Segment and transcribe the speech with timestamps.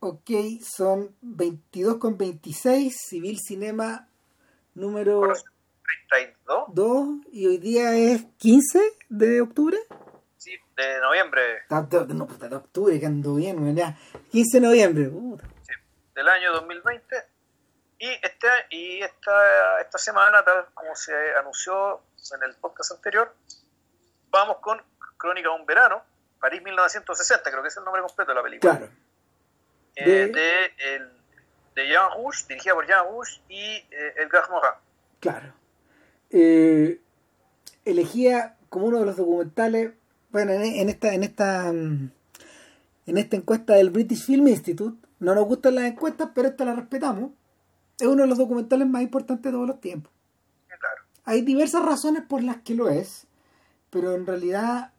[0.00, 0.30] Ok,
[0.62, 4.08] son 22 con 26, Civil Cinema
[4.74, 5.20] número
[6.08, 6.64] 32.
[6.68, 9.76] 2 y hoy día es 15 de octubre.
[10.36, 11.42] Sí, de noviembre.
[11.68, 13.98] De- No, de octubre, que ando bien, ya.
[14.30, 15.08] 15 de noviembre.
[15.08, 15.44] puta.
[15.62, 15.72] Sí,
[16.14, 17.16] del año 2020.
[17.98, 22.02] Y, este, y esta, esta semana, tal como se anunció
[22.36, 23.34] en el podcast anterior,
[24.30, 24.80] vamos con
[25.16, 26.02] Crónica de un verano,
[26.40, 28.76] París 1960, creo que es el nombre completo de la película.
[28.78, 28.92] Claro.
[30.00, 30.50] Eh, De- de,
[30.94, 31.08] el-
[31.74, 34.70] de Jean Rouge, dirigida por Jean Rouge y eh, Edgar Morin.
[35.20, 35.52] Claro.
[36.30, 37.00] Eh,
[37.84, 39.92] elegía como uno de los documentales,
[40.30, 42.10] bueno, en, en esta, en esta, mm,
[43.06, 46.74] en esta encuesta del British Film Institute, no nos gustan las encuestas, pero esta la
[46.74, 47.30] respetamos.
[47.98, 50.12] Es uno de los documentales más importantes de todos los tiempos.
[50.68, 51.02] Claro.
[51.24, 53.26] Hay diversas razones por las que lo es,
[53.90, 54.92] pero en realidad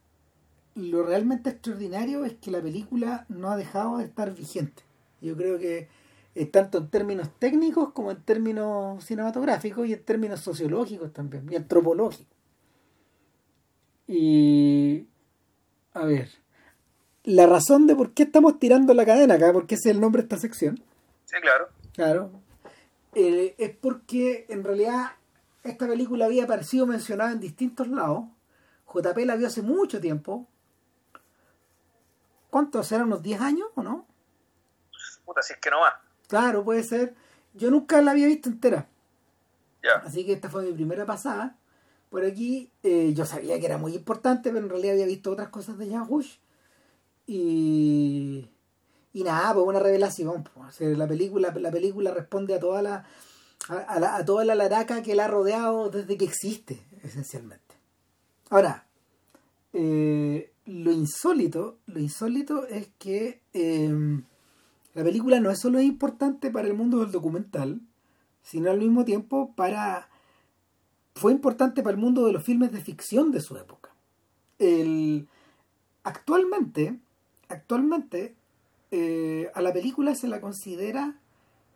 [0.75, 4.83] lo realmente extraordinario es que la película no ha dejado de estar vigente.
[5.21, 5.87] Yo creo que
[6.35, 11.55] eh, tanto en términos técnicos como en términos cinematográficos y en términos sociológicos también, y
[11.55, 12.27] antropológicos.
[14.07, 15.05] Y
[15.93, 16.29] a ver,
[17.23, 20.21] la razón de por qué estamos tirando la cadena acá, porque ese es el nombre
[20.21, 20.81] de esta sección,
[21.29, 21.69] Sí, claro.
[21.93, 22.31] Claro.
[23.13, 25.11] Eh, es porque en realidad
[25.63, 28.25] esta película había aparecido mencionada en distintos lados.
[28.91, 30.47] JP la vio hace mucho tiempo.
[32.49, 32.91] ¿Cuántos?
[32.91, 34.07] ¿Eran unos 10 años o no?
[35.29, 35.93] Puta, si es que no más.
[36.27, 37.13] Claro, puede ser.
[37.53, 38.87] Yo nunca la había visto entera.
[39.83, 40.01] Ya.
[40.03, 41.55] Así que esta fue mi primera pasada.
[42.09, 45.49] Por aquí eh, yo sabía que era muy importante, pero en realidad había visto otras
[45.49, 46.39] cosas de Rouge.
[47.27, 48.49] Y,
[49.13, 50.43] y nada, pues una revelación.
[50.43, 50.67] pues.
[50.67, 53.05] O sea, la, película, la película responde a toda la
[53.67, 57.75] a, a la- a toda la laraca que la ha rodeado desde que existe, esencialmente.
[58.49, 58.87] Ahora,
[59.73, 64.21] eh, lo insólito, lo insólito es que eh,
[64.99, 67.79] la película no es solo importante para el mundo del documental,
[68.43, 70.09] sino al mismo tiempo para
[71.15, 73.91] fue importante para el mundo de los filmes de ficción de su época.
[74.57, 75.29] El,
[76.03, 76.99] actualmente,
[77.47, 78.35] actualmente
[78.91, 81.15] eh, a la película se la considera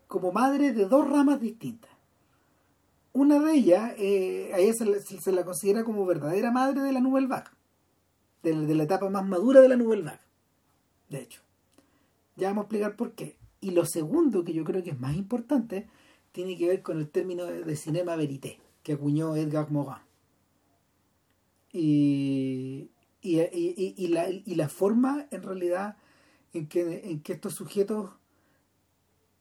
[0.09, 1.91] como madre de dos ramas distintas.
[3.13, 7.27] Una de ellas, eh, a ella se, la- considera como verdadera madre de la Nouvelle
[7.27, 7.51] Vague,
[8.43, 10.19] de, de la etapa más madura de la Nouvelle Vague,
[11.07, 11.42] de hecho.
[12.35, 13.37] Ya vamos a explicar por qué.
[13.61, 15.87] Y lo segundo, que yo creo que es más importante,
[16.31, 20.01] tiene que ver con el término de, cinema verité que acuñó Edgar Morin.
[21.71, 22.89] Y,
[23.21, 23.39] y,
[23.97, 25.97] y- la, y la forma, en realidad,
[26.53, 28.11] en que, en que estos sujetos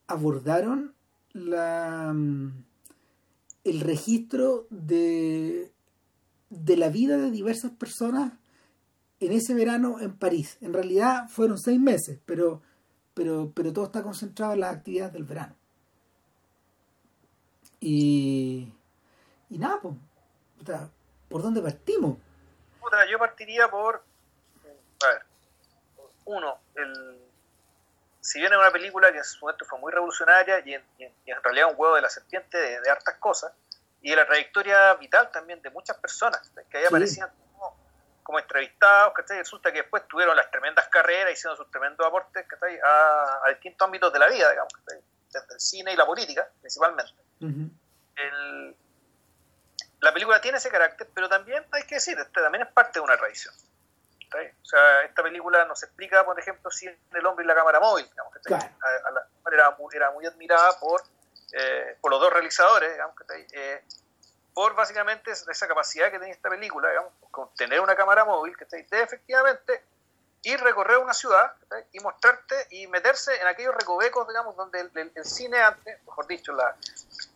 [0.07, 0.95] abordaron
[1.33, 2.15] la,
[3.65, 5.73] el registro de,
[6.51, 8.35] de la vida de diversas personas
[9.21, 10.59] en ese verano en París.
[10.61, 12.63] En realidad fueron seis meses, pero,
[13.15, 15.55] pero, pero todo está concentrado en las actividades del verano.
[17.81, 18.73] Y,
[19.51, 19.95] y nada, pues,
[21.29, 22.17] ¿por dónde partimos?
[22.81, 24.03] Puta, yo partiría por.
[25.05, 25.23] A ver.
[26.25, 27.19] Uno, el.
[28.21, 31.05] Si bien es una película que en su momento fue muy revolucionaria y en, y
[31.05, 33.53] en- y en realidad un huevo de la serpiente de, de hartas cosas,
[34.01, 36.41] y de la trayectoria vital también de muchas personas
[36.71, 37.31] que ahí aparecían
[38.23, 39.39] como entrevistados, ¿cachai?
[39.39, 42.79] Resulta que después tuvieron las tremendas carreras, hicieron sus tremendos aportes ¿cachai?
[42.85, 45.01] A, a distintos ámbitos de la vida, digamos, ¿cachai?
[45.33, 47.13] desde el cine y la política, principalmente.
[48.17, 48.77] El-
[50.01, 53.01] la película tiene ese carácter, pero también hay que decir, este también es parte de
[53.05, 53.55] una tradición.
[54.21, 54.55] ¿está bien?
[54.63, 58.09] O sea, esta película nos explica, por ejemplo, si el hombre y la cámara móvil,
[58.09, 58.73] digamos, ¿está bien?
[58.79, 58.97] Claro.
[59.05, 61.03] A- a la- era, muy, era muy admirada por,
[61.53, 63.47] eh, por los dos realizadores, digamos, ¿está bien?
[63.53, 63.85] Eh,
[64.55, 68.65] por básicamente esa capacidad que tenía esta película, digamos, con tener una cámara móvil, que
[68.67, 69.83] de efectivamente
[70.45, 71.55] ir recorrer una ciudad
[71.93, 76.53] y mostrarte y meterse en aquellos recovecos, digamos, donde el, cine antes, mejor dicho,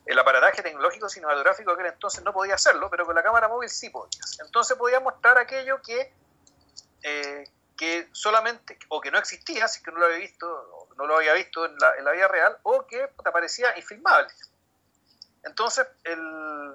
[0.06, 3.71] el aparataje tecnológico cinematográfico de aquel entonces no podía hacerlo, pero con la cámara móvil
[3.71, 4.38] sí podías.
[4.41, 6.12] Entonces podía mostrar aquello que,
[7.03, 11.07] eh, que solamente, o que no existía, si es que no lo había visto, no
[11.07, 14.33] lo había visto en la, en la vida real, o que te parecía infilmable.
[15.45, 16.74] Entonces, el,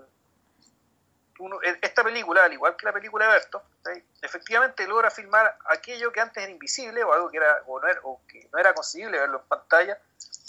[1.42, 4.04] uno- esta película, al igual que la película de Berto, ¿sí?
[4.22, 8.00] efectivamente logra filmar aquello que antes era invisible o algo que, era, o no, era,
[8.04, 10.00] o que no era concebible verlo en pantalla,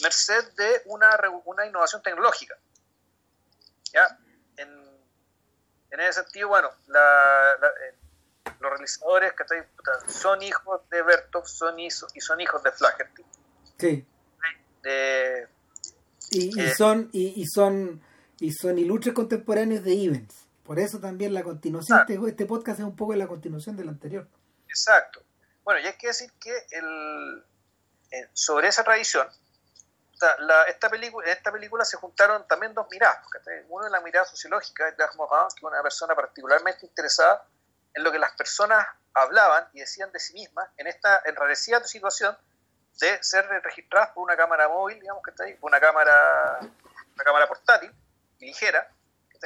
[0.03, 1.11] merced de una,
[1.47, 2.57] una innovación tecnológica.
[3.93, 4.19] ¿Ya?
[4.57, 4.71] En,
[5.91, 7.95] en ese sentido, bueno, la- la- eh,
[8.61, 9.67] los realizadores ¿cachai?
[9.77, 13.25] Puta, son hijos de Bertov son y son hijos de Flaherty.
[13.79, 14.07] Sí.
[14.83, 15.49] De,
[16.31, 16.75] Y, y Eh.
[16.75, 18.03] son y, y son
[18.41, 20.42] y son ilustres contemporáneos de Evans.
[20.65, 22.05] Por eso también la continuación, Ah.
[22.09, 24.29] este, este podcast es un poco la continuación del anterior.
[24.69, 25.23] Exacto.
[25.65, 27.45] Bueno, y hay que decir que el,
[28.33, 29.29] sobre esa tradición,
[30.69, 33.27] esta, película, en esta película se juntaron también dos miradas.
[33.69, 37.45] Uno es la mirada sociológica de Morin, que es una persona particularmente interesada
[37.95, 42.37] en lo que las personas hablaban y decían de sí mismas en esta enrarecida situación
[43.01, 47.49] de ser registradas por una cámara móvil, digamos que está ahí, una cámara, una cámara
[47.49, 47.93] portátil
[48.39, 48.89] y ligera,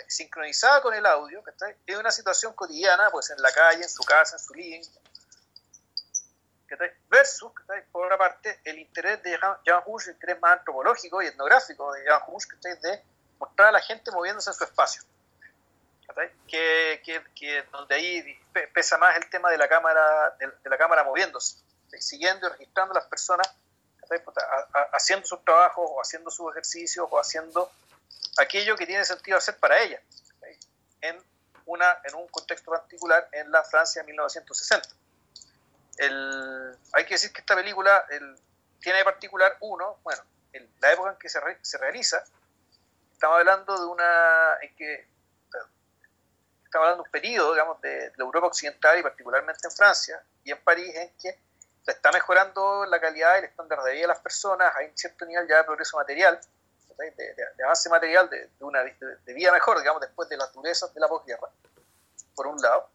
[0.08, 4.02] sincronizada con el audio, está en una situación cotidiana, pues en la calle, en su
[4.04, 4.82] casa, en su living,
[7.08, 7.52] versus,
[7.92, 12.04] por otra parte, el interés de Jean Rouge, el interés más antropológico y etnográfico de
[12.04, 12.46] Jean Rouge,
[12.82, 13.02] de
[13.38, 15.02] mostrar a la gente moviéndose en su espacio.
[16.46, 18.40] Que, que, que, donde ahí
[18.72, 21.58] pesa más el tema de la cámara, de, la cámara moviéndose,
[21.98, 23.46] siguiendo y registrando a las personas
[24.92, 27.70] haciendo sus trabajos o haciendo sus ejercicios o haciendo
[28.38, 30.00] aquello que tiene sentido hacer para ella
[31.00, 31.16] en,
[31.66, 34.88] una, en un contexto particular en la Francia de 1960
[35.98, 38.36] el, hay que decir que esta película el,
[38.80, 40.22] tiene de particular uno, bueno,
[40.80, 42.22] la época en que se, se, realiza,
[43.12, 45.08] estamos hablando de una, en que,
[46.64, 50.52] estamos hablando de un periodo, digamos, de, la Europa Occidental y particularmente en Francia y
[50.52, 51.38] en París, en que
[51.82, 54.96] se está mejorando la calidad y el estándar de vida de las personas, hay un
[54.96, 56.38] cierto nivel ya de progreso material,
[56.96, 61.08] de, avance material, de, una de, vida mejor, digamos, después de las durezas de la
[61.08, 61.48] posguerra,
[62.34, 62.90] por un lado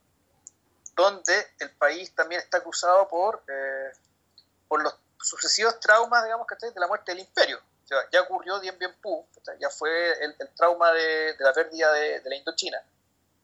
[0.95, 3.91] donde el país también está acusado por, eh,
[4.67, 7.59] por los sucesivos traumas, digamos, de la muerte del imperio.
[8.11, 9.25] ya ocurrió Dien Bien Phu,
[9.59, 12.81] ya fue el, trauma de, la pérdida de, la Indochina.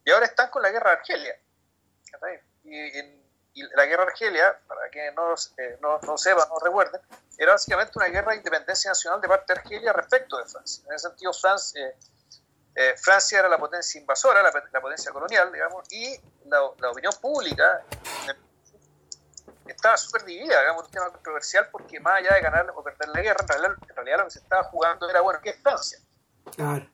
[0.05, 1.39] Y ahora están con la guerra de Argelia.
[2.63, 7.01] Y, la guerra de Argelia, para que no, eh, no, no sepan, no recuerden,
[7.37, 10.83] era básicamente una guerra de independencia nacional de parte de Argelia respecto de Francia.
[10.87, 11.95] En ese sentido, Francia, eh,
[12.75, 17.83] eh, Francia era la potencia invasora, la, potencia colonial, digamos, y la, opinión pública
[19.65, 23.21] estaba súper dividida, digamos, un tema controversial porque más allá de ganar o perder la
[23.21, 25.99] guerra, en realidad, lo que se estaba jugando era, bueno, ¿qué es Francia?
[26.55, 26.87] Claro.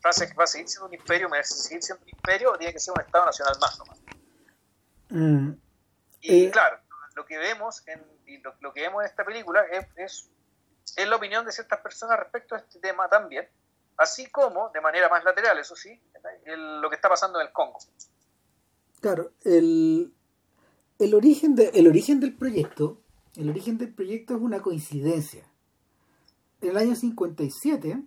[0.00, 2.80] Francia va a seguir siendo un imperio, merece seguir siendo un imperio o tiene que
[2.80, 3.98] ser un Estado nacional más nomás.
[5.08, 5.52] Mm.
[6.20, 6.78] Y eh, claro,
[7.16, 8.00] lo que vemos en,
[8.60, 10.30] lo, que vemos en esta película es, es,
[10.96, 13.48] es la opinión de ciertas personas respecto a este tema también
[13.96, 15.98] así como, de manera más lateral, eso sí,
[16.46, 17.78] lo que está pasando en el Congo.
[19.00, 20.12] Claro, el,
[20.98, 23.00] el, origen de, el origen del proyecto,
[23.36, 25.44] el origen del proyecto es una coincidencia.
[26.60, 28.02] En el año 57,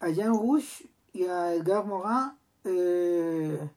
[0.00, 2.32] a Jean Rouge y a Edgar Morin
[2.64, 3.70] eh,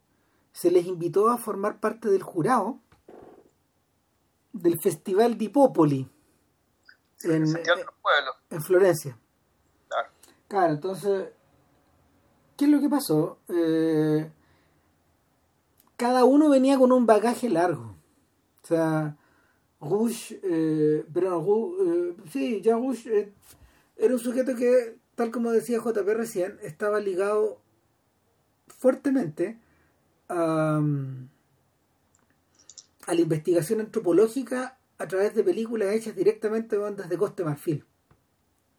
[0.53, 2.80] se les invitó a formar parte del jurado
[4.62, 6.09] del Festival di Popoli
[7.24, 7.45] en,
[8.50, 9.18] en Florencia.
[10.48, 11.30] Claro, entonces,
[12.56, 13.39] ¿qué es lo que pasó?
[13.50, 14.31] Eh,
[15.98, 17.98] cada uno venía con un bagaje largo.
[18.63, 19.18] O sea,
[19.81, 23.33] Rouge, eh, pero eh, sí, ya Rouge eh,
[23.98, 27.62] era un sujeto que, tal como decía JP recién, estaba ligado
[28.68, 29.59] fuertemente
[30.30, 30.81] a,
[33.07, 37.83] a la investigación antropológica a través de películas hechas directamente desde Coste Marfil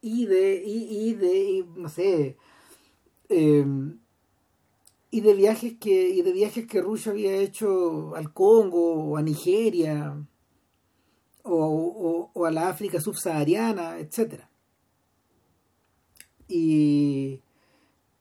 [0.01, 2.37] y de, y, de no sé,
[3.29, 3.99] em,
[5.11, 9.23] y de viajes que, y de viajes que Rusia había hecho al Congo o a
[9.23, 10.17] Nigeria
[11.43, 14.51] o, o, a la África subsahariana, etcétera.
[16.47, 17.43] Y,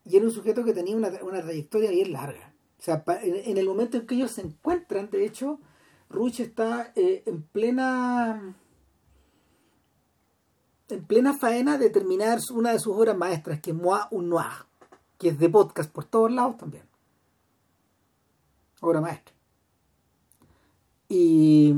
[0.04, 2.54] y era un sujeto que tenía una, trayectoria bien larga.
[2.78, 5.60] O sea, en, el momento en que ellos se encuentran, de hecho,
[6.08, 8.56] Rusia está eh, en plena
[10.88, 14.66] en plena faena de terminar una de sus obras maestras, que es Moi un Noir,
[15.18, 16.84] que es de podcast por todos lados también.
[18.80, 19.34] Obra maestra.
[21.10, 21.74] Y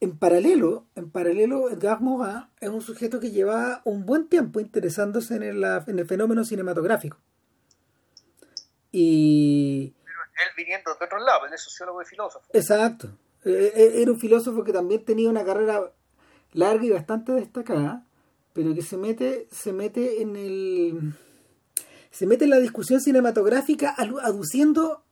[0.00, 5.36] en paralelo, en paralelo, Edgar Morin es un sujeto que lleva un buen tiempo interesándose
[5.36, 5.42] en
[5.98, 7.18] el fenómeno cinematográfico.
[8.92, 9.94] Y.
[10.36, 12.46] Él viniendo de otro lado, él es sociólogo y filósofo.
[12.52, 13.08] Exacto.
[13.44, 15.92] E, e, era un filósofo que también tenía una carrera
[16.52, 18.04] larga y bastante destacada,
[18.52, 21.14] pero que se mete, se mete en el.
[22.10, 25.02] se mete en la discusión cinematográfica aduciendo.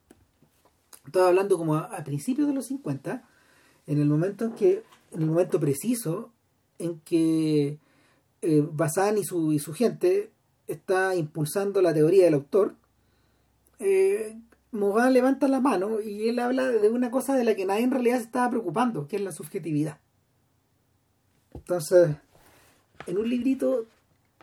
[1.07, 3.23] Estaba hablando como a, principios de los 50,
[3.87, 4.83] en el momento en que.
[5.13, 6.33] en el momento preciso
[6.79, 7.79] en que
[8.43, 10.31] eh, Bazán y su, y su gente
[10.67, 12.75] está impulsando la teoría del autor,
[13.79, 14.37] eh,
[15.11, 18.19] levanta la mano y él habla de una cosa de la que nadie en realidad
[18.19, 19.99] se estaba preocupando, que es la subjetividad.
[21.53, 22.17] Entonces,
[23.07, 23.87] en un librito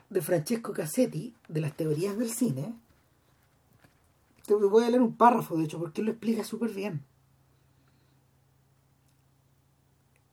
[0.09, 2.73] de Francesco Cassetti, de las teorías del cine,
[4.45, 7.05] te voy a leer un párrafo, de hecho, porque él lo explica súper bien.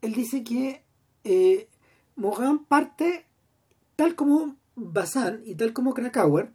[0.02, 0.82] él dice que
[1.24, 1.68] eh,
[2.16, 3.26] Mogan parte
[3.96, 6.52] tal como Bazán y tal como Krakauer,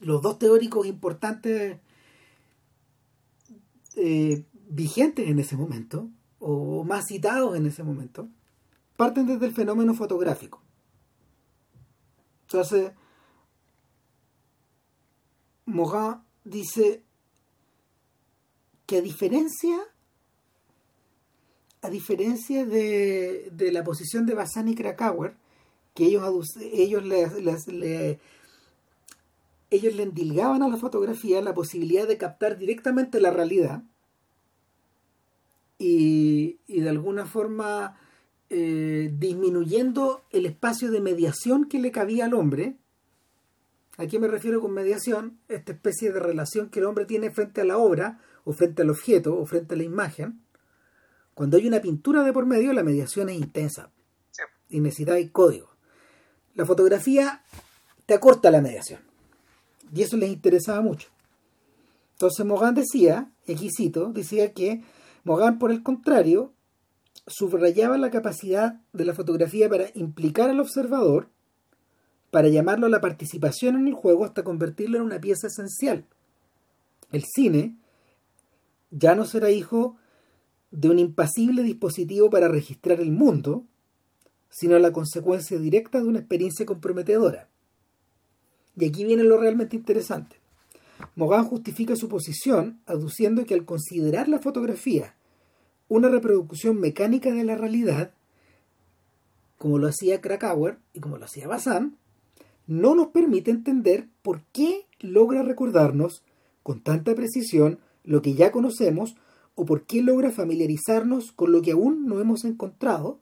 [0.00, 1.78] los dos teóricos importantes
[3.98, 8.28] eh, vigentes en ese momento, o más citados en ese momento,
[8.96, 10.62] parten desde el fenómeno fotográfico.
[12.42, 12.92] Entonces,
[15.66, 17.02] Morin dice
[18.86, 19.78] que a diferencia
[21.82, 25.36] a diferencia de, de la posición de Bazán y Krakauer,
[25.94, 28.18] que ellos, ellos le,
[29.70, 33.82] ellos le endilgaban a la fotografía la posibilidad de captar directamente la realidad
[35.78, 37.96] y, y de alguna forma
[38.50, 42.78] eh, disminuyendo el espacio de mediación que le cabía al hombre.
[43.98, 45.38] ¿A qué me refiero con mediación?
[45.48, 48.90] Esta especie de relación que el hombre tiene frente a la obra, o frente al
[48.90, 50.40] objeto, o frente a la imagen.
[51.34, 53.90] Cuando hay una pintura de por medio, la mediación es intensa.
[54.70, 55.70] Y necesitáis código.
[56.54, 57.42] La fotografía
[58.06, 59.07] te acorta la mediación.
[59.94, 61.08] Y eso les interesaba mucho.
[62.12, 63.70] Entonces Mogan decía, aquí
[64.12, 64.82] decía que
[65.24, 66.52] Mogan, por el contrario,
[67.26, 71.28] subrayaba la capacidad de la fotografía para implicar al observador,
[72.30, 76.04] para llamarlo a la participación en el juego hasta convertirlo en una pieza esencial.
[77.12, 77.76] El cine
[78.90, 79.96] ya no será hijo
[80.70, 83.64] de un impasible dispositivo para registrar el mundo,
[84.50, 87.48] sino la consecuencia directa de una experiencia comprometedora.
[88.78, 90.36] Y aquí viene lo realmente interesante.
[91.16, 95.14] Mogan justifica su posición aduciendo que al considerar la fotografía
[95.88, 98.12] una reproducción mecánica de la realidad,
[99.56, 101.96] como lo hacía Krakauer y como lo hacía Bazán,
[102.66, 106.22] no nos permite entender por qué logra recordarnos
[106.62, 109.16] con tanta precisión lo que ya conocemos
[109.54, 113.18] o por qué logra familiarizarnos con lo que aún no hemos encontrado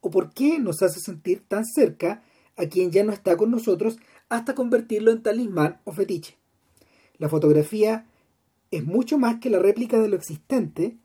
[0.00, 2.22] o por qué nos hace sentir tan cerca
[2.56, 3.96] a quien ya no está con nosotros
[4.28, 6.36] hasta convertirlo en talismán o fetiche.
[7.18, 8.06] La fotografía
[8.70, 10.96] es mucho más que la réplica de lo existente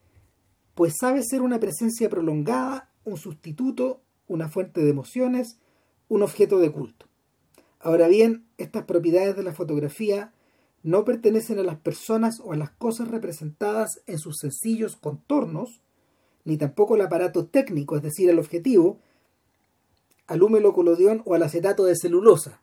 [0.79, 3.99] pues sabe ser una presencia prolongada, un sustituto,
[4.29, 5.59] una fuente de emociones,
[6.07, 7.05] un objeto de culto.
[7.81, 10.31] Ahora bien, estas propiedades de la fotografía
[10.81, 15.81] no pertenecen a las personas o a las cosas representadas en sus sencillos contornos,
[16.45, 18.99] ni tampoco al aparato técnico, es decir, al objetivo,
[20.27, 22.61] al húmelo colodión o al acetato de celulosa.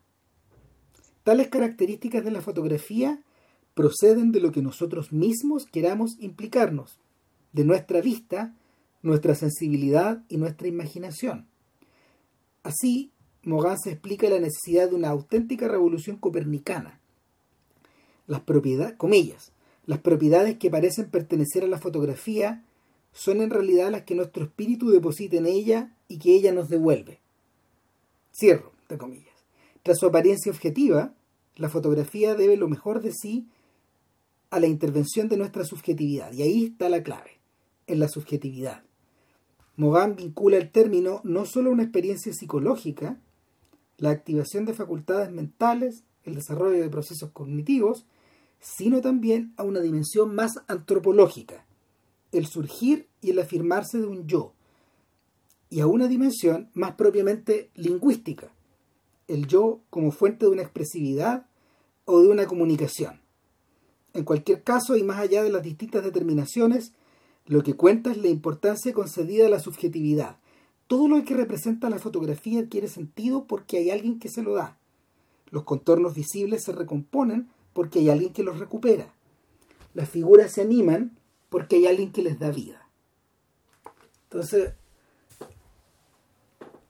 [1.27, 3.21] Tales características de la fotografía
[3.73, 6.99] proceden de lo que nosotros mismos queramos implicarnos,
[7.51, 8.55] de nuestra vista,
[9.01, 11.45] nuestra sensibilidad y nuestra imaginación.
[12.63, 13.11] Así,
[13.43, 17.01] Mogan se explica la necesidad de una auténtica revolución copernicana.
[18.25, 19.51] Las propiedades, comillas,
[19.85, 22.63] las propiedades que parecen pertenecer a la fotografía
[23.11, 27.19] son en realidad las que nuestro espíritu deposita en ella y que ella nos devuelve.
[28.31, 29.35] Cierro, de comillas.
[29.83, 31.13] Tras su apariencia objetiva,
[31.57, 33.47] la fotografía debe lo mejor de sí
[34.49, 36.31] a la intervención de nuestra subjetividad.
[36.31, 37.41] Y ahí está la clave
[37.87, 38.83] en la subjetividad.
[39.75, 43.19] Mogan vincula el término no solo a una experiencia psicológica,
[43.97, 48.05] la activación de facultades mentales, el desarrollo de procesos cognitivos,
[48.59, 51.65] sino también a una dimensión más antropológica,
[52.31, 54.53] el surgir y el afirmarse de un yo,
[55.69, 58.51] y a una dimensión más propiamente lingüística,
[59.27, 61.47] el yo como fuente de una expresividad
[62.05, 63.21] o de una comunicación.
[64.13, 66.93] En cualquier caso, y más allá de las distintas determinaciones,
[67.45, 70.37] lo que cuenta es la importancia concedida a la subjetividad.
[70.87, 74.77] Todo lo que representa la fotografía adquiere sentido porque hay alguien que se lo da.
[75.49, 79.13] Los contornos visibles se recomponen porque hay alguien que los recupera.
[79.93, 81.17] Las figuras se animan
[81.49, 82.89] porque hay alguien que les da vida.
[84.23, 84.73] Entonces,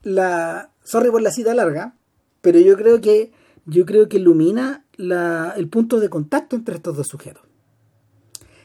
[0.01, 1.96] la sorry por la cita larga,
[2.47, 3.33] pero yo creo que
[3.65, 7.43] yo creo que ilumina el punto de contacto entre estos dos sujetos.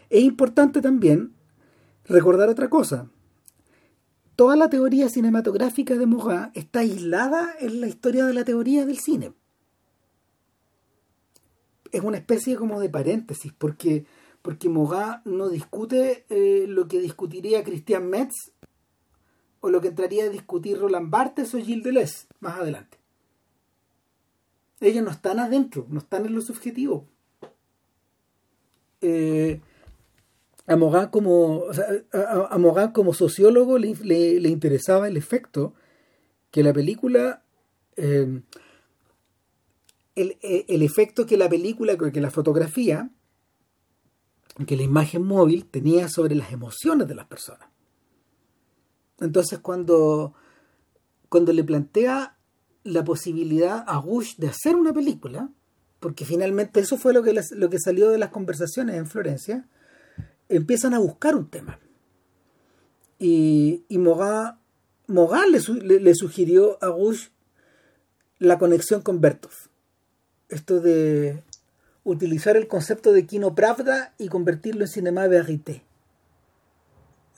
[0.09, 1.35] Es importante también
[2.05, 3.11] recordar otra cosa.
[4.37, 8.99] Toda la teoría cinematográfica de Morin está aislada en la historia de la teoría del
[8.99, 9.33] cine.
[11.91, 14.07] Es una especie como de paréntesis, porque,
[14.43, 18.53] porque Morin no discute eh, lo que discutiría Christian Metz
[19.59, 23.02] o lo que entraría a discutir Roland Barthes o Gilles Deleuze más adelante.
[24.83, 27.07] Ellos no están adentro, no están en lo subjetivo.
[29.01, 29.61] Eh,
[30.67, 31.65] a Mogan como,
[33.15, 35.75] sociólogo le, interesaba el efecto
[36.51, 37.45] que la película,
[37.97, 38.43] eh,
[40.17, 43.11] el, el, efecto que la película, que la fotografía,
[44.67, 47.69] que la imagen móvil tenía sobre las emociones de las personas.
[49.21, 50.35] Entonces cuando,
[51.29, 52.37] cuando le plantea
[52.85, 55.51] la posibilidad a Bush de hacer una película,
[56.01, 59.67] porque finalmente eso fue lo que, lo que salió de las conversaciones en Florencia,
[60.49, 61.79] empiezan a buscar un tema.
[63.19, 67.29] Y, y le, le, sugirió a Bush
[68.39, 69.53] la conexión con Bertov.
[70.49, 71.43] Esto de
[72.05, 75.85] utilizar el concepto de Kino Pravda y convertirlo en cinema verité.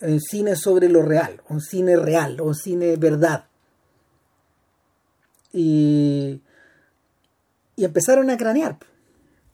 [0.01, 3.47] En cine sobre lo real, un cine real, un cine verdad.
[5.55, 6.43] Y,
[7.77, 8.79] y empezaron a cranear.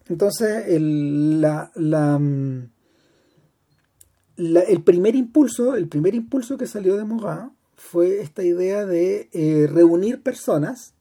[0.08, 2.70] Entonces, el, la, mm,
[4.36, 9.68] el primer impulso, el primer impulso que salió de Moga fue esta idea de eh,
[9.70, 10.94] reunir personas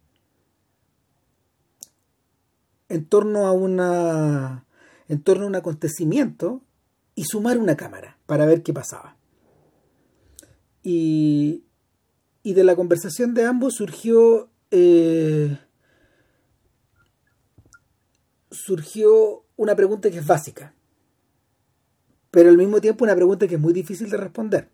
[2.88, 4.66] en torno a una
[5.08, 6.62] en torno a un acontecimiento
[7.16, 9.18] y sumar una cámara para ver qué pasaba.
[10.84, 11.64] Y,
[12.44, 15.58] y de la conversación de ambos surgió eh,
[18.52, 20.74] surgió una pregunta que es básica,
[22.32, 24.70] pero al mismo tiempo una pregunta que es muy difícil de responder.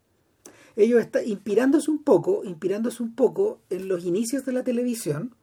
[0.76, 5.34] Ellos están inspirándose un poco, inspirándose un poco en los inicios de la televisión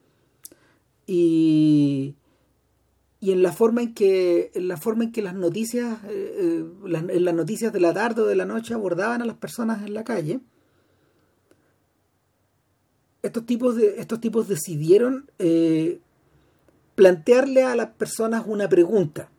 [1.06, 2.16] y,
[3.18, 6.64] y en la forma en que en la forma en que las noticias eh, eh,
[6.84, 9.94] en las noticias de la tarde o de la noche abordaban a las personas en
[9.94, 10.40] la calle
[13.22, 16.00] estos tipos, de, estos tipos decidieron eh,
[16.94, 19.30] plantearle a las personas una pregunta.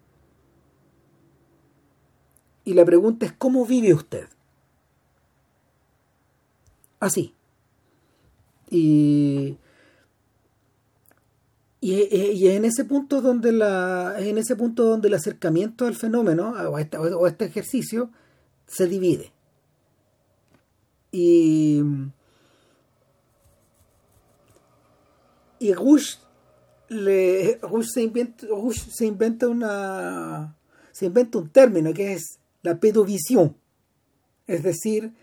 [2.66, 4.28] Y la pregunta es, ¿cómo vive usted?
[7.00, 7.34] Así.
[8.70, 9.58] Y,
[11.82, 15.96] y, es en ese punto donde la es en ese punto donde el acercamiento al
[15.96, 18.10] fenómeno o este, o a este ejercicio
[18.66, 19.34] se divide.
[21.12, 21.84] Y
[25.63, 26.17] y Rush,
[26.89, 30.58] le, se, inventa, se inventa una
[30.91, 33.58] se inventa un término que es la pedovisión
[34.45, 35.13] es decir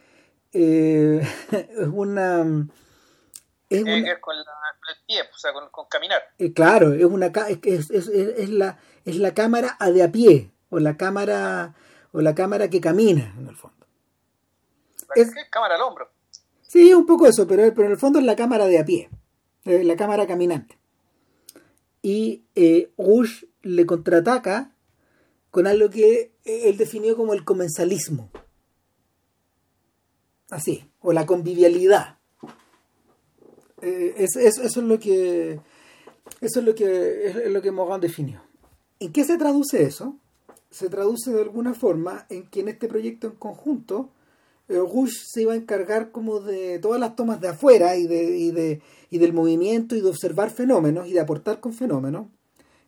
[0.53, 2.40] eh, es una
[3.68, 3.85] es,
[4.20, 6.22] con, la, el pie, o sea, con, caminar.
[6.38, 10.50] Eh, claro, es una es, es, es, la es la cámara a de a pie
[10.70, 11.74] o la cámara
[12.12, 13.87] o la cámara que camina en el fondo.
[15.14, 16.11] Es, cámara al hombro.
[16.62, 19.11] Sí, un poco eso, pero, pero en el fondo es la cámara de a pie
[19.64, 20.79] la cámara caminante.
[22.03, 24.75] Y eh, Rush le contraataca
[25.51, 28.31] con algo que él definió como el comensalismo.
[30.49, 32.18] Así, o la convivialidad.
[33.83, 35.61] Eh, eso es lo que
[36.40, 38.42] eso es lo que es lo que Morgan definió.
[38.99, 40.16] ¿En qué se traduce eso?
[40.70, 44.11] Se traduce de alguna forma en que en este proyecto en conjunto
[44.68, 49.18] Rush se iba a encargar como de todas las tomas de afuera y, de, y
[49.18, 52.29] del movimiento y de observar fenómenos y de aportar con fenómenos,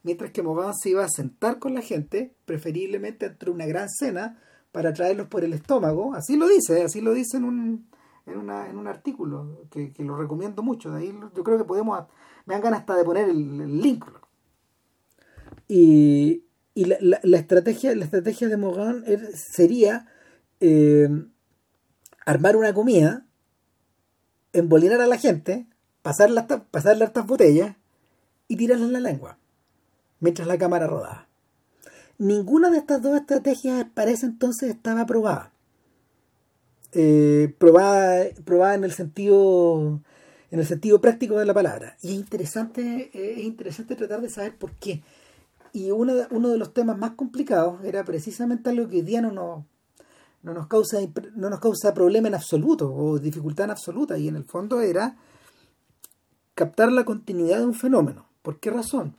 [0.02, 4.40] mientras que Mogan se iba a sentar con la gente, preferiblemente entre una gran cena,
[4.70, 6.14] para traerlos por el estómago.
[6.14, 7.86] Así lo dice, así lo dice en un,
[8.26, 10.90] en, una, en un artículo que, lo recomiendo mucho.
[10.92, 12.06] De ahí yo creo que podemos,
[12.46, 14.04] me dan ganas hasta de poner el, link.
[15.68, 19.04] Y, y la, la, estrategia, la estrategia de Mogan
[19.34, 20.06] sería
[20.60, 21.08] eh,
[22.24, 23.26] armar una comida,
[24.52, 25.66] embolinar a la gente,
[26.02, 27.76] pasarle, pasarle estas botellas
[28.48, 29.38] y tirarle en la lengua,
[30.20, 31.28] mientras la cámara rodaba.
[32.18, 35.52] Ninguna de estas dos estrategias parece entonces estaba aprobada.
[36.92, 40.02] Eh, probada, probada en el sentido
[40.50, 41.96] en el sentido práctico de la palabra.
[42.02, 45.02] Y es interesante, es interesante tratar de saber por qué.
[45.72, 49.22] Y uno de, uno de los temas más complicados era precisamente algo que hoy día
[49.22, 49.66] no
[50.42, 50.98] no nos causa,
[51.36, 54.18] no nos causa problema en absoluto o dificultad en absoluta.
[54.18, 55.16] Y en el fondo era
[56.54, 58.26] captar la continuidad de un fenómeno.
[58.42, 59.16] ¿Por qué razón?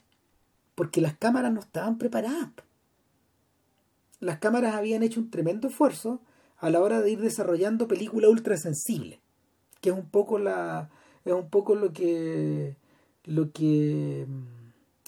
[0.76, 2.50] Porque las cámaras no estaban preparadas.
[4.20, 6.22] Las cámaras habían hecho un tremendo esfuerzo
[6.58, 9.20] a la hora de ir desarrollando película ultra sensible,
[9.82, 10.90] que es un poco la
[11.26, 12.76] es un poco lo que
[13.26, 14.26] lo que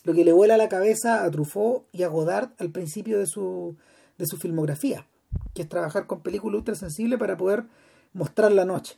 [0.04, 3.76] lo que le vuela la cabeza a Truffaut y a Godard al principio de su
[4.18, 5.06] de su filmografía
[5.54, 7.66] que es trabajar con película ultra sensible para poder
[8.14, 8.98] mostrar la noche.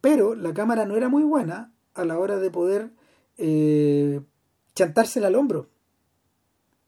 [0.00, 2.90] Pero la cámara no era muy buena a la hora de poder
[3.38, 4.20] eh,
[4.74, 5.68] chantársela al hombro.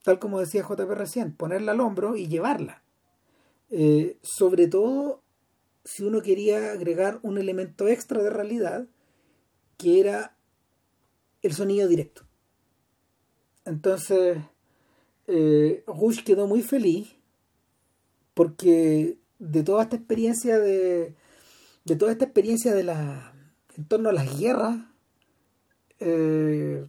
[0.05, 2.83] Tal como decía JP recién, ponerla al hombro y llevarla.
[3.71, 5.23] Eh, sobre todo
[5.85, 8.87] si uno quería agregar un elemento extra de realidad,
[9.79, 10.37] que era
[11.43, 12.23] el sonido directo.
[13.65, 14.39] Entonces,
[15.27, 17.17] eh, Rush quedó muy feliz
[18.35, 21.15] porque de toda esta experiencia de,
[21.85, 23.35] de toda esta experiencia de la
[23.77, 24.88] en torno a las guerras
[26.01, 26.87] eh,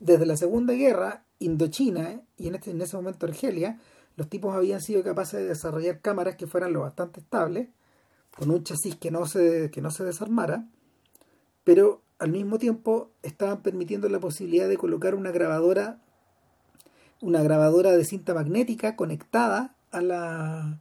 [0.00, 3.80] desde la Segunda Guerra Indochina y en, este, en ese momento Argelia,
[4.16, 7.68] los tipos habían sido capaces de desarrollar cámaras que fueran lo bastante estables,
[8.36, 10.66] con un chasis que no se, que no se desarmara,
[11.64, 16.00] pero al mismo tiempo estaban permitiendo la posibilidad de colocar una grabadora,
[17.20, 20.80] una grabadora de cinta magnética conectada a la,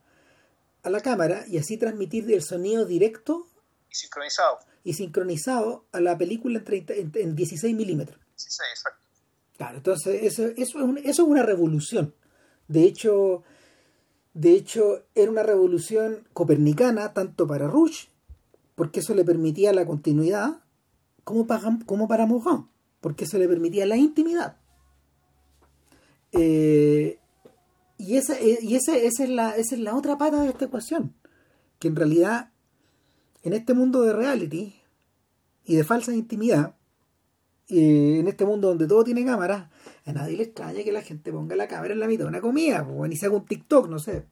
[0.84, 3.48] a la cámara y así transmitir el sonido directo
[3.90, 8.20] y sincronizado y sincronizado a la película en, 30, en, en 16 milímetros.
[8.38, 9.02] 16, exacto.
[9.58, 12.14] Claro, entonces eso, eso, es un, eso es una revolución.
[12.68, 13.44] De hecho,
[14.36, 18.08] de hecho, era una revolución copernicana tanto para Rush,
[18.76, 20.62] porque eso le permitía la continuidad,
[21.24, 22.70] como para, como para Mohan,
[23.02, 24.58] porque eso le permitía la intimidad.
[26.32, 27.18] Eh,
[27.98, 31.16] y esa, y esa, esa, es la, esa es la otra pata de esta ecuación,
[31.80, 32.52] que en realidad
[33.46, 34.82] en este mundo de reality
[35.64, 36.76] y de falsa intimidad,
[37.68, 39.70] y en este mundo donde todo tiene cámara,
[40.06, 42.42] a nadie le extraña que la gente ponga la cámara en la mitad de una
[42.42, 44.26] comida, o ni se haga un TikTok, no sé.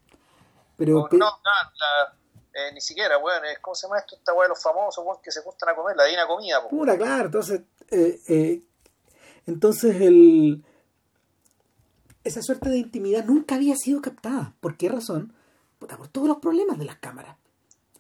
[0.76, 2.18] Pero, no, no, la,
[2.54, 4.16] eh, ni siquiera, weón, es ¿cómo se llama esto?
[4.16, 6.70] Esta weá de los famosos, weón, que se gustan a comer, la divina comida, po,
[6.70, 8.64] pura, claro, entonces, eh, eh,
[9.46, 10.64] entonces el
[12.24, 14.54] esa suerte de intimidad nunca había sido captada.
[14.60, 15.36] ¿Por qué razón?
[15.78, 17.38] Puta, por todos los problemas de las cámaras.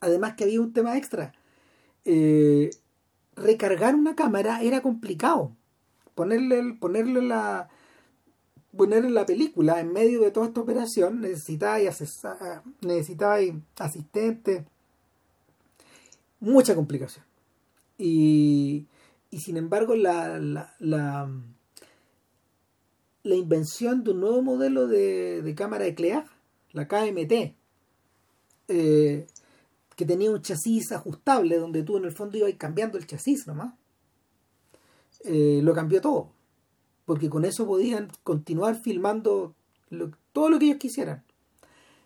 [0.04, 1.32] Además que había un tema extra.
[2.04, 2.72] Eh,
[3.38, 5.56] recargar una cámara era complicado.
[6.14, 7.70] Ponerle, ponerle la
[8.76, 11.92] ponerle la película en medio de toda esta operación necesitáis
[13.78, 14.66] asistente
[16.40, 17.24] mucha complicación
[18.00, 18.88] y,
[19.32, 21.30] sin embargo la, la, la,
[23.22, 26.24] la invención de un nuevo modelo de, de cámara Eclair
[26.72, 27.54] la KMT
[28.70, 29.28] eh,
[29.96, 33.74] que tenía un chasis ajustable donde tú en el fondo ibas cambiando el chasis nomás.
[35.26, 36.32] Eh, lo cambió todo.
[37.06, 39.56] Porque con eso podían continuar filmando
[40.32, 41.24] todo lo que ellos quisieran.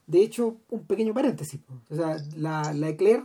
[0.08, 1.60] De hecho, un pequeño paréntesis.
[1.90, 3.24] O sea, la, la Eclair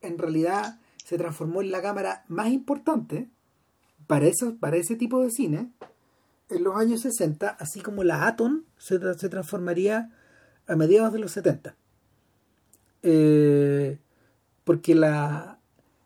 [0.00, 3.28] en realidad se transformó en la cámara más importante
[4.06, 5.72] para, eso, para ese tipo de cine
[6.48, 10.10] en los años 60, así como la Atom se, se transformaría
[10.66, 11.76] a mediados de los 70.
[13.02, 13.98] Eh,
[14.64, 15.60] porque la,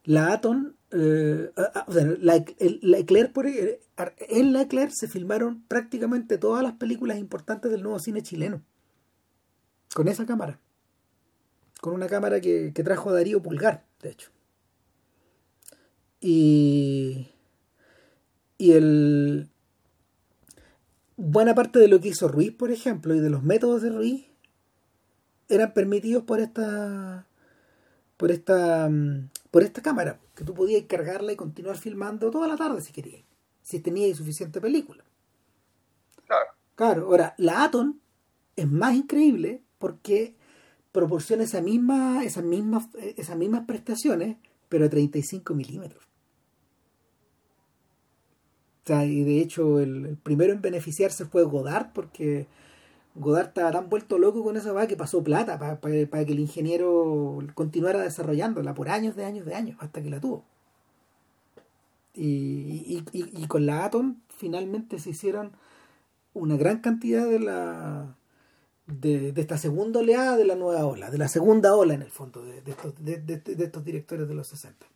[0.04, 1.50] la Atom, eh,
[1.86, 2.44] o sea, la,
[2.82, 7.98] la Eclair, por, en la Eclair se filmaron prácticamente todas las películas importantes del nuevo
[7.98, 8.62] cine chileno.
[9.94, 10.58] Con esa cámara.
[11.80, 14.30] Con una cámara que, que trajo Darío Pulgar, de hecho.
[16.20, 17.28] Y,
[18.58, 19.48] y el,
[21.16, 24.26] buena parte de lo que hizo Ruiz, por ejemplo, y de los métodos de Ruiz,
[25.48, 27.26] eran permitidos por esta
[28.16, 32.56] por esta mm, por esta cámara que tú podías cargarla y continuar filmando toda la
[32.56, 33.24] tarde si querías
[33.62, 35.04] si tenías suficiente película.
[36.26, 36.46] Claro.
[36.74, 37.98] Claro ahora la Atom
[38.54, 40.34] es más increíble porque
[40.92, 44.36] proporciona esa misma esas mismas esas mismas prestaciones
[44.68, 46.02] pero a 35 milímetros.
[48.84, 52.46] O sea, y de hecho el, el primero en beneficiarse fue Godard porque
[53.18, 57.38] Godard estaba tan vuelto loco con esa va que pasó plata para que el ingeniero
[57.54, 60.44] continuara desarrollándola por años de años de años hasta que la tuvo.
[62.14, 65.52] Y, con la Atom finalmente se hicieron
[66.34, 68.16] una gran cantidad de la
[68.86, 72.44] de, esta segunda oleada de la nueva ola, de la segunda ola en el fondo
[72.44, 74.86] de, de estos, de, estos directores de los 60,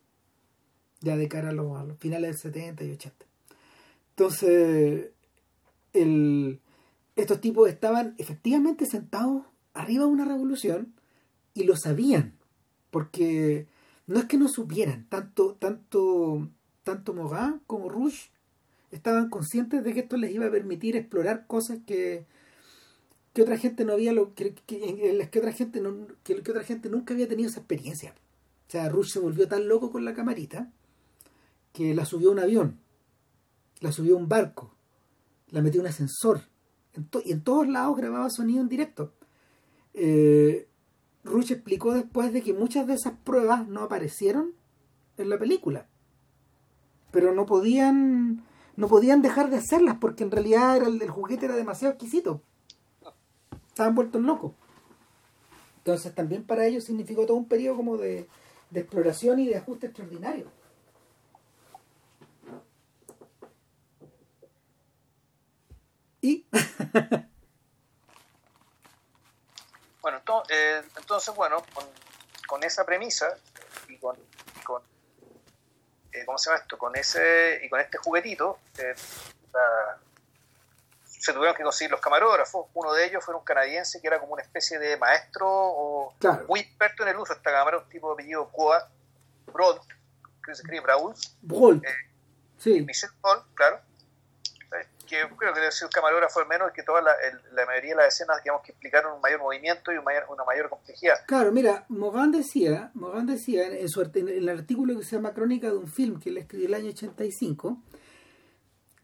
[1.01, 3.27] ya de cara a los, a los finales del 70 y 80.
[4.11, 5.11] Entonces,
[5.93, 6.61] el
[7.21, 10.95] estos tipos estaban efectivamente sentados arriba de una revolución
[11.55, 12.35] y lo sabían,
[12.91, 13.67] porque
[14.07, 16.49] no es que no supieran, tanto, tanto,
[16.83, 18.27] tanto Morin como Rush
[18.91, 22.27] estaban conscientes de que esto les iba a permitir explorar cosas que,
[23.33, 26.51] que otra gente no había lo que, en las que otra gente no, que, que
[26.51, 28.15] otra gente nunca había tenido esa experiencia.
[28.69, 30.71] O sea, Rush se volvió tan loco con la camarita
[31.73, 32.81] que la subió a un avión,
[33.81, 34.75] la subió a un barco,
[35.51, 36.43] la metió a un ascensor,
[37.25, 39.13] y en todos lados grababa sonido en directo.
[39.95, 40.69] Eh,
[41.51, 44.53] explicó después de que muchas de esas pruebas no aparecieron
[45.17, 45.87] en la película.
[47.11, 48.45] Pero no podían
[48.77, 52.43] no podían dejar de hacerlas porque en realidad era el, el juguete era demasiado exquisito.
[53.69, 54.53] Estaban vueltos locos.
[55.79, 58.27] Entonces también para ellos significó todo un periodo como de,
[58.71, 60.47] de exploración y de ajuste extraordinario.
[66.23, 66.47] ¿Y?
[70.03, 71.85] bueno, entonces, eh, entonces bueno, con,
[72.47, 73.35] con, esa premisa,
[73.89, 74.17] y con,
[74.65, 74.83] con
[76.13, 76.77] eh, ¿cómo se llama esto?
[76.79, 78.95] Con ese y con este juguetito eh,
[81.05, 82.67] se tuvieron que conseguir los camarógrafos.
[82.75, 86.15] Uno de ellos fue un canadiense que era como una especie de maestro o
[86.49, 88.89] muy experto en el uso de esta cámara, un tipo de apellido Coa,
[89.53, 89.81] Broad,
[90.45, 91.15] que se escribe Braul.
[91.83, 91.89] Eh,
[92.59, 92.83] sí.
[92.83, 93.90] Michel Paul, claro
[95.11, 97.11] que creo que debe ser el camarógrafo al menos que toda la,
[97.53, 100.45] la, mayoría de las escenas digamos que explicaron un mayor movimiento y un mayor, una
[100.45, 101.17] mayor complejidad.
[101.27, 105.67] Claro, mira, Morgan decía, Morgan decía en, su, en el artículo que se llama Crónica
[105.67, 107.83] de un film que él escribió el año 85,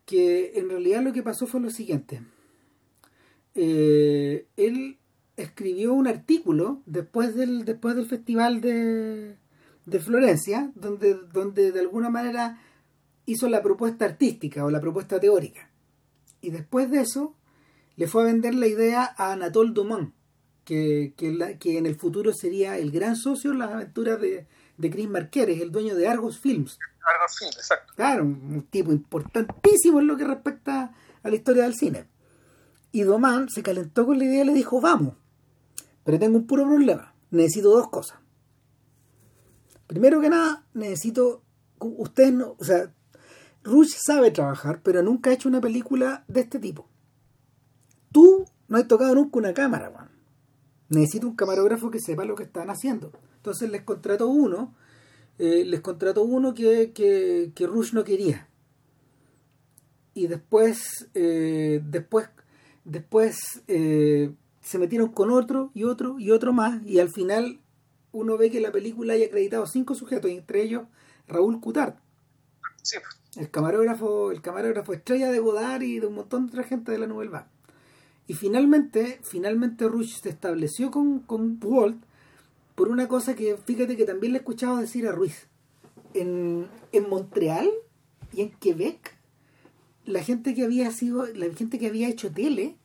[0.05, 2.23] que en realidad lo que pasó fue lo siguiente.
[3.57, 4.99] Eh, él
[5.37, 9.37] escribió un artículo después del, después del festival de,
[9.87, 12.62] de Florencia, donde, donde de alguna manera
[13.25, 15.69] hizo la propuesta artística o la propuesta teórica.
[16.46, 17.35] Y después de eso,
[17.96, 20.14] le fue a vender la idea a Anatole Dumont,
[20.64, 25.09] que, que, en el futuro sería el gran socio en las aventuras de, de Chris
[25.09, 26.78] Marqueres, el dueño de Argos Films.
[27.04, 27.94] Argos Films, exacto.
[27.96, 32.06] Claro, un, tipo importantísimo en lo que respecta a la historia del cine.
[32.92, 35.14] Y Dumont se calentó con la idea y le dijo, vamos,
[36.04, 38.20] pero tengo un puro problema, necesito dos cosas.
[39.88, 41.42] Primero que nada, necesito,
[41.80, 42.92] ustedes no, o sea,
[43.66, 46.88] Rush sabe trabajar, pero nunca ha hecho una película de este tipo.
[48.12, 50.09] Tú no has tocado nunca una cámara, Juan.
[50.88, 53.11] Necesito un camarógrafo que sepa lo que están haciendo.
[53.37, 54.72] Entonces les contrató uno,
[55.38, 58.48] eh, les contrató uno que, que, Rush no quería.
[60.14, 62.29] Y después, eh, después,
[62.85, 66.81] después eh, se metieron con otro y otro y otro más.
[66.87, 67.61] Y al final
[68.12, 70.85] uno ve que la película haya acreditado cinco sujetos, entre ellos
[71.26, 71.96] Raúl Cutard.
[72.83, 72.98] Sí.
[73.37, 76.99] El camarógrafo, el camarógrafo estrella de Godard y de un montón de otra gente de
[76.99, 77.44] la Nouvelle.
[78.27, 82.03] Y finalmente, finalmente Rush se estableció con, con Walt
[82.75, 85.49] por una cosa que fíjate que también le he escuchado decir a Ruiz.
[86.14, 87.70] En, en Montreal
[88.33, 89.16] y en Quebec,
[90.07, 92.77] la gente que había sido, la gente que había hecho tele,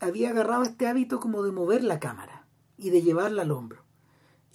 [0.00, 2.46] había agarrado este hábito como de mover la cámara
[2.78, 3.85] y de llevarla al hombro.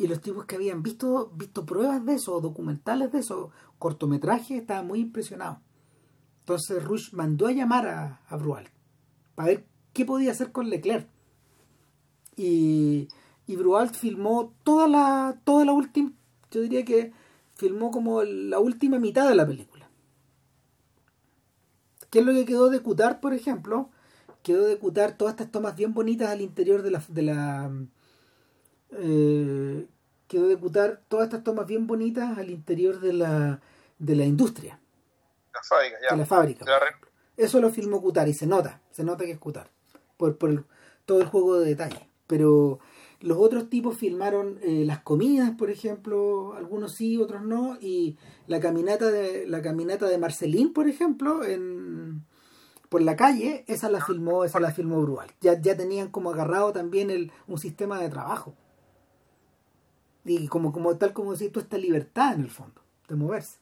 [0.02, 4.82] Y los tipos que habían visto, visto pruebas de eso, documentales de eso, cortometraje estaba
[4.82, 5.62] muy impresionado.
[6.40, 8.72] Entonces Rush mandó a llamar a, a Brual
[9.36, 11.08] para ver qué podía hacer con Leclerc.
[12.36, 13.10] Y,
[13.46, 16.12] y Brual filmó toda la, toda la última,
[16.50, 17.14] yo diría que
[17.54, 19.88] filmó como la última mitad de la película.
[22.10, 23.92] ¿Qué es lo que quedó de Cutar, por ejemplo?
[24.42, 27.72] Quedó de Cutar todas estas tomas bien bonitas al interior de la, de la
[28.94, 29.88] eh,
[30.28, 33.62] quedó de Cutar todas estas tomas bien bonitas al interior de la
[34.00, 34.80] de la industria.
[35.54, 36.12] La fábrica, ya.
[36.12, 36.66] De la fábrica.
[37.38, 39.70] Eso lo filmó Cutar y se nota, se nota que es Cutar,
[40.18, 40.66] por, por
[41.06, 42.10] todo el juego de detalle.
[42.28, 42.80] Pero
[43.20, 48.60] los otros tipos filmaron eh, las comidas, por ejemplo, algunos sí, otros no, y la
[48.60, 52.26] caminata de la caminata de Marcelín, por ejemplo, en
[52.90, 55.32] por la calle, esa la filmó, esa la filmó Brual.
[55.40, 58.54] Ya, ya tenían como agarrado también el, un sistema de trabajo.
[60.24, 63.58] Y como, como tal como decís tú, esta libertad en el fondo, de moverse.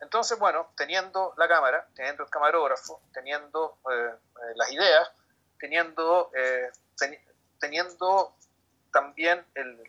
[0.00, 5.10] Entonces, bueno, teniendo la cámara, teniendo el camarógrafo, teniendo eh, eh, las ideas,
[5.58, 6.70] teniendo, eh,
[7.58, 8.32] teniendo
[8.92, 9.82] también el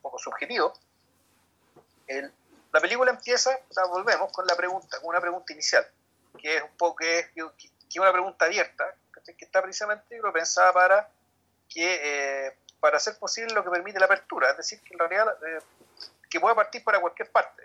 [0.00, 0.72] poco subjetivo,
[2.06, 2.32] el,
[2.72, 3.58] la película empieza,
[3.90, 5.86] volvemos con la pregunta, con una pregunta inicial,
[6.38, 11.10] que es un poco que, que, una pregunta abierta, que está precisamente pensada para
[11.68, 15.36] que para hacer posible lo que permite la apertura, es decir, que en realidad
[16.28, 17.62] que pueda partir para cualquier parte,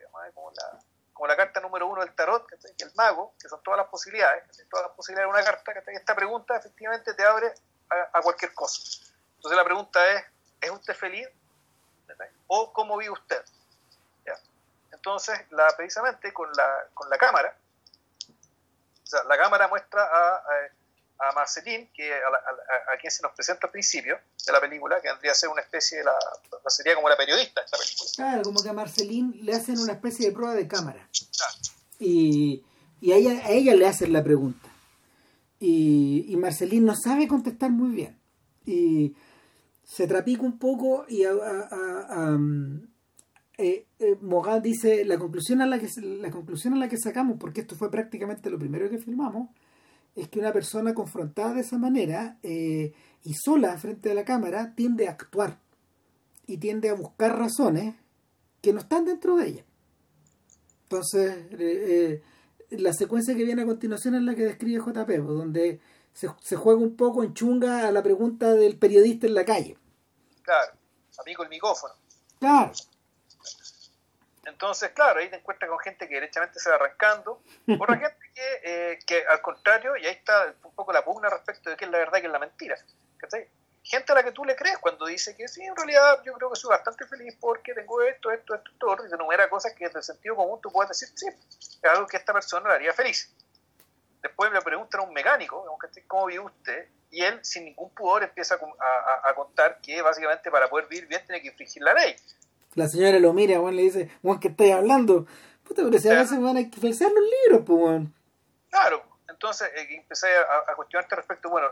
[1.13, 4.43] como la, carta número uno del tarot, que el mago, que son todas las posibilidades,
[4.69, 7.53] todas las posibilidades de una carta, que esta pregunta efectivamente te abre
[8.13, 8.81] a, cualquier cosa.
[9.35, 10.23] Entonces la pregunta es,
[10.61, 11.27] ¿es usted feliz?
[12.47, 13.43] ¿O cómo vive usted?
[14.91, 15.39] Entonces,
[15.77, 17.55] precisamente con la, con la cámara,
[19.03, 20.67] o sea, la cámara muestra a a
[21.35, 25.35] Marceline, que a, quien se nos presenta al principio de la película, que vendría a
[25.35, 26.13] ser una especie de la,
[26.67, 28.09] sería como la periodista de esta película.
[28.15, 31.07] Claro, como que a Marceline le hacen una especie de prueba de cámara.
[31.99, 32.63] Y,
[32.99, 34.67] y a, ella, a ella le hacen la pregunta.
[35.59, 38.19] Y, y Marceline no sabe contestar muy bien.
[38.65, 39.15] Y
[39.83, 41.31] se trapica un poco y a,
[43.57, 47.37] eh, eh, Mogan dice la conclusión a la que la conclusión a la que sacamos
[47.37, 49.49] porque esto fue prácticamente lo primero que filmamos
[50.15, 52.93] es que una persona confrontada de esa manera eh,
[53.23, 55.59] y sola frente a la cámara tiende a actuar
[56.47, 57.95] y tiende a buscar razones
[58.61, 59.65] que no están dentro de ella.
[60.83, 62.21] Entonces, eh,
[62.69, 65.79] eh, la secuencia que viene a continuación es la que describe JP, pues, donde
[66.13, 69.77] se, se, juega un poco en chunga a la pregunta del periodista en la calle.
[70.41, 70.73] Claro.
[71.19, 71.93] amigo el micrófono.
[72.39, 72.73] Claro.
[74.45, 77.41] Entonces, claro, ahí te encuentras con gente que derechamente se va arrancando,
[77.79, 81.69] otra gente que, eh, que al contrario, y ahí está un poco la pugna respecto
[81.69, 82.75] de qué es la verdad y qué es la mentira.
[83.17, 83.47] ¿cachai?
[83.83, 86.49] Gente a la que tú le crees cuando dice que sí, en realidad yo creo
[86.49, 89.85] que soy bastante feliz porque tengo esto, esto, esto, esto, y te enumera cosas que
[89.85, 91.27] desde el sentido común tú puedes decir, sí,
[91.59, 93.31] es algo que esta persona le haría feliz.
[94.21, 95.65] Después me preguntan a un mecánico,
[96.07, 96.87] ¿cómo vive usted?
[97.09, 101.07] Y él, sin ningún pudor, empieza a, a, a contar que básicamente para poder vivir
[101.07, 102.15] bien tiene que infringir la ley
[102.75, 105.25] la señora lo mira, Juan le dice, Juan, ¿qué estáis hablando?
[105.63, 108.01] Puta, pero si a veces van a falsear los libros, pues.
[108.69, 111.67] Claro, entonces eh, empecé a, a, cuestionarte respecto, bueno,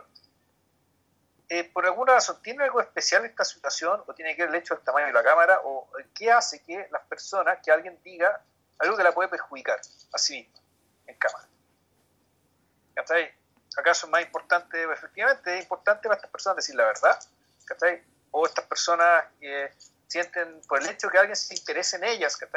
[1.49, 4.75] eh, por alguna razón, ¿tiene algo especial esta situación o tiene que ver el hecho
[4.75, 8.41] del tamaño de la cámara o qué hace que las personas, que alguien diga
[8.77, 9.79] algo que la puede perjudicar
[10.13, 10.59] a sí misma
[11.07, 11.47] en cámara?
[12.93, 13.33] ¿Cachai?
[13.77, 17.19] ¿Acaso es más importante, efectivamente, es importante para estas personas decir la verdad?
[17.65, 18.03] ¿Cachai?
[18.29, 19.71] O estas personas que
[20.09, 22.47] sienten por el hecho de que alguien se interese en ellas, que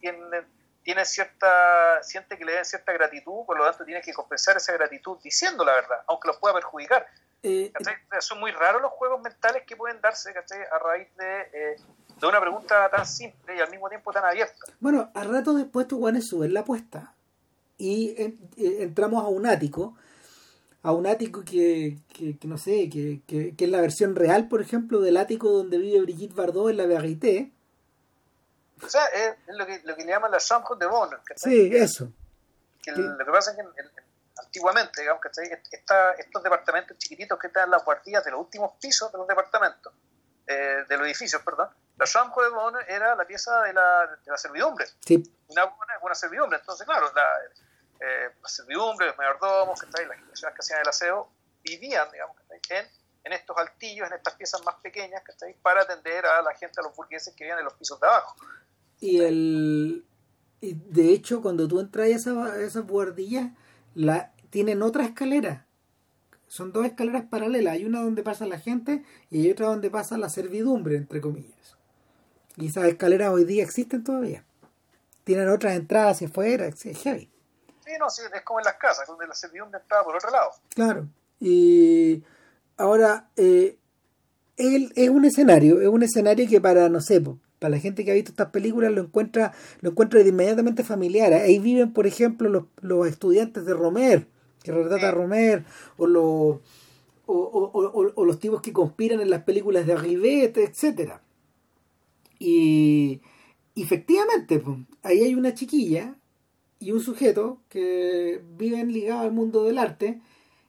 [0.00, 0.46] tienen,
[0.82, 4.72] tienen cierta, siente que le den cierta gratitud, por lo tanto tiene que compensar esa
[4.72, 7.06] gratitud diciendo la verdad, aunque los pueda perjudicar.
[7.42, 7.72] Eh,
[8.20, 11.76] Son muy raros los juegos mentales que pueden darse a raíz de, eh,
[12.20, 14.64] de, una pregunta tan simple y al mismo tiempo tan abierta.
[14.80, 17.14] Bueno, a rato después tú guanes suben la apuesta
[17.76, 18.34] y eh,
[18.80, 19.96] entramos a un ático
[20.82, 25.00] a un ático que, que, no sé, que, que, es la versión real, por ejemplo,
[25.00, 27.52] del ático donde vive Brigitte Bardot en la Verité.
[28.84, 31.20] O sea, es, lo, que, lo que le llaman la chambre de bonheur.
[31.36, 32.10] Sí, eso.
[32.82, 33.62] Que lo que pasa es que
[34.44, 35.22] antiguamente, digamos,
[35.70, 39.28] Está, estos departamentos chiquititos que están en las guardias de los últimos pisos de los
[39.28, 39.92] departamentos,
[40.48, 44.30] eh, de los edificios, perdón, la chambre de bonheur era la pieza de la, de
[44.30, 44.86] la servidumbre.
[45.06, 45.22] Sí.
[45.46, 46.58] Una buena, buena servidumbre.
[46.58, 47.24] Entonces, claro, la,
[48.02, 51.30] eh, las servidumbres, los mayordomos, que las personas que hacían el aseo,
[51.62, 52.86] vivían, digamos, en,
[53.24, 55.22] en estos altillos, en estas piezas más pequeñas,
[55.62, 58.36] para atender a la gente, a los burgueses que vivían en los pisos de abajo.
[59.00, 60.04] Y el
[60.62, 63.50] y de hecho, cuando tú entras a esas esa buhardillas,
[63.96, 65.66] la, tienen otra escalera.
[66.46, 67.74] Son dos escaleras paralelas.
[67.74, 71.76] Hay una donde pasa la gente y hay otra donde pasa la servidumbre, entre comillas.
[72.56, 74.44] Y esas escaleras hoy día existen todavía.
[75.24, 77.31] Tienen otras entradas hacia afuera, es heavy.
[77.84, 80.50] Sí, no, sí, es como en las casas, donde la servidumbre estaba por otro lado.
[80.74, 81.08] Claro.
[81.40, 82.22] Y
[82.76, 83.76] ahora, eh,
[84.56, 87.20] él es un escenario, es un escenario que para, no sé,
[87.58, 91.32] para la gente que ha visto estas películas lo encuentra, lo encuentra inmediatamente familiar.
[91.32, 94.26] Ahí viven, por ejemplo, los, los estudiantes de Romer,
[94.62, 95.64] que retrata a Romer,
[95.96, 96.60] o los,
[97.26, 101.22] o, o, o, los tipos que conspiran en las películas de Rivette, etcétera.
[102.38, 103.20] Y
[103.74, 104.62] efectivamente,
[105.02, 106.14] ahí hay una chiquilla
[106.82, 110.20] y un sujeto que viven ligados al mundo del arte.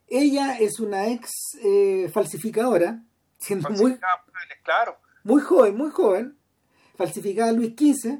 [0.07, 1.31] Ella es una ex
[1.63, 3.03] eh, falsificadora,
[3.39, 3.97] siendo muy,
[4.63, 4.97] claro.
[5.23, 6.37] muy joven, muy joven,
[6.95, 8.19] falsificada Luis XV,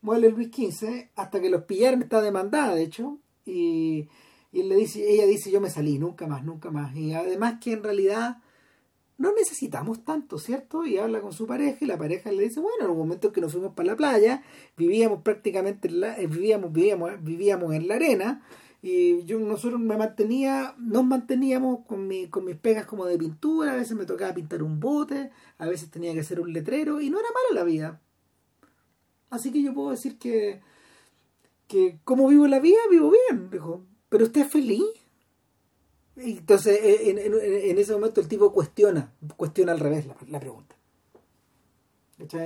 [0.00, 4.08] muere Luis XV, hasta que los pillaron, está demandada de hecho, y,
[4.50, 6.94] y él le dice, ella dice yo me salí, nunca más, nunca más.
[6.96, 8.38] Y además que en realidad
[9.18, 10.86] no necesitamos tanto, ¿cierto?
[10.86, 13.40] Y habla con su pareja y la pareja le dice, bueno, en un momento que
[13.40, 14.42] nos fuimos para la playa,
[14.76, 18.42] vivíamos prácticamente, en la, eh, vivíamos, vivíamos, vivíamos en la arena
[18.80, 23.72] y yo nosotros me mantenía, nos manteníamos con, mi, con mis pegas como de pintura,
[23.72, 27.10] a veces me tocaba pintar un bote, a veces tenía que hacer un letrero y
[27.10, 28.00] no era mala la vida.
[29.30, 30.60] Así que yo puedo decir que,
[31.66, 33.84] que como vivo la vida, vivo bien, dijo.
[34.08, 34.84] Pero usted es feliz.
[36.20, 40.74] Entonces, eh, en, en, ese momento el tipo cuestiona, cuestiona al revés la, pregunta.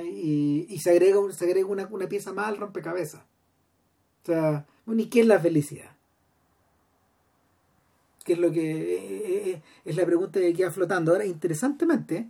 [0.04, 3.22] Y, y, se agrega, se agrega una, una, pieza más al rompecabezas.
[4.22, 5.90] O sea, ¿y qué es la felicidad?
[8.24, 11.12] ¿Qué es lo que eh, eh, es la pregunta que queda flotando?
[11.12, 12.28] Ahora, interesantemente,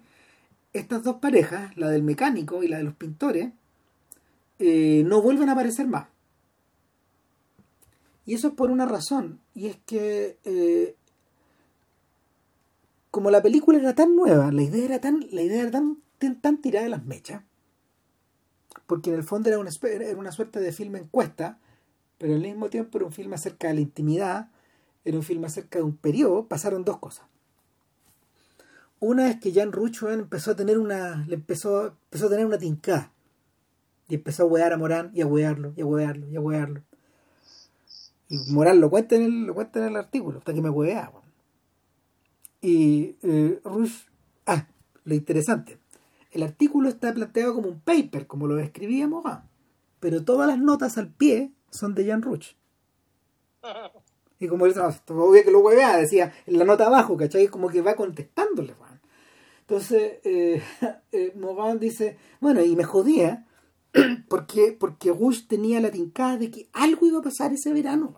[0.72, 3.50] estas dos parejas, la del mecánico y la de los pintores,
[4.60, 6.06] no vuelven a aparecer más.
[8.24, 10.94] Y eso es por una razón, y es que
[13.12, 15.98] como la película era tan nueva, la idea era tan, la idea era tan,
[16.40, 17.42] tan, tirada de las mechas,
[18.86, 21.58] porque en el fondo era una, era una suerte de filme encuesta,
[22.16, 24.48] pero al mismo tiempo era un filme acerca de la intimidad,
[25.04, 27.26] era un filme acerca de un periodo, pasaron dos cosas.
[28.98, 32.56] Una es que Jan Ruchman empezó a tener una, le empezó, empezó a tener una
[32.56, 33.12] tincada.
[34.08, 36.82] Y empezó a huear a Morán y a huearlo, y a huearlo, y a huearlo.
[38.30, 41.12] Y Morán lo cuenta en el, lo cuenta en el artículo, hasta que me hueá.
[42.62, 44.04] Y eh, Rush,
[44.46, 44.68] ah,
[45.04, 45.78] lo interesante,
[46.30, 49.44] el artículo está planteado como un paper, como lo escribíamos, ah,
[50.00, 52.52] pero todas las notas al pie son de Jan Rush.
[54.38, 57.48] Y como él, obvio que lo huevea, decía en la nota abajo, ¿cachai?
[57.48, 58.74] Como que va contestándole,
[59.60, 60.62] Entonces, eh,
[61.12, 63.46] eh, Morgan dice, bueno, y me jodía,
[64.28, 68.14] porque, porque Rush tenía la tincada de que algo iba a pasar ese verano.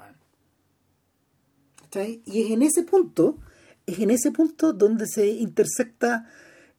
[2.24, 3.38] Y es en ese punto,
[3.87, 6.30] es en ese punto donde se intersecta,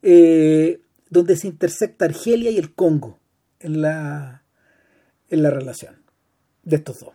[0.02, 3.20] eh, donde se intersecta Argelia y el Congo
[3.60, 4.44] en la,
[5.30, 5.96] en la relación
[6.64, 7.14] de estos dos.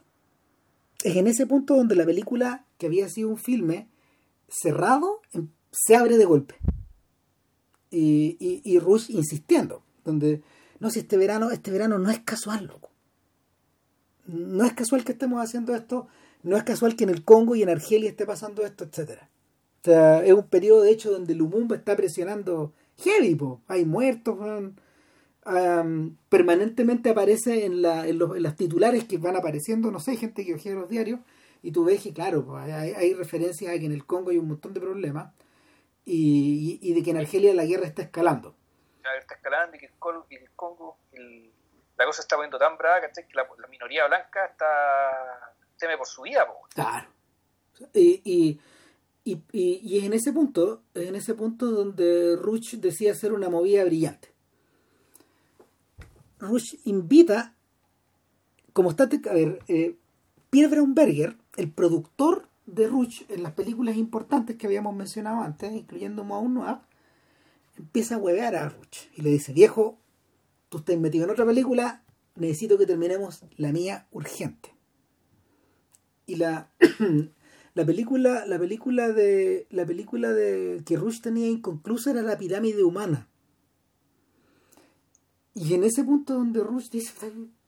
[1.03, 3.89] Es en ese punto donde la película, que había sido un filme
[4.49, 6.57] cerrado, em, se abre de golpe.
[7.93, 10.43] Y, y, Rush insistiendo, donde,
[10.79, 12.91] no, si este verano, este verano no es casual, loco.
[14.27, 16.07] No es casual que estemos haciendo esto,
[16.45, 19.30] no es casual que en el Congo y en Argelia esté pasando esto, etcétera.
[19.83, 24.39] O sea, es un periodo de hecho donde Lumumba está presionando heavy, hay muertos,
[26.29, 30.45] permanentemente aparece en, la, en, los, en, las titulares que van apareciendo, no sé, gente
[30.45, 31.21] que ojea los diarios,
[31.63, 34.49] y tú ves que, claro, hay, hay referencias a que en el Congo hay un
[34.49, 35.33] montón de problemas
[36.05, 38.55] y, y, de que en Argelia la guerra está escalando.
[39.19, 39.93] está escalando y que el,
[40.57, 41.53] Congo, el,
[41.97, 46.23] la cosa está poniendo tan brava que la, la, minoría blanca está teme por su
[46.23, 46.47] vida.
[46.75, 47.09] Claro.
[47.95, 48.61] Y, y,
[49.53, 53.85] y, y, es en ese punto, en ese punto donde Rush decía hacer una movida
[53.85, 54.29] brillante.
[56.39, 57.55] Rush invita,
[58.73, 59.97] como está, a ver, eh,
[60.49, 66.25] Pierre Braunberger, el productor de Rush en las películas importantes que habíamos mencionado antes, incluyendo
[66.25, 66.79] Moon Noir,
[67.77, 69.99] empieza a huevear a Rush y le dice, viejo,
[70.69, 72.05] tú estás metido en otra película,
[72.37, 74.75] necesito que terminemos la mía urgente.
[76.27, 76.71] Y la,
[77.75, 79.67] la película, la película de.
[79.71, 83.29] La película de que Rush tenía inconclusa era la pirámide humana.
[85.55, 87.13] Y en ese punto donde Rush dice,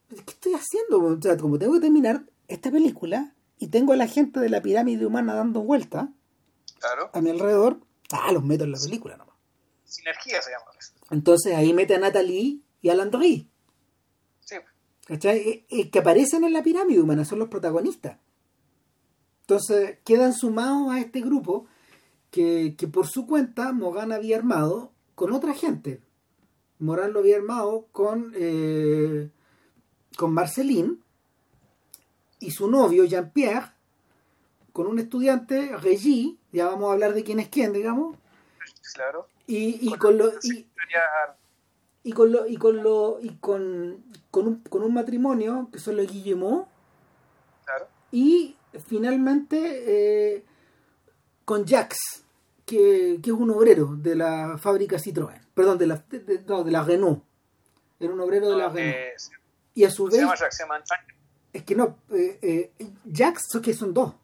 [0.09, 1.03] ¿qué estoy haciendo?
[1.03, 4.63] O sea, como tengo que terminar esta película y tengo a la gente de la
[4.63, 6.09] pirámide humana dando vueltas
[7.13, 7.81] a mi alrededor,
[8.13, 9.37] ah, los meto en la película nomás.
[9.85, 10.65] Sinergia se llama.
[11.11, 13.49] Entonces ahí mete a Natalie y a Landry.
[14.41, 14.57] Sí.
[15.07, 15.39] ¿Cachai?
[15.39, 18.19] Eh, eh, que aparecen en la pirámide humana, son los protagonistas.
[19.43, 21.67] Entonces quedan sumados a este grupo
[22.31, 26.01] que, por su cuenta Morgan había armado con otra gente.
[26.79, 29.31] Morán lo había armado con, eh,
[30.17, 30.99] con Marceline
[32.41, 33.71] y su novio Jean-Pierre,
[34.73, 38.17] con un estudiante, Regis, ya vamos a hablar de quién es quién, digamos.
[38.95, 39.29] Claro.
[39.47, 40.67] Y, y con, lo, y,
[42.03, 45.97] y, con lo y con lo y con, con, un, con un matrimonio que son
[45.97, 46.67] los Guillemot.
[47.65, 47.87] Claro.
[48.11, 48.57] Y
[48.87, 50.45] finalmente eh,
[51.45, 52.25] con Jax,
[52.65, 56.71] que, que, es un obrero de la fábrica Citroën, perdón, de la, de, no, de
[56.71, 57.23] la Renault.
[57.99, 58.97] Era un obrero de la Renault.
[58.97, 59.15] Eh,
[59.75, 60.25] y a su vez...
[60.25, 60.63] Jax,
[61.53, 62.39] es que no, eh,
[62.79, 64.15] eh, Jax, que son dos.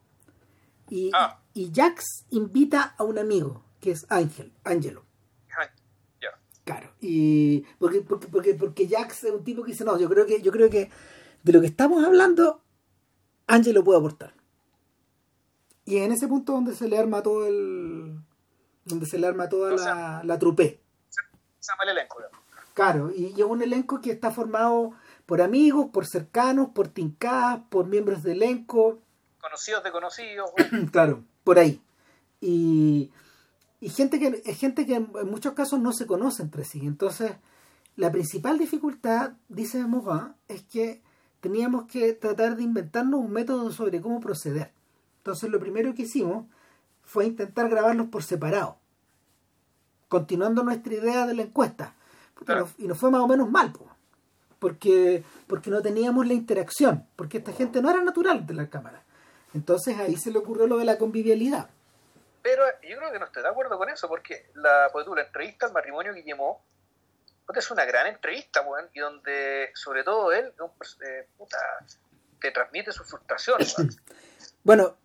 [0.88, 1.40] Y, ah.
[1.52, 5.04] y Jax invita a un amigo, que es Ángel, Ángelo.
[6.64, 10.26] Claro, y porque, porque, porque, porque Jax es un tipo que dice, no, yo creo
[10.26, 10.90] que, yo creo que
[11.42, 12.62] de lo que estamos hablando,
[13.46, 14.34] Ángelo puede aportar.
[15.88, 18.20] Y en ese punto donde se le arma todo el.
[18.84, 20.82] donde se le arma toda la, la trupe.
[21.08, 21.22] Se,
[21.66, 22.18] llama el elenco.
[22.74, 24.92] Claro, y es un elenco que está formado
[25.24, 28.98] por amigos, por cercanos, por tincadas, por miembros de elenco.
[29.40, 30.50] Conocidos de conocidos.
[30.92, 31.80] claro, por ahí.
[32.38, 33.10] Y,
[33.80, 36.80] y gente que gente que en muchos casos no se conoce entre sí.
[36.84, 37.32] Entonces,
[37.96, 41.00] la principal dificultad, dice Morin, es que
[41.40, 44.76] teníamos que tratar de inventarnos un método sobre cómo proceder.
[45.28, 46.46] Entonces lo primero que hicimos
[47.02, 48.78] fue intentar grabarlos por separado,
[50.08, 51.94] continuando nuestra idea de la encuesta.
[52.78, 53.74] Y nos fue más o menos mal,
[54.58, 59.02] porque, porque no teníamos la interacción, porque esta gente no era natural de la cámara.
[59.52, 61.68] Entonces ahí se le ocurrió lo de la convivialidad.
[62.40, 65.66] Pero yo creo que no estoy de acuerdo con eso, porque la, pues la entrevista
[65.66, 66.64] al matrimonio que llamó
[67.54, 68.64] es una gran entrevista,
[68.94, 70.54] y donde sobre todo él
[71.06, 71.28] eh,
[72.40, 73.58] te transmite su frustración.
[74.64, 74.96] bueno,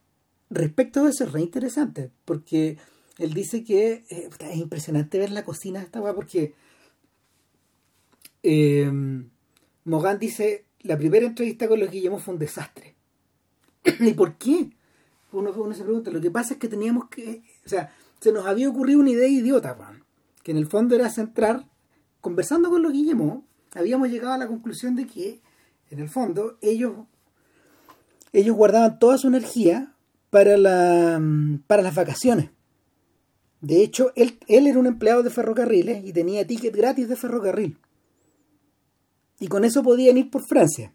[0.56, 2.78] respecto a eso es re interesante, porque
[3.18, 6.54] él dice que eh, es impresionante ver la cocina de esta weá, porque
[8.42, 8.92] eh,
[9.86, 12.96] Mogan dice, la primera entrevista con los Guillermo fue un desastre.
[14.00, 14.70] ¿Y por qué?
[15.32, 18.46] Uno, uno, se pregunta, lo que pasa es que teníamos que, o sea, se nos
[18.46, 19.76] había ocurrido una idea idiota,
[20.44, 21.68] que en el fondo era centrar,
[22.22, 25.42] conversando con los Guillermo, habíamos llegado a la conclusión de que,
[25.90, 26.94] en el fondo, ellos,
[28.32, 29.93] ellos guardaban toda su energía
[30.34, 31.22] para, la,
[31.68, 32.50] para las vacaciones.
[33.62, 37.78] De hecho, él, él era un empleado de ferrocarriles y tenía ticket gratis de ferrocarril.
[39.40, 40.92] Y con eso podían ir por Francia.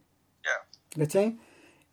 [0.91, 1.39] ¿Cachai?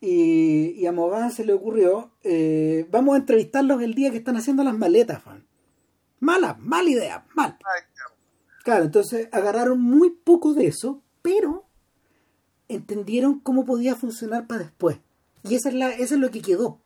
[0.00, 4.36] Y, y, a Mogán se le ocurrió, eh, vamos a entrevistarlos el día que están
[4.36, 5.46] haciendo las maletas, fan.
[6.18, 7.56] Mala, mala idea, mal.
[8.64, 11.64] Claro, entonces agarraron muy poco de eso, pero
[12.66, 14.98] entendieron cómo podía funcionar para después.
[15.44, 16.80] Y esa es la, eso es lo que quedó.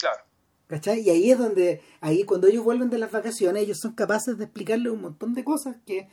[0.00, 0.24] Claro.
[0.66, 1.00] ¿Cachai?
[1.00, 4.44] Y ahí es donde, ahí cuando ellos vuelven de las vacaciones, ellos son capaces de
[4.44, 6.08] explicarle un montón de cosas que,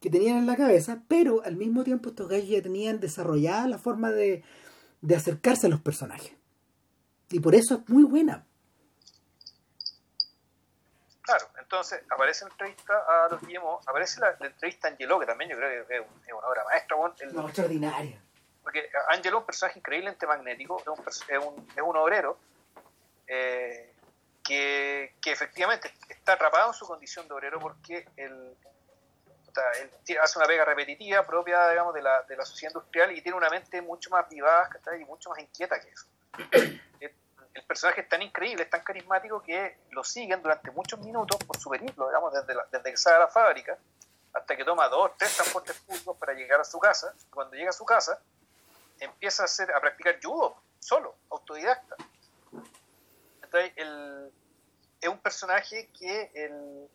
[0.00, 3.78] que tenían en la cabeza, pero al mismo tiempo estos gallos ya tenían desarrollada la
[3.78, 4.44] forma de,
[5.00, 6.32] de acercarse a los personajes.
[7.30, 8.44] Y por eso es muy buena.
[11.22, 15.50] Claro, entonces aparece la entrevista a los GMO, aparece la, entrevista a Angelo, que también
[15.50, 16.96] yo creo que es, una obra maestra.
[16.96, 18.22] Bueno, no, extraordinaria.
[18.62, 22.38] Porque Angelo es un personaje increíblemente magnético, es un, es un, es un obrero
[23.34, 23.94] eh,
[24.44, 28.54] que, que, efectivamente está atrapado en su condición de obrero porque él,
[29.80, 33.38] él hace una pega repetitiva propia digamos, de, la, de la sociedad industrial y tiene
[33.38, 34.68] una mente mucho más vivaz
[35.00, 36.06] y mucho más inquieta que eso.
[37.54, 41.56] el personaje es tan increíble, es tan carismático que lo siguen durante muchos minutos por
[41.58, 43.78] su periplo, digamos, desde, desde que sale a la fábrica
[44.34, 47.14] hasta que toma dos, tres transportes públicos para llegar a su casa.
[47.30, 48.20] Cuando llega a su casa,
[49.00, 51.96] empieza a, hacer, a practicar judo, solo, autodidacta.
[53.52, 54.32] Entonces, el,
[55.00, 56.88] es un personaje que el,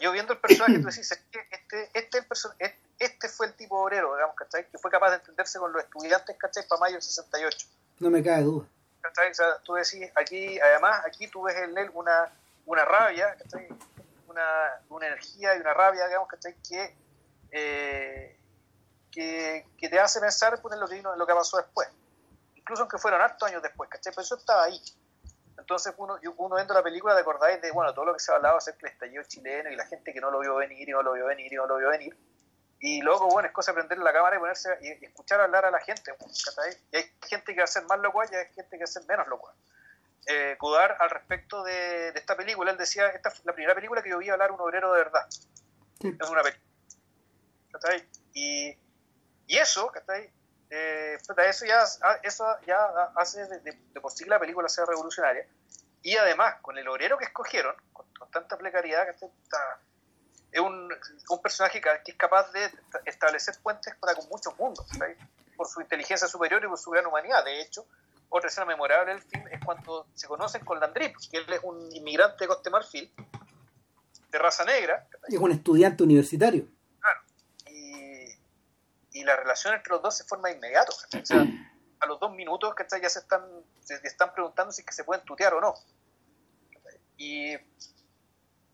[0.00, 1.46] yo viendo el personaje, tú decís, este,
[1.92, 4.68] este, el este fue el tipo obrero, digamos, ¿cachai?
[4.70, 6.66] Que fue capaz de entenderse con los estudiantes, ¿cachai?
[6.68, 7.66] Para mayo del 68.
[7.98, 8.66] No me cae duda
[9.64, 12.30] tú decís, aquí, además, aquí tú ves en él una,
[12.66, 13.36] una rabia,
[14.28, 16.28] Una, una energía y una rabia, digamos,
[16.68, 16.96] Que,
[17.50, 18.38] eh,
[19.10, 21.88] que, que, te hace pensar pues, en lo que, vino, lo que pasó después.
[22.54, 24.12] Incluso aunque fueron hartos años después, ¿cachai?
[24.12, 24.80] Pero eso estaba ahí.
[25.60, 28.36] Entonces uno, uno viendo la película te acordáis de, bueno, todo lo que se ha
[28.36, 31.02] hablado acerca del estallido chileno y la gente que no lo vio venir y no
[31.02, 32.16] lo vio venir y no lo vio venir
[32.80, 35.70] y luego, bueno, es cosa de prender la cámara y ponerse y, escuchar hablar a
[35.70, 36.14] la gente.
[36.90, 38.86] Y hay gente que va a ser más locuaz y hay gente que va a
[38.86, 39.54] ser menos locuaz.
[40.26, 40.56] Eh,
[40.98, 44.30] al respecto de, esta película, él decía, esta es la primera película que yo vi
[44.30, 45.26] hablar un obrero de verdad.
[46.00, 46.64] Es una película.
[48.32, 48.78] Y,
[49.46, 49.92] y eso,
[50.70, 51.18] eh,
[51.48, 51.84] eso ya,
[52.22, 52.78] eso ya
[53.16, 55.46] hace de, de, por sí que la película sea revolucionaria.
[56.02, 59.80] Y además, con el obrero que escogieron, con, tanta precariedad, que está
[60.52, 60.88] es un,
[61.42, 62.70] personaje que es capaz de
[63.06, 64.84] establecer puentes para con muchos mundos,
[65.56, 67.44] por su inteligencia superior y por su gran humanidad.
[67.44, 67.86] De hecho,
[68.28, 71.94] otra escena memorable del film es cuando se conocen con Landry, que él es un
[71.94, 73.12] inmigrante de Coste Marfil,
[74.30, 75.06] de raza negra.
[75.28, 76.66] Y es un estudiante universitario.
[79.12, 80.92] Y, la relación entre los dos se forma inmediato.
[80.92, 81.44] O sea,
[82.00, 83.42] a los dos minutos que ya se están,
[83.80, 85.74] se están preguntando si que se pueden tutear o no.
[87.16, 87.56] Y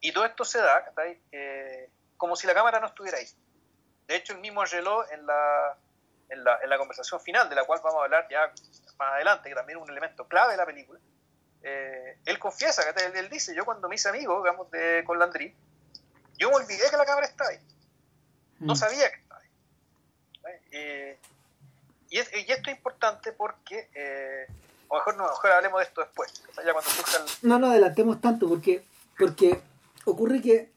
[0.06, 0.84] y todo esto se da
[1.32, 3.26] eh, como si la cámara no estuviera ahí.
[4.06, 5.76] De hecho, el mismo Angelo en la,
[6.28, 8.52] en la, en la conversación final, de la cual vamos a hablar ya
[8.98, 11.00] más adelante, que también es un elemento clave de la película,
[11.62, 15.56] eh, él confiesa, él, él, dice, yo cuando me hice amigo, digamos, de, con Landry,
[16.38, 17.58] yo me olvidé que la cámara está ahí.
[18.60, 18.76] No mm.
[18.76, 19.25] sabía que.
[20.76, 21.18] Eh,
[22.10, 24.46] y, y, esto es importante porque, eh,
[24.88, 26.32] o mejor, no, mejor hablemos de esto después,
[26.64, 26.90] ya cuando
[27.42, 28.84] No, no adelantemos tanto, porque,
[29.18, 29.60] porque
[30.04, 30.72] ocurre que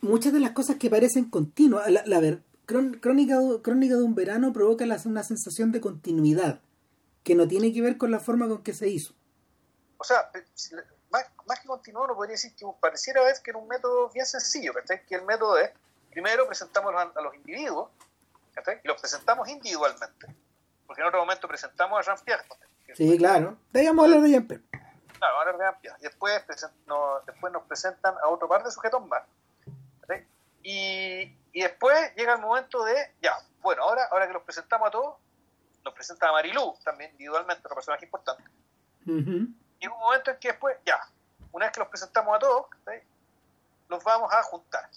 [0.00, 4.84] muchas de las cosas que parecen continuas, la, ver, crónica, crónica de un verano provoca
[4.84, 6.60] una sensación de continuidad
[7.24, 9.14] que no tiene que ver con la forma con que se hizo.
[9.96, 10.30] O sea,
[11.10, 14.26] más, más que continuo, no podría decir que pareciera ver que era un método bien
[14.26, 14.72] sencillo,
[15.08, 15.70] Que el método es,
[16.10, 17.88] primero presentamos a, los individuos,
[18.82, 20.26] Y los presentamos individualmente.
[20.86, 22.44] Porque en otro momento presentamos a Jean-Pierre.
[22.94, 23.56] Sí, claro.
[23.72, 24.66] Debíamos hablar de Jean-Pierre
[26.00, 26.44] y después,
[26.86, 29.22] nos, después nos presentan a otro par de sujetos más.
[30.66, 31.20] Y,
[31.52, 35.16] y, después llega el momento de, ya, bueno, ahora, ahora que los presentamos a todos,
[35.84, 38.42] nos presenta a Marilú también individualmente, otro personaje importante.
[39.04, 40.98] Y un momento en que después, ya,
[41.52, 42.66] una vez que los presentamos a todos,
[43.88, 44.88] los vamos a juntar.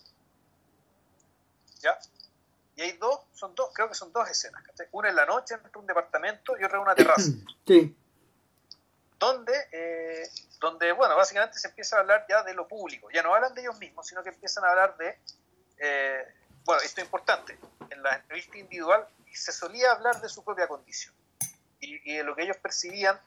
[1.82, 1.98] ¿Ya?
[2.78, 4.64] Y hay dos, son dos, creo que son dos escenas.
[4.92, 7.32] Una en la noche en un departamento y otra en una terraza.
[7.68, 7.94] Sí
[9.20, 13.10] donde, eh, donde, bueno, básicamente se empieza a hablar ya de lo público.
[13.12, 15.18] Ya no hablan de ellos mismos, sino que empiezan a hablar de,
[15.80, 16.24] eh,
[16.66, 17.58] bueno, esto es importante,
[17.90, 19.08] en la entrevista individual
[19.38, 21.14] se solía hablar de su propia condición
[21.80, 23.20] y, de lo que ellos percibían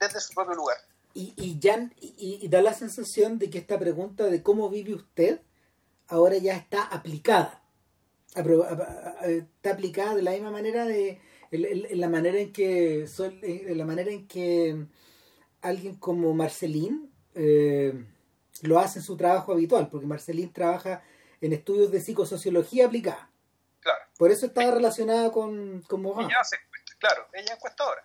[0.00, 0.78] desde su propio lugar.
[1.14, 5.40] Y, y, ya, y, da la sensación de que esta pregunta de cómo vive usted
[6.08, 7.62] ahora ya está aplicada.
[8.34, 11.20] Está aplicada de la misma manera de
[11.50, 13.06] en, la manera en que
[13.42, 14.86] en la manera en que
[15.62, 18.04] alguien como Marcelín eh,
[18.62, 21.02] lo hace en su trabajo habitual, porque Marcelín trabaja
[21.40, 23.30] en estudios de psicosociología aplicada.
[23.80, 24.00] Claro.
[24.18, 26.56] Por eso está relacionada con, con Ella hace,
[26.98, 28.02] claro, ella es encuestadora.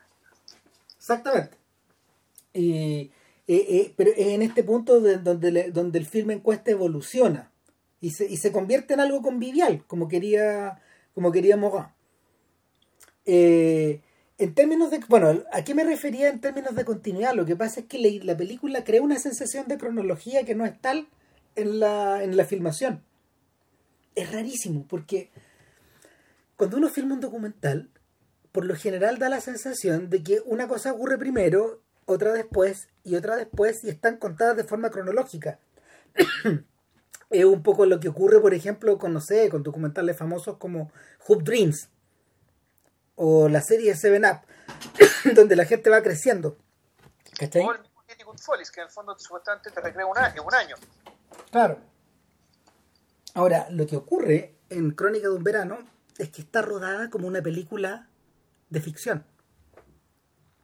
[0.97, 1.57] Exactamente.
[2.53, 3.11] Y, eh,
[3.47, 7.51] eh, pero es en este punto de, donde, le- donde el filme en cuesta evoluciona
[8.03, 10.81] y se, y se convierte en algo convivial, como quería,
[11.13, 11.85] como quería Morin.
[13.25, 14.01] Eh,
[14.37, 17.33] en términos de, bueno, ¿a qué me refería en términos de continuidad?
[17.33, 20.65] Lo que pasa es que la, la película crea una sensación de cronología que no
[20.65, 21.07] es tal
[21.55, 23.01] en la, en la filmación.
[24.15, 25.29] Es rarísimo, porque
[26.57, 27.89] cuando uno filma un documental,
[28.51, 33.15] por lo general da la sensación de que una cosa ocurre primero, otra después y
[33.15, 35.57] otra después y están contadas de forma cronológica.
[37.33, 40.91] es un poco lo que ocurre, por ejemplo, con, no sé, con documentales famosos como
[41.27, 41.89] Hoop Dreams
[43.15, 44.41] o la serie Seven Up,
[45.35, 46.57] donde la gente va creciendo.
[47.37, 47.65] ¿Cachai?
[48.43, 50.75] Follies, que en el fondo supuestamente te recrea un año, un año.
[51.51, 51.77] Claro.
[53.33, 55.79] Ahora, lo que ocurre en Crónica de un verano
[56.17, 58.07] es que está rodada como una película
[58.69, 59.25] de ficción.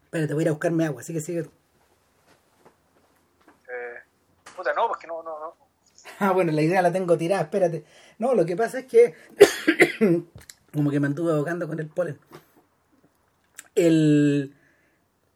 [0.05, 1.51] Espérate, voy a ir a buscarme agua, así que sigue tú.
[3.69, 4.03] Eh,
[4.55, 5.23] puta, no, porque no.
[6.21, 7.85] Ah, bueno, la idea la tengo tirada, espérate.
[8.17, 9.13] No, lo que pasa es que
[10.73, 12.19] como que me anduve ahogando con el polen.
[13.73, 14.53] El...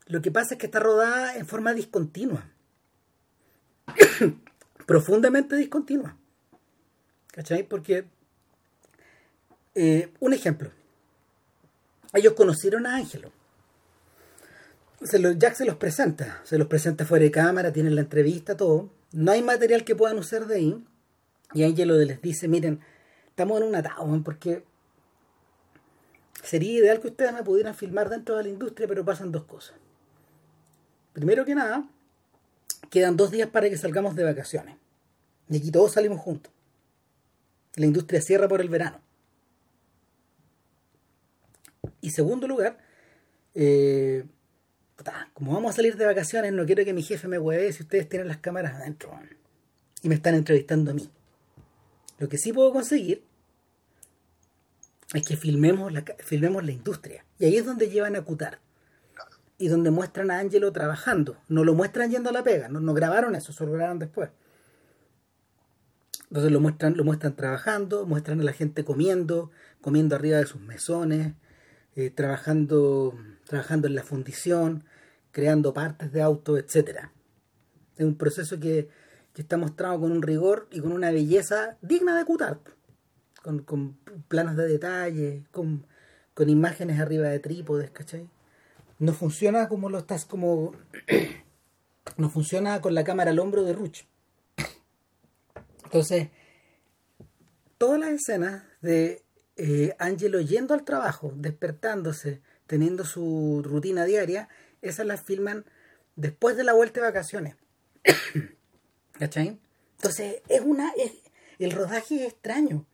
[0.08, 2.50] Lo que pasa es que está rodada en forma discontinua.
[4.86, 6.18] Profundamente discontinua.
[7.32, 7.64] ¿Cachai?
[7.64, 8.06] Porque...
[9.76, 10.70] eh, un ejemplo.
[12.14, 13.32] Ellos conocieron a Ángelo.
[15.02, 16.42] Se Jack se los presenta.
[16.44, 18.90] Se los presenta fuera de cámara, tienen la entrevista, todo.
[19.14, 20.84] No hay material que puedan usar de ahí.
[21.54, 22.82] Y Ángelo les dice, miren,
[23.28, 24.66] estamos en un atado, porque
[26.44, 29.78] sería ideal que ustedes me pudieran filmar dentro de la industria, pero pasan dos cosas.
[31.14, 31.88] Primero que nada,
[32.90, 34.78] quedan dos días para que salgamos de vacaciones.
[35.48, 36.52] Y aquí todos salimos juntos.
[37.76, 39.00] La industria cierra por el verano.
[42.02, 42.80] Y segundo lugar,
[43.54, 44.26] eh,
[45.34, 48.08] como vamos a salir de vacaciones, no quiero que mi jefe me hueve si ustedes
[48.08, 49.12] tienen las cámaras adentro.
[50.02, 51.10] Y me están entrevistando a mí.
[52.20, 53.24] Lo que sí puedo conseguir
[55.14, 57.26] es que filmemos la, filmemos la industria.
[57.40, 58.60] Y ahí es donde llevan a Cutar.
[59.58, 61.38] Y donde muestran a Angelo trabajando.
[61.48, 62.68] No lo muestran yendo a la pega.
[62.68, 64.30] No, no grabaron eso, solo grabaron después.
[66.34, 70.62] Entonces lo muestran, lo muestran trabajando, muestran a la gente comiendo, comiendo arriba de sus
[70.62, 71.34] mesones,
[71.96, 73.16] eh, trabajando,
[73.54, 74.84] trabajando en la fundición,
[75.32, 77.14] creando partes de auto, etcétera.
[77.96, 78.90] Es un proceso que,
[79.32, 82.60] que está mostrado con un rigor y con una belleza digna de Cutar.
[83.44, 85.86] Con, con planos de detalle, con,
[86.34, 88.28] con imágenes arriba de trípodes, ¿cachai?
[88.98, 90.72] No funciona como lo estás como.
[92.18, 94.06] no funciona con la cámara al hombro de Ruch.
[95.84, 96.30] Entonces,
[97.78, 99.24] todas las escenas de
[99.58, 104.50] eh, Angelo yendo al trabajo, despertándose, teniendo su rutina diaria,
[104.82, 105.66] esas las filman
[106.16, 107.56] después de la vuelta de vacaciones.
[109.14, 109.60] ¿Cachai?
[109.98, 110.92] Entonces, es una.
[110.98, 111.14] Es,
[111.60, 112.86] el rodaje es extraño.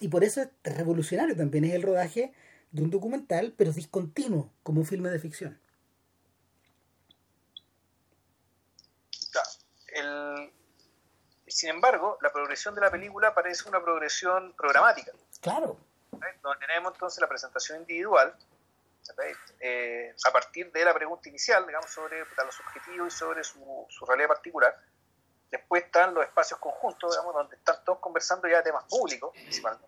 [0.00, 1.64] Y por eso es revolucionario también.
[1.64, 2.32] Es el rodaje
[2.70, 5.58] de un documental, pero discontinuo, como un filme de ficción.
[9.88, 10.52] El-
[11.46, 15.78] sin embargo, la progresión de la película parece una progresión programática, Claro.
[16.10, 16.34] ¿sabes?
[16.42, 18.34] donde tenemos entonces la presentación individual.
[19.60, 24.06] Eh, a partir de la pregunta inicial, digamos, sobre los objetivos y sobre su, su
[24.06, 24.74] realidad particular.
[25.50, 29.86] Después están los espacios conjuntos, digamos, donde están todos conversando ya de temas públicos, principalmente.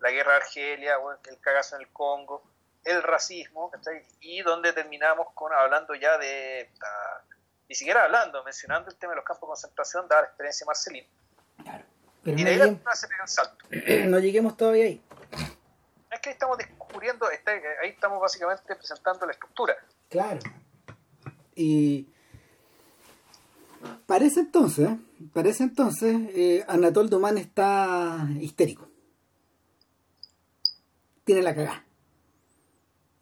[0.00, 0.96] La guerra de Argelia,
[1.28, 2.42] el cagazo en el Congo,
[2.84, 4.02] el racismo, ¿cachai?
[4.20, 6.70] y donde terminamos con hablando ya de,
[7.68, 10.66] ni siquiera hablando, mencionando el tema de los campos de concentración, dada la experiencia de
[10.66, 11.06] Marcelín.
[12.22, 13.64] Pero Y no de ahí lleguemos, la se pega el salto.
[14.08, 15.02] no lleguemos todavía ahí.
[16.10, 16.58] Es que estamos
[17.02, 19.74] está- ahí estamos básicamente presentando la estructura.
[20.08, 20.40] Claro.
[21.56, 22.06] Y
[24.06, 24.88] parece entonces,
[25.32, 28.88] parece entonces, eh, Anatole Duman está histérico.
[31.24, 31.84] Tiene la cagada.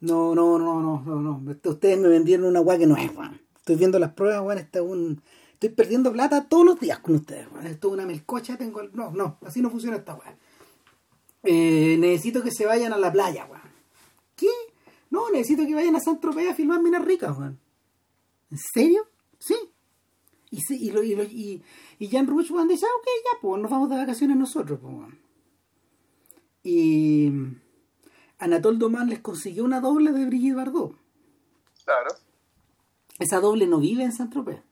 [0.01, 1.51] No, no, no, no, no, no.
[1.51, 3.39] Esto- Ustedes me vendieron una weá que no es, weón.
[3.55, 4.57] Estoy viendo las pruebas, weón.
[4.59, 5.21] Está un...
[5.53, 7.47] Estoy perdiendo plata todos los días con ustedes.
[7.63, 8.83] Esto es una melcocha, tengo...
[8.91, 10.35] No, no, así no funciona esta weá.
[11.43, 13.62] Eh, necesito que se vayan a la playa, weón.
[15.13, 17.59] No, necesito que vayan a San Tropez a filmar Minas Ricas, weón.
[18.49, 19.07] ¿En serio?
[19.37, 19.55] Sí.
[20.49, 21.61] Y, sí, y, lo- y, lo- y,
[21.99, 25.19] y Jan weón, dice, ah, ok, ya, pues nos vamos de vacaciones nosotros, pues, weón.
[26.63, 27.31] Y
[28.39, 30.95] Anatole Doman les consiguió una doble de Brigitte Bardot.
[31.85, 32.09] Claro.
[33.19, 34.63] Esa doble no vive en San Tropez.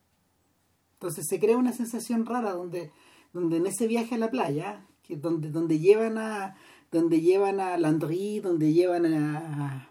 [0.93, 2.91] Entonces se crea una sensación rara donde,
[3.31, 6.55] donde en ese viaje a la playa, que donde, donde llevan a
[6.91, 9.90] donde llevan a Landry, donde llevan a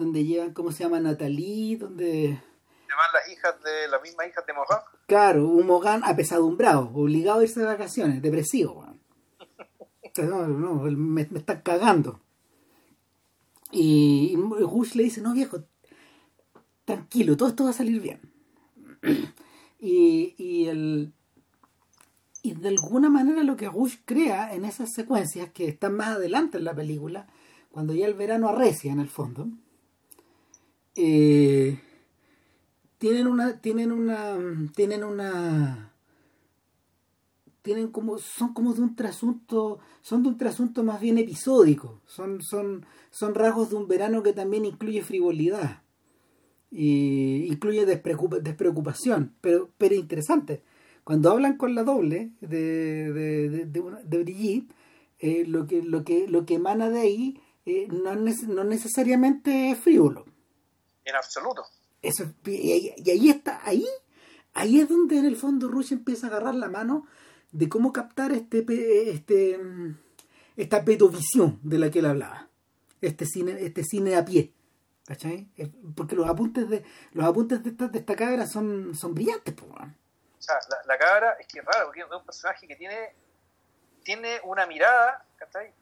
[0.00, 0.98] donde llevan, ¿cómo se llama?
[0.98, 2.40] Natalie, donde
[3.00, 4.80] van las hijas de las mismas hijas de Mogán.
[5.06, 8.86] Claro, un Mogán apesadumbrado, obligado a irse de vacaciones, depresivo.
[10.18, 12.20] No, no, me, me están cagando.
[13.70, 15.62] Y Rush le dice, no viejo,
[16.84, 18.20] tranquilo, todo esto va a salir bien.
[19.78, 21.14] y, y, el,
[22.42, 26.58] y de alguna manera lo que Rush crea en esas secuencias que están más adelante
[26.58, 27.28] en la película,
[27.70, 29.48] cuando ya el verano arrecia en el fondo,
[30.96, 31.78] eh,
[32.98, 34.36] tienen una, tienen una,
[34.74, 35.92] tienen una,
[37.62, 42.42] tienen como, son como de un trasunto, son de un trasunto más bien episódico, son,
[42.42, 45.82] son, son rasgos de un verano que también incluye frivolidad
[46.70, 50.62] y incluye despreocupación, pero, pero interesante.
[51.04, 54.72] Cuando hablan con la doble de, de, de, Brigitte,
[55.18, 59.78] eh, lo, que, lo, que, lo que emana de ahí eh, no, no necesariamente es
[59.78, 60.24] frívolo.
[61.04, 61.64] En absoluto.
[62.02, 63.86] Eso, y, ahí, está, ahí,
[64.54, 67.06] ahí es donde en el fondo Rush empieza a agarrar la mano
[67.52, 68.64] de cómo captar este,
[69.10, 69.58] este,
[70.56, 72.48] esta petovisión de la que él hablaba.
[73.00, 74.54] Este cine, este cine a pie.
[75.06, 75.50] ¿Cachai?
[75.96, 79.76] Porque los apuntes de los apuntes de esta, de esta cabra son, son brillantes, O
[80.38, 83.12] sea, la, la, cabra es que es raro, porque es un personaje que tiene,
[84.04, 85.72] tiene una mirada, ¿cachai?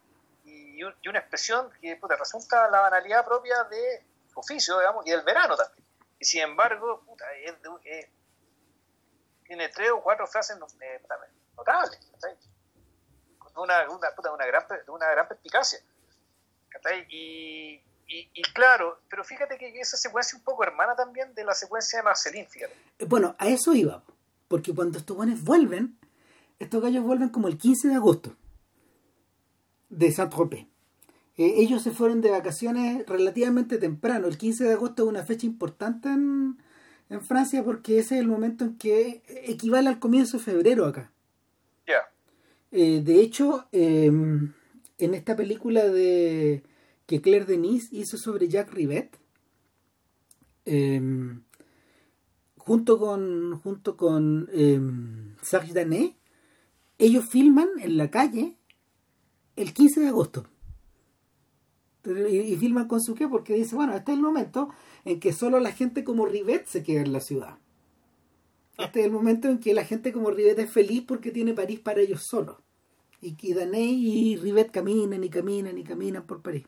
[0.47, 4.03] Y, y una expresión que puta, resulta la banalidad propia de
[4.41, 5.87] oficio, digamos, y del verano también.
[6.19, 7.25] Y sin embargo, puta,
[9.45, 11.01] tiene tres o cuatro frases eh,
[11.57, 11.99] notables,
[13.57, 15.81] una, una, puta, una, gran, una gran perspicacia.
[17.11, 21.55] Y, y, claro, pero fíjate que esa secuencia es un poco hermana también de la
[21.55, 22.75] secuencia de Marcelín, fíjate.
[23.07, 24.03] Bueno, a eso iba,
[24.49, 25.99] porque cuando estos buenos vuelven,
[26.59, 28.37] estos gallos vuelven como el 15 de agosto
[29.89, 30.67] de Saint-Tropez.
[31.39, 34.27] Eh, ellos se fueron de vacaciones relativamente temprano.
[34.27, 36.59] El 15 de agosto es una fecha importante en,
[37.09, 41.13] en Francia porque ese es el momento en que equivale al comienzo de febrero acá.
[41.87, 42.03] Ya.
[42.73, 44.53] Eh, de hecho, em,
[44.99, 46.65] en esta película de
[47.07, 49.17] que Claire Denis hizo sobre Jacques Rivet,
[50.67, 51.43] em,
[52.57, 54.81] junto con, junto con eh,
[55.41, 56.15] Serge Danet,
[56.99, 58.57] ellos filman en la calle
[59.57, 60.45] el 15 de agosto.
[62.13, 64.71] Y, filman con su qué, porque dice, bueno, este es el momento
[65.05, 67.59] en que solo la gente como Rivet se queda en la ciudad.
[68.79, 71.81] Este es el momento en que la gente como Rivet es feliz porque tiene París
[71.81, 72.57] para ellos solos.
[73.21, 76.67] Y que Danet y Rivet caminan y caminan y caminan por París.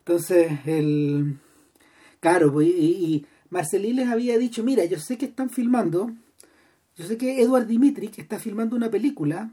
[0.00, 1.38] Entonces, el.
[2.20, 6.10] Claro, pues, y, y les había dicho: Mira, yo sé que están filmando.
[6.96, 9.52] Yo sé que Edward Dimitri está filmando una película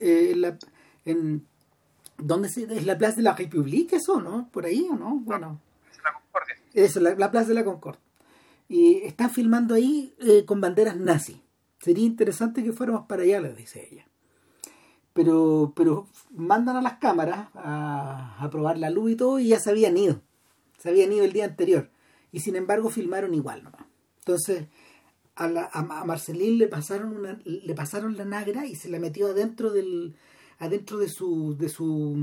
[0.00, 0.58] eh, en, la,
[1.04, 1.46] en
[2.22, 4.48] ¿Dónde es la Plaza de la République eso, no?
[4.50, 5.16] Por ahí o no?
[5.16, 5.60] Bueno.
[6.02, 6.56] La Concordia.
[6.74, 8.00] Eso, la, Plaza de la Concordia.
[8.68, 11.42] Y están filmando ahí eh, con banderas nazi.
[11.80, 14.06] Sería interesante que fuéramos para allá, les dice ella
[15.12, 19.60] pero, pero mandan a las cámaras a, a, probar la luz y todo y ya
[19.60, 20.22] se habían ido.
[20.78, 21.90] Se habían ido el día anterior.
[22.30, 23.82] Y sin embargo filmaron igual nomás.
[24.20, 24.68] Entonces
[25.36, 29.28] a, la, a, Marcelín le pasaron, una, le pasaron la nagra y se la metió
[29.28, 30.14] adentro del
[30.62, 32.16] adentro de su de su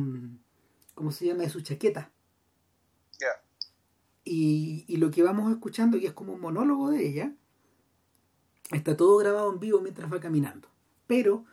[0.95, 1.43] ¿cómo se llama?
[1.43, 2.11] de su chaqueta.
[4.25, 7.33] Y, y lo que vamos escuchando, y es como un monólogo de ella,
[8.69, 10.67] está todo grabado en vivo mientras va caminando.
[11.07, 11.45] Pero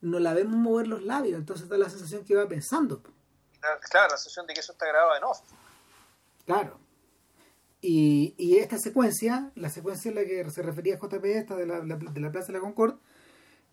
[0.00, 3.00] no la vemos mover los labios, entonces da la sensación que va pensando.
[3.00, 5.42] Claro, la sensación de que eso está grabado en off.
[6.44, 6.80] Claro.
[7.80, 11.82] Y, y esta secuencia, la secuencia en la que se refería JP, esta de la,
[11.82, 12.98] de la Plaza de la Concord,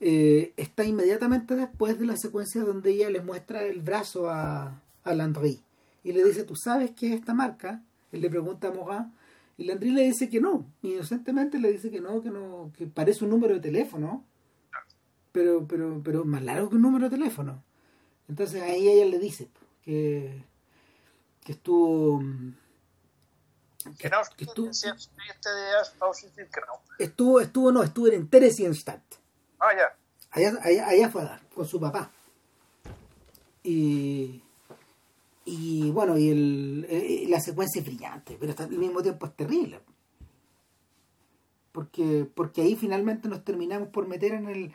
[0.01, 5.13] eh, está inmediatamente después de la secuencia donde ella le muestra el brazo a, a
[5.13, 5.61] Landry
[6.03, 7.81] y le dice, ¿tú sabes qué es esta marca?
[8.11, 9.13] Él le pregunta a Morin
[9.57, 13.23] y Landry le dice que no, inocentemente le dice que no, que no, que parece
[13.23, 14.25] un número de teléfono
[15.31, 17.63] pero, pero, pero más largo que un número de teléfono.
[18.27, 19.49] Entonces ahí ella le dice
[19.83, 20.43] que,
[21.43, 22.21] que estuvo...
[23.97, 24.69] Que, no, que estuvo,
[26.99, 29.01] estuvo, estuvo, no, estuvo en Theresienstadt.
[29.61, 29.69] Ah.
[30.31, 32.11] Allá, allá, allá fue a dar, con su papá.
[33.63, 34.41] Y,
[35.45, 39.79] y bueno, y el, eh, la secuencia es brillante, pero al mismo tiempo es terrible.
[41.71, 44.73] Porque, porque ahí finalmente nos terminamos por meter en el,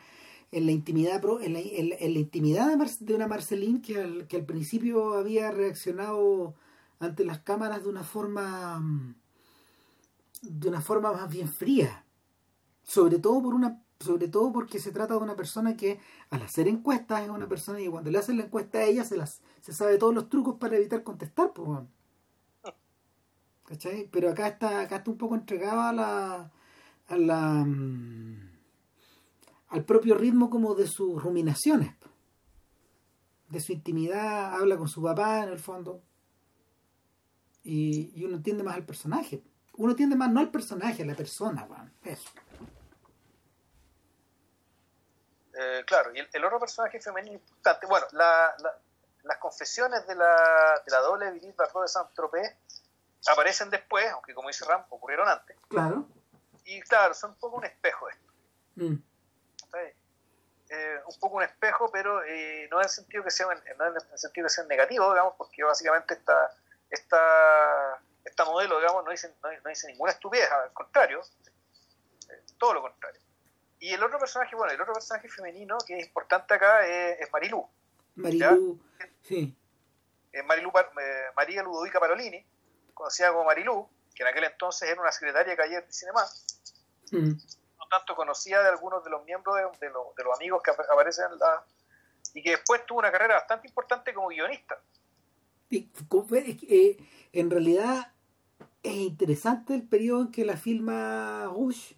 [0.51, 4.45] en la intimidad en la, en la, intimidad de una Marceline que al, que al
[4.45, 6.55] principio había reaccionado
[6.99, 8.81] ante las cámaras de una forma
[10.41, 12.03] de una forma más bien fría
[12.83, 16.67] sobre todo por una sobre todo porque se trata de una persona que al hacer
[16.67, 19.73] encuestas es una persona y cuando le hacen la encuesta a ella se las se
[19.73, 21.81] sabe todos los trucos para evitar contestar pues.
[23.67, 24.07] ¿cachai?
[24.11, 26.51] Pero acá está, acá está un poco entregado a la,
[27.07, 28.49] a la, mm,
[29.69, 31.93] al propio ritmo como de sus ruminaciones,
[33.49, 36.01] de su intimidad, habla con su papá en el fondo,
[37.63, 39.43] y, uno entiende más al personaje.
[39.75, 41.91] Uno entiende más no al personaje, a la persona, weón.
[42.03, 42.29] Eso.
[45.59, 48.77] Eh, claro, y el, el otro personaje femenino importante, bueno, la, la-
[49.23, 52.55] las confesiones de la, de la doble Brigitte Bardot de Saint-Tropez
[53.27, 55.57] aparecen después, aunque como dice Ram, ocurrieron antes.
[55.67, 56.07] Claro.
[56.63, 58.33] Y claro, son un poco un espejo esto.
[58.75, 58.95] Mm.
[60.69, 63.95] Eh, un poco un espejo, pero eh, no en el sentido que sea no en
[63.95, 66.51] el sentido que sea negativo, digamos, porque básicamente esta,
[66.89, 71.21] esta, esta modelo, digamos, no dice, no, no dice ninguna estupidez, al contrario,
[72.29, 73.21] eh, todo lo contrario.
[73.79, 77.31] Y el otro personaje, bueno, el otro personaje femenino que es importante acá es, es
[77.31, 77.65] Marilú.
[78.15, 78.79] Marilu,
[79.21, 79.55] sí.
[80.45, 82.43] Marilú Par- eh, María Ludovica Parolini,
[82.93, 86.23] conocida como Marilú, que en aquel entonces era una secretaria de Cayer de Cinema,
[87.11, 87.29] Mm.
[87.79, 90.71] no tanto conocida de algunos de los miembros de, de los, de los amigos que
[90.71, 91.63] ap- aparecen en la...
[92.33, 94.77] y que después tuvo una carrera bastante importante como guionista.
[95.69, 96.97] Y, es eh,
[97.31, 98.11] en realidad
[98.83, 101.95] es interesante el periodo en que la filma Rouge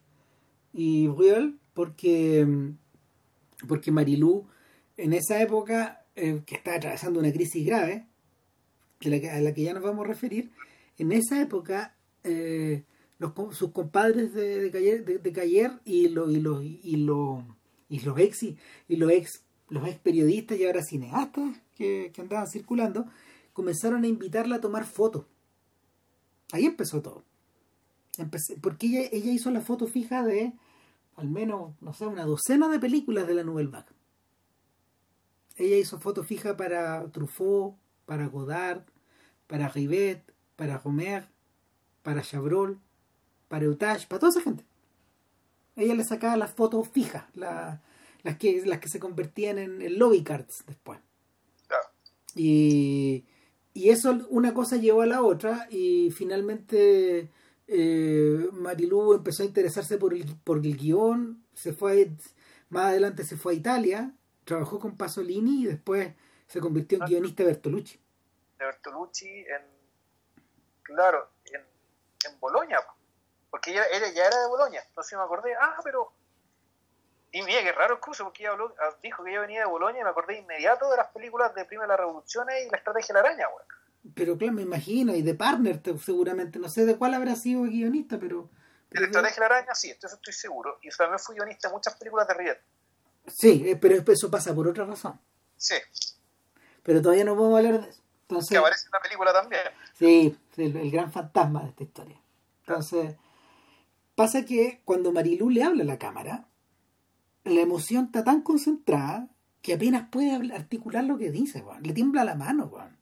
[0.73, 4.45] y Briel porque mm, porque Marilú
[4.97, 8.05] en esa época eh, que estaba atravesando una crisis grave
[9.05, 10.51] a la que ya nos vamos a referir
[10.97, 12.83] en esa época eh,
[13.51, 17.45] sus compadres de, de, Cayer, de, de y, lo- y, los y, lo-
[17.87, 22.47] y los ex y los ex los ex periodistas y ahora cineastas que, que andaban
[22.49, 23.05] circulando
[23.53, 25.25] comenzaron a invitarla a tomar fotos.
[26.51, 27.23] Ahí empezó todo.
[28.17, 30.51] Empecé- porque ella, ella hizo la foto fija de
[31.19, 33.93] al menos, no sé, una docena de películas de la Nouvelle Vague.
[35.57, 38.83] Ella hizo foto fija para Truffaut, para Godard,
[39.47, 40.23] para Rivet,
[40.55, 41.27] para Romer,
[42.01, 42.79] para Chabrol,
[43.47, 44.65] para Eutage, para toda esa gente.
[45.75, 47.81] Ella le sacaba las fotos fijas, la-
[48.23, 50.99] las, que, las que se convertían en, en lobby cards después.
[52.35, 53.25] Y,
[53.73, 57.29] y eso una cosa llevó a la otra y finalmente
[57.71, 62.11] eh, Marilú empezó a interesarse por el, por el guion, se fue
[62.69, 64.11] más adelante se fue a Italia,
[64.43, 66.13] trabajó con Pasolini y después
[66.47, 67.07] se convirtió en Ah.
[67.07, 67.99] guionista de Bertolucci.
[68.57, 69.61] de Bertolucci en,
[70.83, 72.93] claro, en, en Boloña, po.
[73.51, 76.11] porque ella, ella ya era de Boloña, entonces me acordé, ah, pero,
[77.31, 79.67] y mira, qué raro el cruce, porque ella habló- ah, dijo que ella venía de
[79.67, 82.77] Boloña y me acordé inmediato de las películas de Prima de las Revoluciones y la
[82.77, 83.67] Estrategia de la Araña, weón.
[84.15, 87.63] Pero claro, me imagino, y de Partner te- seguramente, no sé de cuál habrá sido
[87.63, 88.49] guionista, pero...
[88.91, 91.67] De pero la Estrategia de la Araña, sí, entonces estoy seguro, y también fui guionista
[91.69, 92.61] de muchas películas de Rivet,
[93.27, 95.19] sí, eh, pero eso pasa por otra razón.
[95.57, 95.75] sí,
[96.83, 98.01] Pero todavía no podemos hablar de eso.
[98.49, 99.61] que Entonces, aparece en la película también,
[99.93, 102.21] Sí, el, el gran fantasma de esta historia.
[102.65, 103.15] Entonces,
[104.15, 106.47] pasa que cuando Marilú le habla a la cámara,
[107.45, 109.29] la emoción está tan concentrada
[109.61, 111.83] que apenas puede articular lo que dice, weón.
[111.83, 112.97] Le tiembla la mano, weón.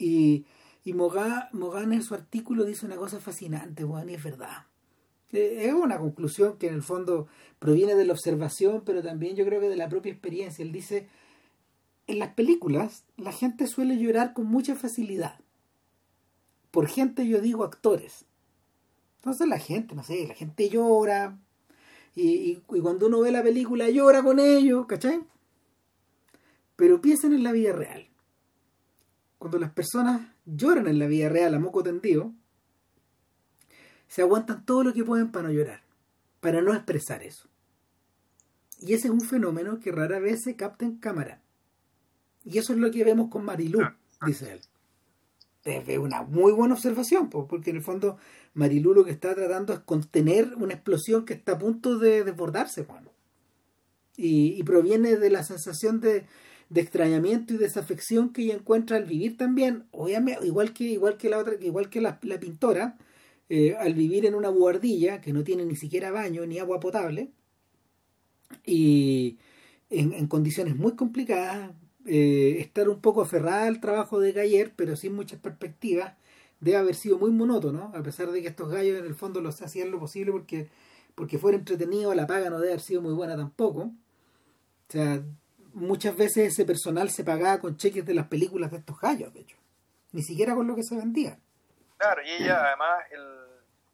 [0.00, 0.46] Y,
[0.82, 4.66] y Mogá- Mogán en su artículo dice una cosa fascinante, weón, y es verdad.
[5.32, 7.28] Eh, Es una conclusión que en el fondo
[7.58, 10.64] proviene de la observación, pero también yo creo que de la propia experiencia.
[10.64, 11.06] Él dice,
[12.06, 15.38] en las películas la gente suele llorar con mucha facilidad.
[16.70, 18.24] Por gente yo digo actores.
[19.16, 21.38] Entonces la gente, no sé, la gente llora.
[22.14, 25.20] Y, y- y cuando uno ve la película llora con ellos, ¿cachai?
[26.76, 28.06] Pero piensen en la vida real.
[29.40, 32.34] Cuando las personas lloran en la vida real a moco tendido,
[34.06, 35.80] se aguantan todo lo que pueden para no llorar,
[36.40, 37.48] para no expresar eso.
[38.80, 41.40] Y ese es un fenómeno que rara vez se capta en cámara.
[42.44, 43.80] Y eso es lo que vemos con Marilú,
[44.26, 44.60] dice él.
[45.64, 48.18] Es una muy buena observación, po, porque en el fondo
[48.52, 52.84] Marilú lo que está tratando es contener una explosión que está a punto de desbordarse,
[52.84, 53.08] Juan.
[54.18, 56.26] Y, y proviene de la sensación de,
[56.70, 61.28] de extrañamiento y desafección que ella encuentra al vivir también, obviamente, igual que, igual que
[61.28, 62.96] la otra, igual que la, la pintora,
[63.50, 67.32] eh, al vivir en una buhardilla que no tiene ni siquiera baño ni agua potable,
[68.64, 69.38] y
[69.90, 71.72] en, en condiciones muy complicadas,
[72.06, 76.14] eh, estar un poco aferrada al trabajo de Galler, pero sin muchas perspectivas,
[76.60, 79.60] debe haber sido muy monótono, a pesar de que estos gallos en el fondo los
[79.62, 80.68] hacían lo posible porque,
[81.14, 83.80] porque fuera entretenido, la paga no debe haber sido muy buena tampoco.
[83.82, 85.22] O sea,
[85.74, 89.40] muchas veces ese personal se pagaba con cheques de las películas de estos gallos, de
[89.40, 89.56] hecho.
[90.12, 91.38] Ni siquiera con lo que se vendía.
[91.98, 93.24] claro, y ella además, el,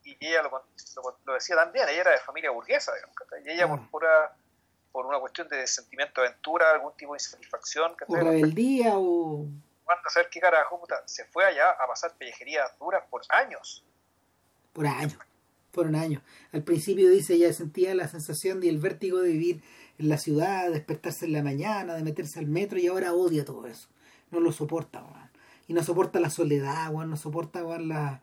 [0.05, 3.69] y ella lo, lo- lo decía también, ella era de familia burguesa, digamos, y ella
[3.69, 3.89] por Ah.
[3.91, 4.37] pura
[4.93, 9.45] por una cuestión de sentimiento de aventura, algún tipo de insatisfacción, O rebeldía o...
[9.87, 13.85] a saber qué carajo, puta, se fue allá a pasar pellejerías duras por años.
[14.73, 15.19] Por años,
[15.71, 16.23] por un año.
[16.53, 19.63] Al principio dice, ella sentía la sensación y el vértigo de vivir
[19.99, 23.45] en la ciudad, de despertarse en la mañana, de meterse al metro y ahora odia
[23.45, 23.89] todo eso.
[24.31, 25.31] No lo soporta, weón.
[25.69, 28.21] Y no soporta la soledad, weón, no soporta, weón, la...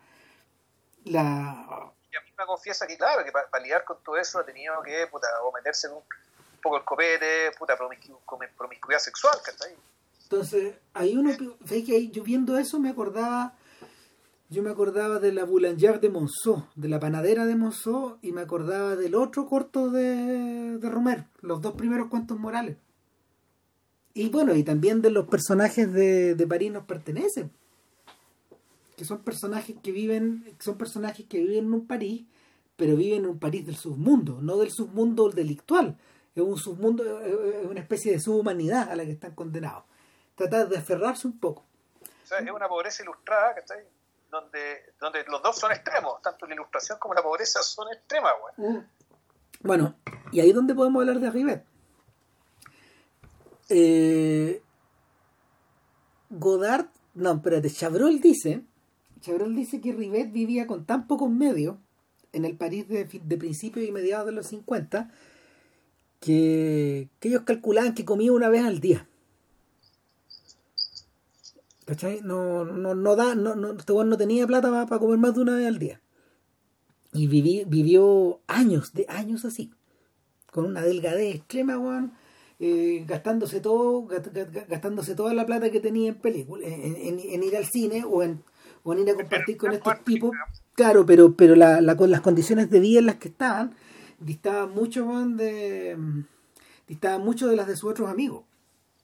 [1.05, 1.91] la...
[2.11, 4.81] Y a mí me confiesa que, claro, que para lidiar con todo eso ha tenido
[4.83, 6.03] que, puta, o meterse en un,
[6.63, 8.19] poco el copete, puta, promiscu
[8.57, 9.75] promiscuidad sexual, ¿cachai?
[10.23, 13.53] Entonces, ahí uno, ve que ahí, yo viendo eso me acordaba,
[14.53, 18.41] yo me acordaba de la Boulanger de Monceau, de la panadera de Monceau, y me
[18.41, 22.77] acordaba del otro corto de, de Romer, los dos primeros cuentos morales.
[24.13, 27.51] Y bueno, y también de los personajes de, de París nos pertenecen.
[28.95, 32.25] Que son personajes que viven, son personajes que viven en un París,
[32.75, 35.97] pero viven en un París del submundo, no del submundo delictual.
[36.35, 39.85] Es un submundo, es una especie de subhumanidad a la que están condenados.
[40.35, 41.65] Tratar de aferrarse un poco.
[42.23, 43.83] Es una pobreza ilustrada, ¿cachai?
[44.33, 48.71] Donde, donde los dos son extremos, tanto la ilustración como la pobreza son extremas, güey.
[48.71, 48.87] Mm.
[49.61, 49.95] Bueno,
[50.31, 51.63] y ahí es donde podemos hablar de Rivet.
[53.69, 54.63] Eh,
[56.31, 58.63] Godard, no, espérate, Chabrol dice,
[59.21, 61.77] Chabrol dice que Rivet vivía con tan pocos medios
[62.31, 65.11] en el París de, de principios y mediados de los 50
[66.19, 69.07] que, que ellos calculaban que comía una vez al día.
[71.85, 72.21] ¿Cachai?
[72.23, 75.55] No, no, no da, no, no, este no tenía plata para, comer más de una
[75.55, 76.01] vez al día.
[77.11, 79.71] Y viví, vivió años, de años así.
[80.51, 82.13] Con una delgadez extrema, weón.
[82.59, 87.65] Eh, gastándose todo, gastándose toda la plata que tenía en películas, en, en, ir al
[87.65, 88.41] cine o en,
[88.83, 90.31] o en ir a compartir con estos tipos.
[90.73, 93.75] Claro, pero, pero la, la, con las condiciones de vida en las que estaban,
[94.19, 95.05] distaban mucho
[95.35, 95.97] de
[96.87, 98.43] distaban mucho de las de sus otros amigos,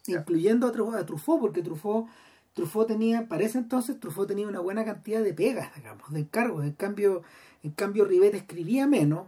[0.08, 2.08] incluyendo a, a Truffaut, porque Truffaut
[2.60, 6.66] Truffaut tenía, para ese entonces, Truffaut tenía una buena cantidad de pegas, digamos, de encargos.
[6.66, 7.24] En cambio,
[7.64, 9.28] en cambio Rivet escribía menos,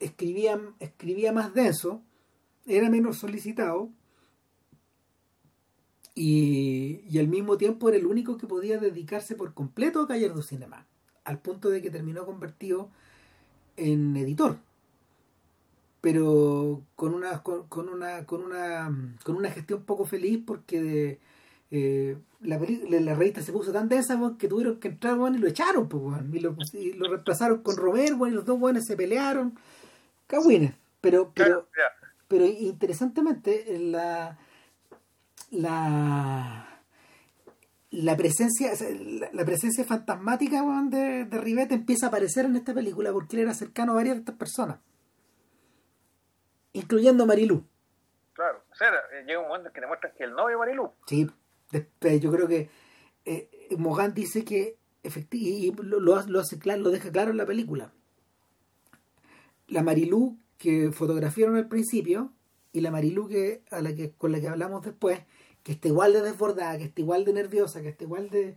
[0.00, 2.02] escribía, escribía más denso,
[2.66, 3.90] era menos solicitado
[6.16, 10.42] y, y, al mismo tiempo era el único que podía dedicarse por completo a Gallardo
[10.42, 10.84] Cinema,
[11.22, 12.90] al punto de que terminó convertido
[13.76, 14.58] en editor
[16.00, 21.20] pero con una con, una con una con una gestión poco feliz porque de,
[21.70, 25.88] eh, la, la, revista se puso tan densa que tuvieron que entrar y lo echaron
[26.32, 29.58] y, lo, y, lo, reemplazaron con Robert y los dos buenos se pelearon.
[30.26, 30.74] Cagüines
[31.06, 31.68] pero pero
[32.26, 34.36] pero interesantemente la
[35.52, 36.80] la
[37.90, 38.72] la presencia
[39.32, 43.54] la, presencia fantasmática de, de Rivette empieza a aparecer en esta película porque él era
[43.54, 44.78] cercano a varias de estas personas.
[46.72, 47.64] Incluyendo a Marilú
[48.32, 48.90] claro o sea,
[49.24, 51.30] llega un momento en que demuestran que el novio de Marilú sí
[52.20, 52.68] yo creo que
[53.24, 54.76] eh, Mogan dice que
[55.30, 57.92] y lo, lo, hace claro, lo deja claro en la película.
[59.68, 62.32] La Marilú que fotografiaron al principio
[62.72, 65.20] y la Marilú que, a la que con la que hablamos después,
[65.62, 68.56] que está igual de desbordada, que está igual de nerviosa, que está igual de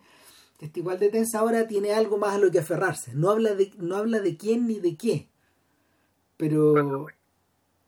[0.58, 3.14] que está igual de tensa ahora tiene algo más a lo que aferrarse.
[3.14, 5.28] No habla de no habla de quién ni de qué.
[6.38, 7.08] Pero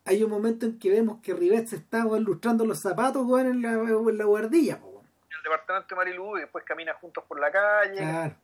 [0.04, 3.72] hay un momento en que vemos que Rivet se está lustrando los zapatos en la,
[3.72, 4.80] en la guardilla
[5.42, 7.96] departamento de Marilú y después caminan juntos por la calle.
[7.96, 8.34] Claro.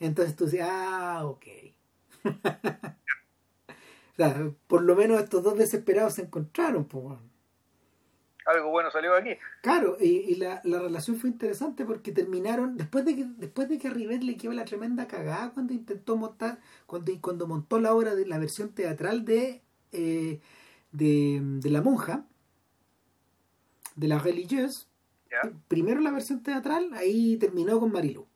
[0.00, 1.46] Entonces tú dices, ah, ok.
[2.24, 7.18] o sea, por lo menos estos dos desesperados se encontraron, pues.
[8.44, 9.40] Algo bueno salió de aquí.
[9.62, 13.78] Claro, y, y la, la, relación fue interesante porque terminaron, después de que, después de
[13.78, 17.94] que a Rivet le quedó la tremenda cagada cuando intentó montar, cuando, cuando montó la
[17.94, 19.62] obra de la versión teatral de,
[19.92, 20.40] eh,
[20.90, 22.24] de, de la monja,
[23.94, 24.88] de la religieuse,
[25.68, 28.26] Primero la versión teatral, ahí terminó con Marilu.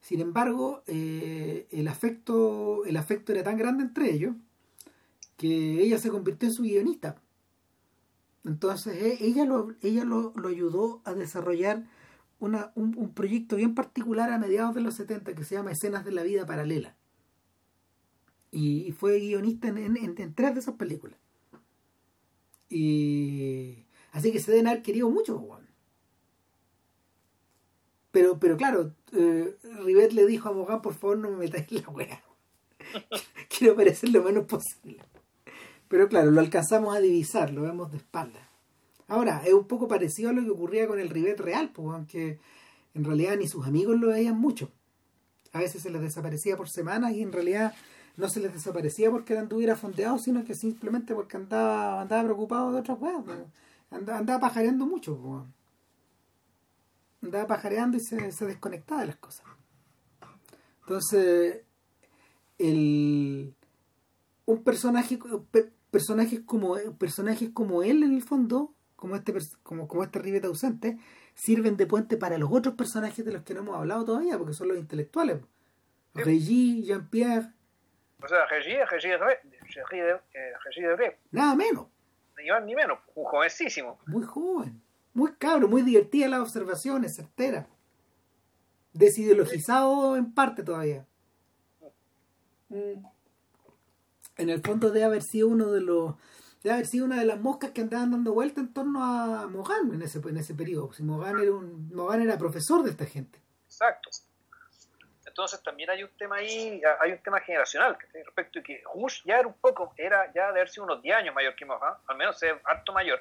[0.00, 4.34] Sin embargo, eh, el afecto el afecto era tan grande entre ellos
[5.36, 7.16] que ella se convirtió en su guionista.
[8.44, 11.86] Entonces e, ella lo, ella lo, ayudó a desarrollar
[12.38, 16.12] una, un, proyecto bien particular a mediados de los 70 que se llama Escenas de
[16.12, 16.96] la Vida Paralela.
[18.50, 21.18] Y, fue guionista en, tres de esas películas.
[22.68, 25.59] Y así que se deben haber querido mucho.
[28.10, 31.88] Pero, pero claro, eh, Rivet le dijo a Morgan, por favor no me metáis la
[31.90, 32.22] wea.
[33.48, 35.02] Quiero parecer lo menos posible.
[35.88, 38.48] Pero claro, lo alcanzamos a divisar, lo vemos de espalda.
[39.08, 42.38] Ahora, es un poco parecido a lo que ocurría con el Rivet real, pues, aunque
[42.94, 44.70] en realidad ni sus amigos lo veían mucho.
[45.52, 47.74] A veces se les desaparecía por semanas y en realidad
[48.16, 52.80] no se les desaparecía porque anduviera fondeado, sino que simplemente porque andaba, andaba preocupado de
[52.80, 53.24] otras weas.
[53.90, 55.16] Andaba, andaba pajareando mucho.
[55.16, 55.42] Pues.
[57.22, 59.46] Andaba pajareando y se, se desconectaba de las cosas.
[60.80, 61.62] Entonces,
[62.58, 63.54] el,
[64.46, 65.18] un personaje,
[65.90, 70.98] personajes como, personajes como él en el fondo, como este, como, como este ribete ausente,
[71.34, 74.52] sirven de puente para los otros personajes de los que no hemos hablado todavía, porque
[74.52, 75.38] son los intelectuales.
[76.14, 77.52] Regis, Jean-Pierre.
[78.22, 80.20] O sea, Regis, Regis de,
[80.64, 81.86] Regis de Nada menos.
[82.36, 83.98] Ni más ni menos, un jovencísimo.
[84.06, 84.82] Muy joven,
[85.14, 87.68] muy cabro, muy divertida las observaciones, certera.
[88.92, 91.06] Desideologizado en parte todavía.
[92.68, 93.04] Mm.
[94.36, 96.14] En el fondo debe haber sido uno de los
[96.62, 99.94] debe haber sido una de las moscas que andaban dando vuelta en torno a Mogan
[99.94, 100.92] en ese, en ese periodo.
[100.92, 103.40] Si Mogan era un Mogan era profesor de esta gente.
[103.66, 104.10] Exacto.
[105.26, 109.38] Entonces también hay un tema ahí, hay un tema generacional respecto a que Rush ya
[109.38, 112.16] era un poco, era ya de haber sido unos 10 años mayor que Mohan, al
[112.16, 113.20] menos es harto mayor.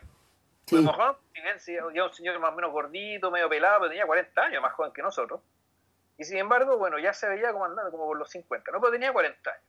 [0.70, 1.74] Sí.
[1.94, 4.92] Ya un señor más o menos gordito, medio pelado, pero tenía 40 años, más joven
[4.94, 5.42] que nosotros.
[6.18, 8.80] Y sin embargo, bueno, ya se veía como andando como por los 50, ¿no?
[8.80, 9.64] Pero tenía 40 años.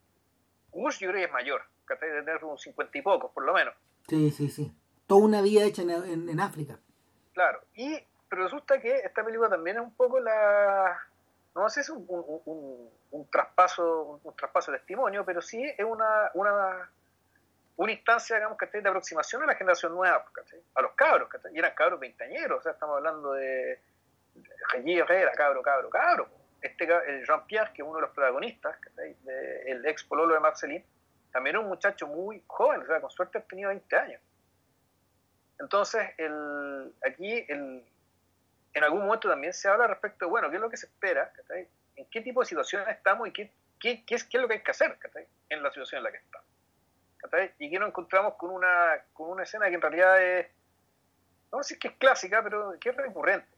[0.73, 3.55] Rush yo creo que es mayor, que de tener unos 50 y pocos, por lo
[3.55, 3.75] menos.
[4.09, 4.73] Sí, sí, sí.
[5.07, 6.79] Toda una vida hecha en, en, África.
[7.33, 7.99] Claro, y
[8.29, 11.01] pero resulta que esta película también es un poco la
[11.55, 15.85] no sé si es un, un, un, traspaso un, traspaso de testimonio, pero sí es
[15.85, 16.91] una, una,
[17.81, 20.23] una instancia, digamos, de aproximación a la generación nueva,
[20.75, 23.81] a los cabros, y eran cabros veintañeros, o sea, estamos hablando de,
[24.35, 26.29] de Herrera, cabro, cabro, cabro.
[26.61, 28.77] Este, el Jean-Pierre, que es uno de los protagonistas,
[29.65, 30.85] el ex pololo de Marceline,
[31.33, 34.21] también es un muchacho muy joven, o sea, con suerte ha tenido 20 años.
[35.59, 37.83] Entonces, el, aquí el,
[38.75, 41.33] en algún momento también se habla respecto de, bueno, qué es lo que se espera,
[41.97, 44.55] en qué tipo de situación estamos y qué, qué, qué, es, qué es lo que
[44.57, 44.99] hay que hacer
[45.49, 46.50] en la situación en la que estamos.
[47.59, 50.47] Y que nos encontramos con una, con una escena que en realidad es,
[51.53, 53.49] no sé si es que es clásica, pero que es recurrente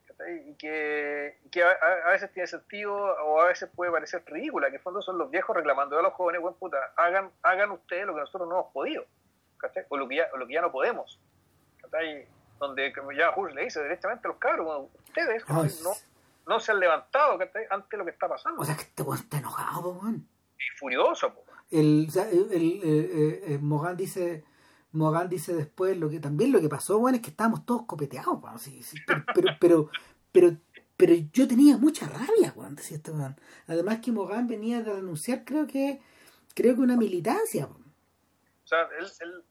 [0.46, 4.82] y que, que a, veces tiene sentido o a veces puede parecer ridícula, que en
[4.82, 8.20] fondo son los viejos reclamando a los jóvenes, buen puta, hagan, hagan ustedes lo que
[8.20, 9.04] nosotros no hemos podido,
[9.88, 11.18] o lo que ya, o lo que ya no podemos.
[12.58, 15.92] Donde ya Hush le dice directamente a los cabros, ustedes no,
[16.46, 17.38] no se han levantado
[17.70, 18.62] ante lo que está pasando.
[18.62, 20.28] O sea, que este weón está enojado, weón.
[20.58, 21.34] Y furioso,
[21.72, 24.44] El, el, el, el, Mogan dice
[24.92, 28.38] Mogan dice después lo que también lo que pasó, bueno, es que estábamos todos copeteados,
[29.34, 29.90] pero, pero,
[30.30, 30.56] pero,
[30.96, 33.12] pero, yo tenía mucha rabia cuando decía este
[33.66, 36.00] Además que Mogan venía de denunciar, creo que,
[36.54, 37.66] creo que una militancia.
[37.66, 39.42] O sea, él,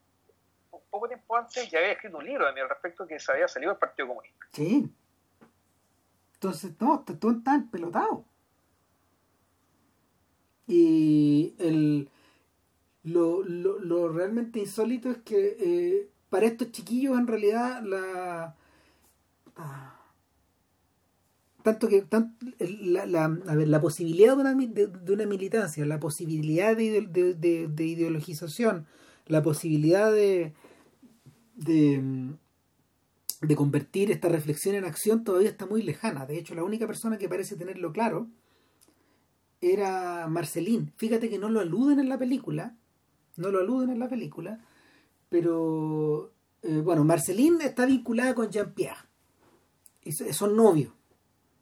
[0.91, 3.79] poco tiempo antes ya había escrito un libro al respecto que se había salido del
[3.79, 4.45] Partido Comunista.
[4.51, 4.93] Sí.
[6.35, 8.25] Entonces, no, todo está pelotado.
[10.67, 12.09] Y el
[13.03, 18.55] lo, lo, lo realmente insólito es que eh, para estos chiquillos en realidad la
[19.55, 19.97] ah,
[21.63, 22.05] tanto que
[22.59, 27.67] la, la, a ver, la posibilidad de una, de, una militancia la posibilidad de, de,
[27.67, 28.85] de, ideologización
[29.27, 30.53] la posibilidad de,
[31.55, 32.33] de
[33.41, 36.27] de convertir esta reflexión en acción todavía está muy lejana.
[36.27, 38.27] De hecho, la única persona que parece tenerlo claro
[39.61, 40.91] era Marcelín.
[40.97, 42.75] Fíjate que no lo aluden en la película,
[43.37, 44.59] no lo aluden en la película,
[45.29, 46.33] pero
[46.63, 49.07] eh, bueno, Marceline está vinculada con Jean-Pierre.
[50.33, 50.91] Son novios.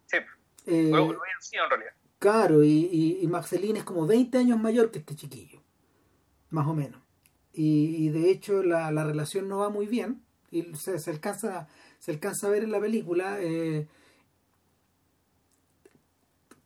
[0.05, 0.17] Sí,
[0.65, 1.91] eh, lo, sí, en realidad.
[2.17, 5.61] Claro, y, y, Marceline es como 20 años mayor que este chiquillo,
[6.49, 7.01] más o menos.
[7.53, 10.21] Y, de hecho la, la, relación no va muy bien,
[10.51, 11.67] y se, se, alcanza,
[11.99, 13.37] se alcanza a ver en la película.
[13.41, 13.87] Eh,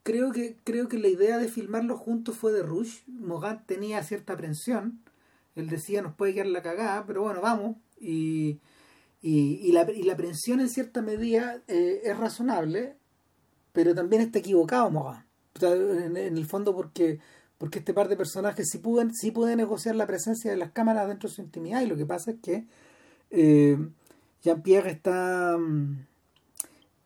[0.03, 2.99] creo que creo que la idea de filmarlo juntos fue de Rush.
[3.07, 5.01] Mogat tenía cierta aprensión.
[5.55, 7.77] Él decía, nos puede quedar la cagada, pero bueno, vamos.
[7.99, 8.59] Y,
[9.21, 12.97] y, la, y la aprensión en cierta medida eh, es razonable,
[13.71, 15.25] pero también está equivocado Mogat.
[15.61, 17.19] en, el fondo porque
[17.57, 21.07] porque este par de personajes sí pueden, sí pueden negociar la presencia de las cámaras
[21.07, 22.67] dentro de su intimidad y lo que pasa es que
[23.29, 23.77] eh,
[24.41, 25.57] Jean-Pierre está...
[25.57, 26.12] Mm,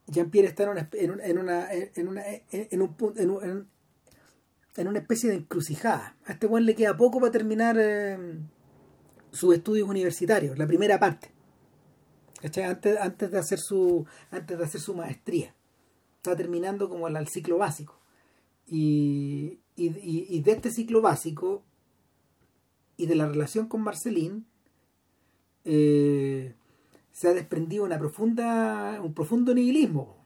[0.08, 1.72] Jean-Pierre está en una, en una, en una,
[2.52, 3.68] en un, en,
[4.76, 6.16] en, una especie de encrucijada.
[6.26, 8.40] A este buen le queda poco para terminar eh,
[9.32, 11.32] sus estudios universitarios, la primera parte.
[12.44, 15.56] Antes, antes de hacer su antes de hacer su maestría.
[16.18, 18.00] Está terminando como el, ciclo básico.
[18.66, 21.64] Y, y, y, de este ciclo básico
[22.98, 24.46] y de la relación con Marcelín
[25.64, 26.56] eh,
[27.18, 30.24] se ha desprendido una profunda, un profundo nihilismo.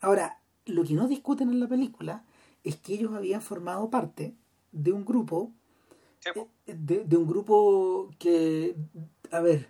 [0.00, 2.24] Ahora, lo que no discuten en la película
[2.64, 4.34] es que ellos habían formado parte
[4.72, 5.52] de un grupo,
[6.24, 8.74] eh, de, un grupo que,
[9.30, 9.68] a ver,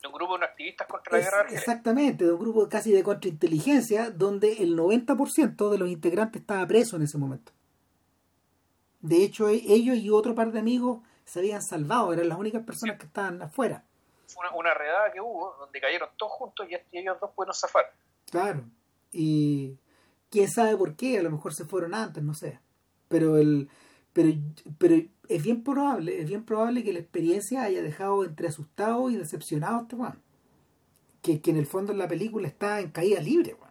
[0.00, 1.46] De un grupo de activistas contra la guerra.
[1.50, 6.96] Exactamente, de un grupo casi de contrainteligencia, donde el 90% de los integrantes estaba preso
[6.96, 7.52] en ese momento.
[9.02, 12.64] De hecho, e, ellos y otro par de amigos se habían salvado, eran las únicas
[12.64, 13.84] personas que estaban afuera.
[14.26, 17.92] Fue una, una redada que hubo, donde cayeron todos juntos y ellos dos pudieron zafar.
[18.30, 18.64] Claro,
[19.10, 19.76] y
[20.30, 22.58] quién sabe por qué, a lo mejor se fueron antes, no sé.
[23.08, 23.68] Pero el
[24.12, 24.30] pero,
[24.78, 24.96] pero
[25.28, 29.78] es bien probable, es bien probable que la experiencia haya dejado entre asustado y decepcionado
[29.78, 30.22] a este Juan.
[31.22, 33.70] Que, que en el fondo en la película está en caída libre, Juan.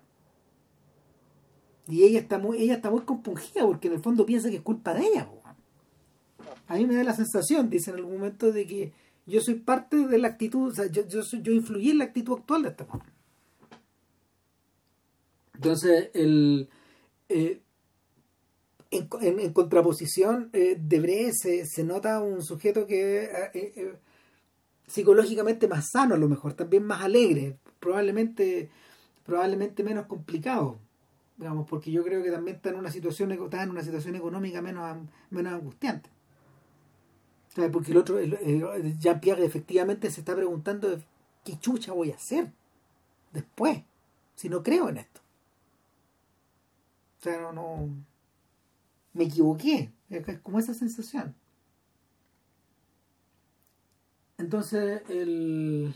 [1.88, 4.62] Y ella está muy, ella está muy compungida porque en el fondo piensa que es
[4.62, 5.41] culpa de ella, Juan.
[6.72, 8.94] A mí me da la sensación, dice en algún momento, de que
[9.26, 12.38] yo soy parte de la actitud, o sea, yo, yo, yo influí en la actitud
[12.40, 13.04] actual de este Juan.
[15.54, 16.70] Entonces, el,
[17.28, 17.60] eh,
[18.90, 23.96] en, contraposición, eh, de se, se, nota un sujeto que eh, eh,
[24.88, 28.70] psicológicamente más sano a lo mejor, también más alegre, probablemente,
[29.26, 30.80] probablemente menos complicado,
[31.36, 34.62] digamos, porque yo creo que también está en una situación, está en una situación económica
[34.62, 35.00] menos,
[35.32, 36.10] menos angustiante.
[37.72, 38.18] Porque el otro,
[39.00, 41.02] Jean-Pierre efectivamente se está preguntando
[41.44, 42.52] qué chucha voy a hacer
[43.34, 43.84] después,
[44.36, 45.22] si no creo en esto.
[47.20, 47.90] O sea, no, no
[49.14, 49.92] me equivoqué.
[50.10, 51.36] Es como esa sensación.
[54.38, 55.94] Entonces, el,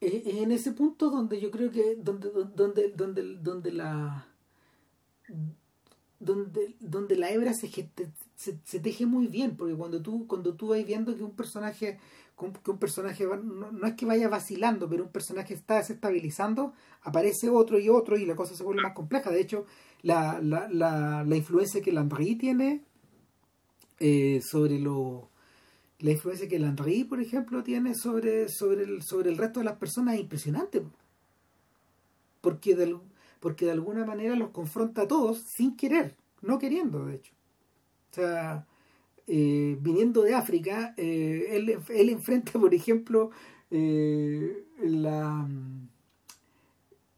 [0.00, 4.26] es en ese punto donde yo creo que donde donde donde donde la
[6.18, 7.70] donde donde la hebra se,
[8.38, 11.98] se, teje muy bien porque cuando tú cuando tú vas viendo que un personaje
[12.62, 17.80] que un personaje no, es que vaya vacilando pero un personaje está desestabilizando aparece otro
[17.80, 19.30] y otro y la cosa se vuelve más compleja.
[19.30, 19.66] De hecho
[20.02, 22.84] la, la, la, la influencia que Landry tiene
[23.98, 25.30] eh, sobre lo
[25.98, 29.78] la influencia que Landry por ejemplo tiene sobre sobre el, sobre el resto de las
[29.78, 30.84] personas es impresionante.
[32.40, 32.96] Porque de,
[33.40, 37.32] porque de alguna manera los confronta a todos sin querer no queriendo de hecho
[38.22, 38.66] sea
[39.26, 43.30] eh, viniendo de África eh, él, él enfrenta por ejemplo
[43.70, 45.46] la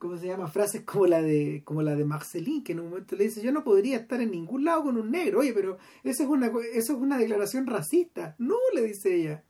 [0.01, 0.49] ¿cómo se llama?
[0.49, 3.53] Frases como la de como la de Marceline, que en un momento le dice, yo
[3.53, 5.41] no podría estar en ningún lado con un negro.
[5.41, 8.35] Oye, pero eso es una, eso es una declaración racista.
[8.39, 9.45] No, le dice ella.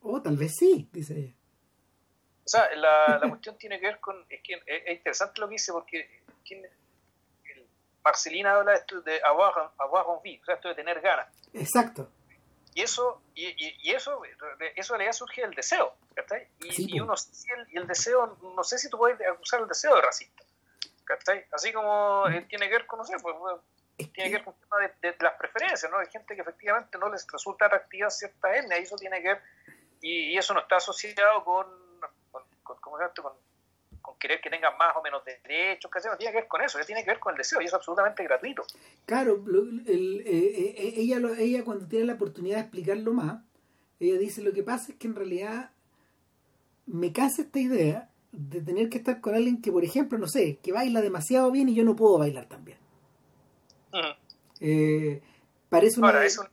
[0.00, 1.34] O oh, tal vez sí, dice ella.
[2.46, 4.16] O sea, la, la cuestión tiene que ver con...
[4.30, 6.08] Es, que es interesante lo que dice porque
[8.04, 11.28] Marcelina habla de, esto de avoir, avoir envie, o sea, esto de tener ganas.
[11.52, 12.10] Exacto.
[12.74, 13.54] Y eso, y,
[13.86, 14.22] y, eso,
[14.76, 15.94] eso le surge el deseo,
[16.60, 17.14] Y, y uno,
[17.70, 20.42] y el, deseo, no sé si tú puedes acusar el deseo de racista,
[21.52, 22.48] Así como mm.
[22.48, 23.36] tiene que ver con, no sé, pues,
[24.14, 25.98] tiene que ver con el tema de, las preferencias, ¿no?
[25.98, 29.42] Hay gente que efectivamente no les resulta atractiva cierta etnia, y eso tiene que ver,
[30.00, 31.66] y, eso no está asociado con,
[32.30, 33.32] con, con, con
[34.02, 36.78] con querer que tengan más o menos derechos, que no tiene que ver con eso,
[36.84, 38.64] tiene que ver con el deseo y es absolutamente gratuito.
[39.06, 43.40] Claro, el, eh, eh, eh, ella, ella cuando tiene la oportunidad de explicarlo más,
[44.00, 45.70] ella dice, lo que pasa es que en realidad
[46.86, 50.58] me cansa esta idea de tener que estar con alguien que, por ejemplo, no sé,
[50.62, 52.78] que baila demasiado bien y yo no puedo bailar tan bien.
[55.68, 56.08] parece una...
[56.08, 56.46] Ahora, es un,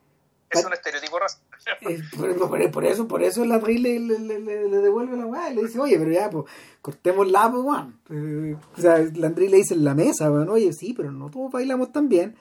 [0.49, 1.19] es un estereotipo
[1.81, 5.63] racista por, eso, por eso la le, le, le, le, devuelve la weá y le
[5.63, 6.45] dice, oye, pero ya, pues,
[6.81, 8.59] cortemos la, pues, weón.
[8.77, 11.91] o sea, Landry le dice en la mesa, weón, oye, sí, pero no todos bailamos
[11.91, 12.35] tan bien.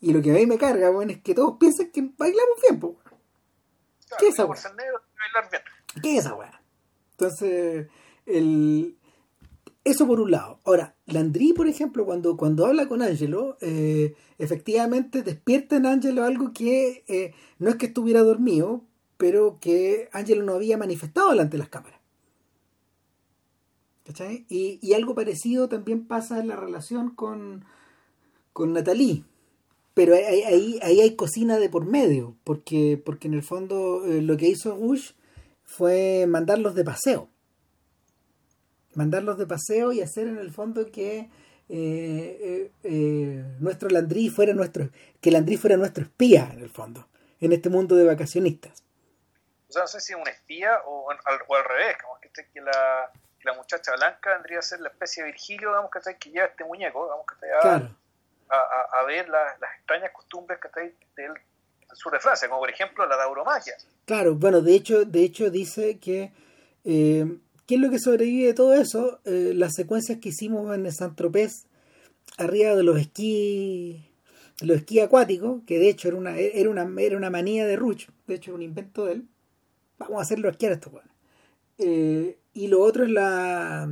[0.00, 2.78] Y lo que a mí me carga, weón, es que todos piensan que bailamos bien,
[2.80, 2.94] pues,
[4.18, 4.60] ¿Qué es esa weá?
[6.02, 6.62] ¿Qué es esa weá?
[7.12, 7.88] Entonces,
[8.26, 8.97] el,
[9.90, 10.60] eso por un lado.
[10.64, 16.52] Ahora, Landry, por ejemplo, cuando, cuando habla con Angelo, eh, efectivamente despierta en Angelo algo
[16.52, 18.82] que eh, no es que estuviera dormido,
[19.16, 21.98] pero que Angelo no había manifestado delante de las cámaras.
[24.04, 24.46] ¿Cachai?
[24.48, 27.64] Y, y, algo parecido también pasa en la relación con,
[28.54, 29.24] con Natalie.
[29.92, 34.22] Pero ahí, ahí, ahí, hay cocina de por medio, porque, porque en el fondo eh,
[34.22, 35.12] lo que hizo Bush
[35.62, 37.28] fue mandarlos de paseo
[38.98, 41.30] mandarlos de paseo y hacer en el fondo que eh,
[41.68, 47.08] eh, eh, nuestro Landry fuera nuestro, que Landry fuera nuestro espía en el fondo,
[47.40, 48.82] en este mundo de vacacionistas.
[49.68, 53.12] O sea, no sé si es un espía o, al, revés, como que, que, la,
[53.44, 56.64] la, muchacha blanca vendría a ser la especie de Virgilio, digamos, que, que lleva este
[56.64, 57.76] muñeco, digamos, que a,
[58.50, 61.34] a, a, ver las extrañas costumbres que del, del
[61.92, 63.74] sur de Francia, como por ejemplo la tauromaquia.
[64.06, 66.32] Claro, bueno, de hecho, de hecho dice que
[67.68, 69.20] ¿Qué es lo que sobrevive de todo eso?
[69.26, 71.66] Eh, las secuencias que hicimos en Saint-Tropez,
[72.38, 74.06] arriba de los esquí
[74.62, 78.08] los esquí acuáticos, que de hecho era una, era una, era una manía de Ruch,
[78.26, 79.28] de hecho era un invento de él.
[79.98, 81.10] Vamos a hacerlo a esto, bueno.
[81.76, 83.86] Eh, y lo otro es la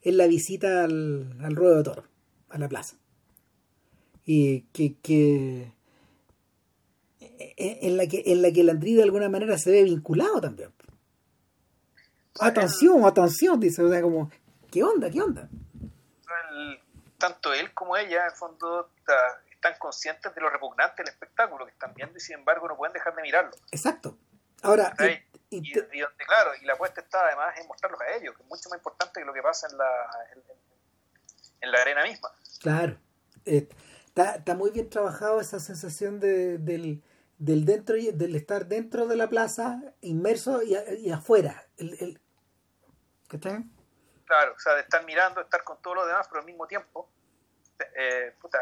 [0.00, 2.04] es la visita al, al ruedo de toro,
[2.50, 2.98] a la plaza.
[4.24, 5.72] Y que, que
[7.56, 10.70] en la que en la que el Andrí de alguna manera se ve vinculado también.
[12.40, 14.30] Atención, atención, dice, o sea, como,
[14.70, 15.10] ¿qué onda?
[15.10, 15.48] ¿Qué onda?
[17.18, 18.90] tanto él como ella, en el fondo,
[19.50, 22.92] están conscientes de lo repugnante del espectáculo que están viendo y sin embargo no pueden
[22.92, 23.52] dejar de mirarlo.
[23.70, 24.18] Exacto.
[24.62, 24.94] Ahora,
[25.50, 28.78] y, claro, y la apuesta está además en mostrarlos a ellos, que es mucho más
[28.78, 29.86] importante que lo que pasa en la,
[31.60, 32.30] en, la arena misma.
[32.60, 32.96] Claro.
[33.44, 33.68] Eh,
[34.06, 37.02] está, está, muy bien trabajado esa sensación de, del,
[37.38, 41.64] del dentro y del estar dentro de la plaza, inmerso y, y afuera.
[41.76, 42.20] El, el,
[44.24, 47.08] Claro, o sea, de estar mirando, estar con todos los demás, pero al mismo tiempo,
[47.94, 48.58] eh, puta,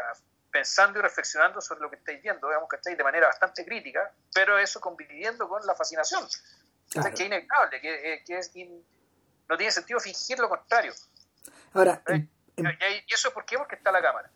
[0.51, 4.11] pensando y reflexionando sobre lo que estáis viendo, digamos que estáis de manera bastante crítica,
[4.33, 6.25] pero eso conviviendo con la fascinación,
[6.91, 8.51] que es inevitable, que, eh, que es
[9.49, 10.93] no tiene sentido fingir lo contrario.
[11.73, 13.57] Ahora, y, eso es por qué?
[13.57, 14.31] Porque está la cámara.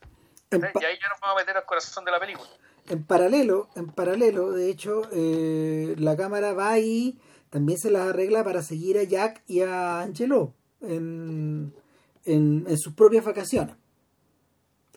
[0.51, 2.49] y ahí ya nos vamos a meter al corazón de la película.
[2.87, 7.19] En paralelo, en paralelo, de hecho, eh, la cámara va ahí,
[7.49, 11.73] también se las arregla para seguir a Jack y a Angelo en,
[12.25, 13.75] en, en sus propias vacaciones.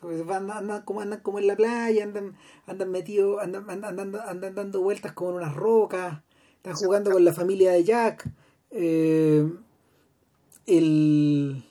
[0.00, 4.80] Pues andan, como, andan como en la playa, andan, andan metidos, andan, andan, andan, dando
[4.80, 6.22] vueltas como en unas rocas,
[6.56, 8.28] están jugando con la familia de Jack.
[8.72, 9.48] Eh,
[10.66, 11.64] el,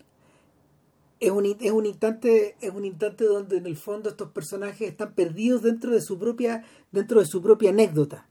[1.19, 5.13] es, un, es, un instante, es un instante donde en el fondo estos personajes están
[5.13, 8.29] perdidos dentro de su propia, dentro de su propia anécdota.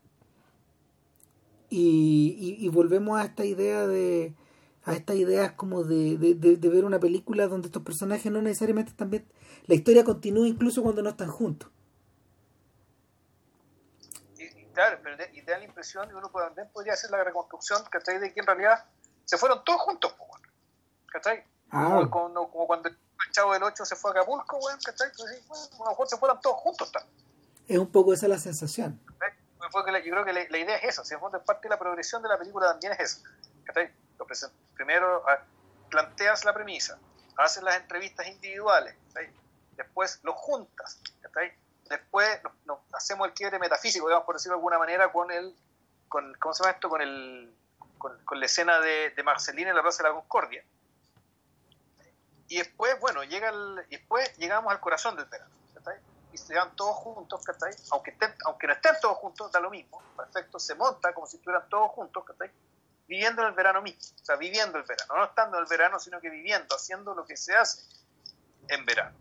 [1.70, 4.34] Y, y, volvemos a esta idea de
[4.84, 8.90] a estas ideas como de, de, de, ver una película donde estos personajes no necesariamente
[8.90, 9.24] están bien
[9.66, 11.70] la historia continúa incluso cuando no están juntos.
[14.36, 17.82] Y, claro, pero y te da la impresión, y uno también podría hacer la reconstrucción,
[17.90, 18.18] ¿cachai?
[18.18, 18.84] De que en realidad
[19.24, 20.12] se fueron todos juntos,
[21.06, 21.44] ¿cachai?
[21.70, 22.04] Ah.
[22.10, 22.96] Como, como, cuando el
[23.30, 25.08] chavo del 8 se fue a Acapulco, ¿cachai?
[25.18, 27.14] Bueno, a lo mejor se fueron todos juntos también.
[27.68, 28.98] Es un poco esa la sensación.
[29.60, 32.38] Yo creo que la, idea es esa, si en parte de la progresión de la
[32.38, 33.22] película también es.
[33.64, 33.92] ¿cachai?
[34.74, 35.42] Primero ah,
[35.90, 36.98] planteas la premisa,
[37.36, 38.94] haces las entrevistas individuales,
[39.76, 41.00] después lo juntas,
[41.88, 42.40] después
[42.92, 45.54] hacemos el quiebre metafísico, digamos, por decirlo de alguna manera, con el,
[46.08, 46.88] con, ¿cómo se llama esto?
[46.88, 47.54] Con, el,
[47.98, 50.64] con, la escena de, de Marcelina en la Plaza de la Concordia.
[52.48, 55.54] Y después, bueno, llega el, después llegamos al corazón del verano,
[56.32, 57.42] y se van todos juntos,
[57.90, 61.36] aunque, estén, aunque no estén todos juntos, da lo mismo, perfecto, se monta como si
[61.36, 62.24] estuvieran todos juntos,
[63.06, 66.20] viviendo el verano mismo, o sea, viviendo el verano, no estando en el verano, sino
[66.20, 67.82] que viviendo, haciendo lo que se hace
[68.68, 69.16] en verano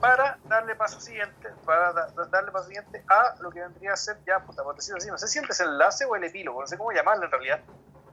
[0.00, 4.40] para darle paso siguiente, para darle paso siguiente a lo que vendría a ser ya,
[4.40, 6.92] puta, por decirlo así, no sé si el enlace o el epílogo, no sé cómo
[6.92, 7.60] llamarlo en realidad,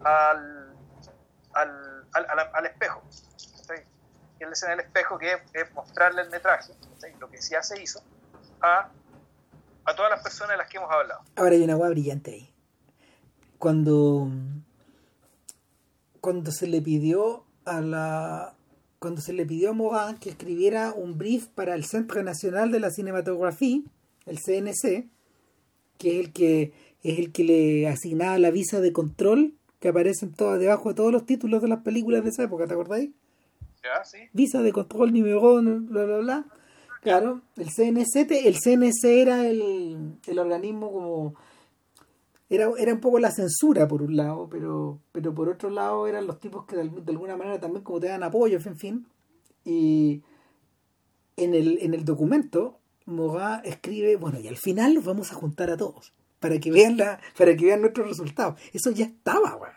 [0.04, 0.76] al,
[1.54, 3.02] al, al, al, espejo.
[4.40, 6.74] Y el escena del espejo que es, mostrarle el metraje,
[7.20, 8.02] lo que ya se hizo,
[8.62, 8.90] a,
[9.86, 11.22] a todas las personas de las que hemos hablado.
[11.36, 12.54] Ahora hay una agua brillante ahí.
[13.58, 14.30] Cuando,
[16.22, 18.56] cuando se le pidió a la,
[19.00, 22.80] cuando se le pidió a Morin que escribiera un brief para el Centro Nacional de
[22.80, 23.82] la Cinematografía,
[24.26, 25.10] el CNC,
[25.98, 30.34] que es el que es el que le asignaba la visa de control que aparecen
[30.34, 33.12] todas debajo de todos los títulos de las películas de esa época, ¿te acordáis?
[34.34, 36.46] Visa de control número bla bla bla.
[37.02, 41.36] Claro, el CNC, el CNC era el, el organismo como
[42.50, 46.26] era, era un poco la censura por un lado, pero, pero por otro lado eran
[46.26, 49.08] los tipos que de, alguna manera también como te dan apoyo, en fin.
[49.64, 50.24] Y
[51.38, 55.70] en el, en el documento, Moga escribe, bueno, y al final los vamos a juntar
[55.70, 58.60] a todos, para que vean la, para que vean nuestros resultados.
[58.74, 59.76] Eso ya estaba, weón.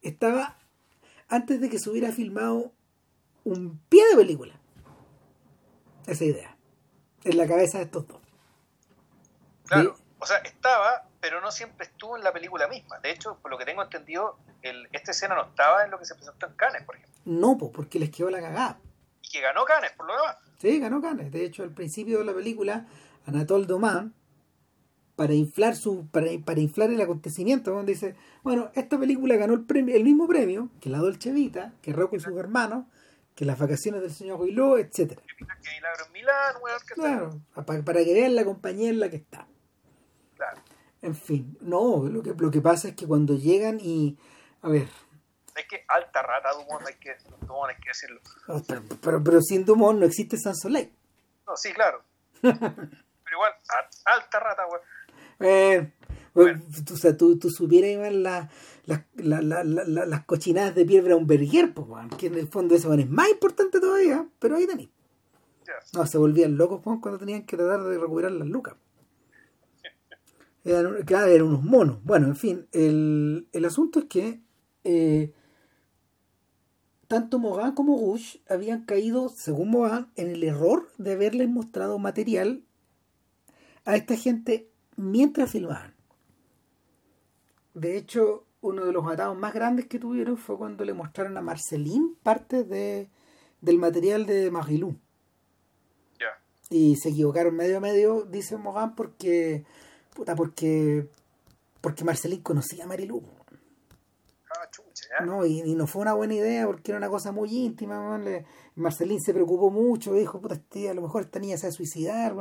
[0.00, 0.56] Estaba
[1.32, 2.72] antes de que se hubiera filmado
[3.44, 4.54] un pie de película.
[6.06, 6.56] Esa idea.
[7.24, 8.20] En la cabeza de estos dos.
[9.66, 9.96] Claro.
[10.18, 12.98] O sea, estaba, pero no siempre estuvo en la película misma.
[13.00, 16.04] De hecho, por lo que tengo entendido, el, esta escena no estaba en lo que
[16.04, 17.18] se presentó en Cannes, por ejemplo.
[17.24, 18.78] No, pues porque les quedó la cagada.
[19.22, 20.36] Y que ganó Cannes, por lo demás.
[20.58, 21.32] Sí, ganó Cannes.
[21.32, 22.86] De hecho, al principio de la película,
[23.26, 24.14] Anatole Doman,
[25.16, 29.94] para inflar su para, para inflar el acontecimiento, dice, bueno, esta película ganó el premio,
[29.94, 32.86] el mismo premio que la Dolce Vita, que Rocco y sus hermanos,
[33.34, 35.22] que las vacaciones del señor Guiló, etcétera.
[36.94, 39.46] Claro, para que vean la compañía en la que está.
[41.00, 44.16] En fin, no, lo que, lo que pasa es que cuando llegan y,
[44.62, 44.88] a ver...
[45.56, 48.20] Es que alta rata Dumont, hay que, hay que decirlo.
[49.02, 50.92] pero, pero, sin Dumont no existe San Soleil.
[51.46, 52.02] No, sí, claro.
[52.40, 52.56] pero
[53.32, 53.52] igual,
[54.04, 54.80] alta rata, güey.
[55.42, 55.92] Eh,
[56.34, 58.50] O sea, tú, tú supieras la,
[58.86, 59.06] la,
[59.42, 61.86] la, las cochinadas de Pierre Braunberger, pues,
[62.18, 64.88] que en el fondo eso es más importante todavía, pero ahí tenéis.
[65.94, 68.74] No, se volvían locos cuando tenían que tratar de recuperar las lucas.
[70.64, 71.98] Eran, claro, eran unos monos.
[72.04, 74.40] Bueno, en fin, el, el asunto es que
[74.84, 75.32] eh,
[77.08, 82.62] tanto Mogan como Rush habían caído, según Mogan, en el error de haberles mostrado material
[83.84, 85.94] a esta gente mientras filmaban.
[87.74, 91.42] De hecho, uno de los atados más grandes que tuvieron fue cuando le mostraron a
[91.42, 93.10] Marceline parte de,
[93.60, 94.96] del material de Marilou.
[96.70, 99.62] Y se equivocaron medio a medio, dice Mogan, porque.
[100.14, 101.06] Puta, porque.
[101.82, 103.22] Porque Marceline conocía a Marilú.
[105.24, 108.20] No, y, no fue una buena idea porque era una cosa muy íntima.
[108.74, 111.72] Marcelín se preocupó mucho, dijo, puta, este, a lo mejor esta niña se va a
[111.72, 112.34] suicidar,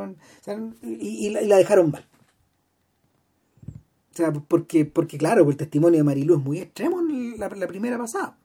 [0.82, 2.08] y, la, dejaron mal.
[4.12, 7.98] O sea, porque, porque claro, el testimonio de Marilú es muy extremo en la, primera
[7.98, 8.38] pasada.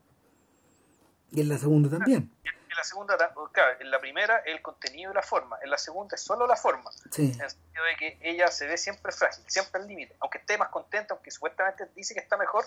[1.32, 2.30] Y en la segunda también.
[2.44, 3.16] En la segunda,
[3.52, 5.58] claro, en la primera el contenido y la forma.
[5.64, 6.90] En la segunda es solo la forma.
[7.16, 10.14] En el sentido de que ella se ve siempre frágil, siempre al límite.
[10.20, 12.64] Aunque esté más contenta, aunque supuestamente dice que está mejor,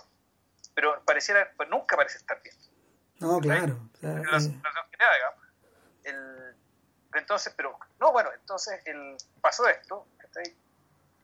[0.73, 2.55] pero pareciera, pues nunca parece estar bien.
[3.19, 3.77] No, claro.
[7.13, 10.05] entonces, pero, no, bueno, entonces el, pasó esto,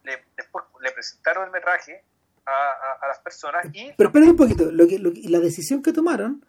[0.06, 2.04] le, después le presentaron el metraje
[2.46, 3.92] a, a, las personas y...
[3.98, 6.46] Pero esperen un poquito, lo que, la decisión que tomaron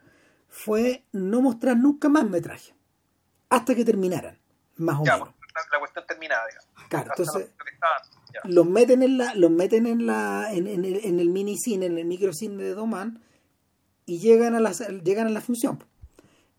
[0.49, 2.74] fue no mostrar nunca más metraje,
[3.49, 4.39] hasta que terminaran,
[4.77, 5.31] más o menos.
[5.73, 6.69] La, cuestión terminada, digamos.
[6.91, 7.51] Claro, entonces
[8.45, 11.87] los meten en la los meten en la en, en, el, en el mini cine
[11.87, 13.23] en el micro cine de Doman
[14.05, 15.83] y llegan a la llegan a la función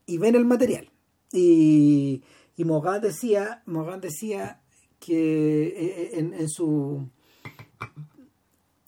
[0.07, 0.91] y ven el material
[1.31, 2.23] y
[2.55, 4.61] y Morgan decía Morgan decía
[4.99, 7.09] que eh, eh, en, en su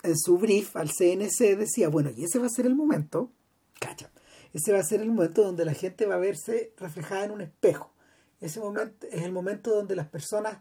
[0.03, 3.31] en su brief al CNC decía bueno y ese va a ser el momento
[3.80, 4.11] cacha
[4.53, 7.41] ese va a ser el momento donde la gente va a verse reflejada en un
[7.41, 7.94] espejo
[8.41, 10.60] ese momento es el momento donde las personas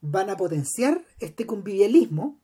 [0.00, 2.38] van a potenciar este convivialismo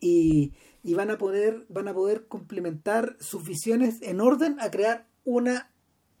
[0.00, 0.54] y,
[0.94, 5.70] van a poder van a poder complementar sus visiones en orden a crear una,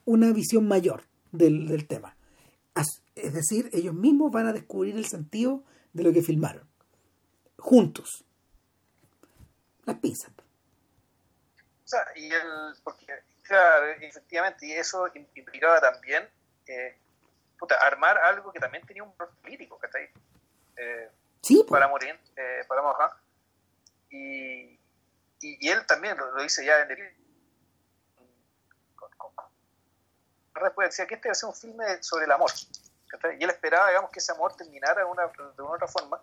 [0.04, 2.16] una visión mayor del, tema.
[3.14, 6.68] Es decir, ellos mismos van a descubrir el sentido de lo que filmaron.
[7.58, 8.24] Juntos.
[9.84, 10.30] Las pinzas.
[10.30, 13.12] O sea, y el, porque,
[14.00, 16.28] efectivamente, y eso implicaba también
[16.66, 16.96] eh,
[17.80, 20.08] armar algo que también tenía un rol político, ¿cachai?
[20.76, 21.10] Eh,
[21.68, 23.10] para morir, eh, para mojar.
[24.10, 24.78] Y,
[25.40, 27.16] y, él también lo, dice ya en el.
[30.62, 32.50] después decía que este iba a ser un filme sobre el amor.
[33.38, 36.20] Y él esperaba, digamos, que ese amor terminara de una, de una otra forma,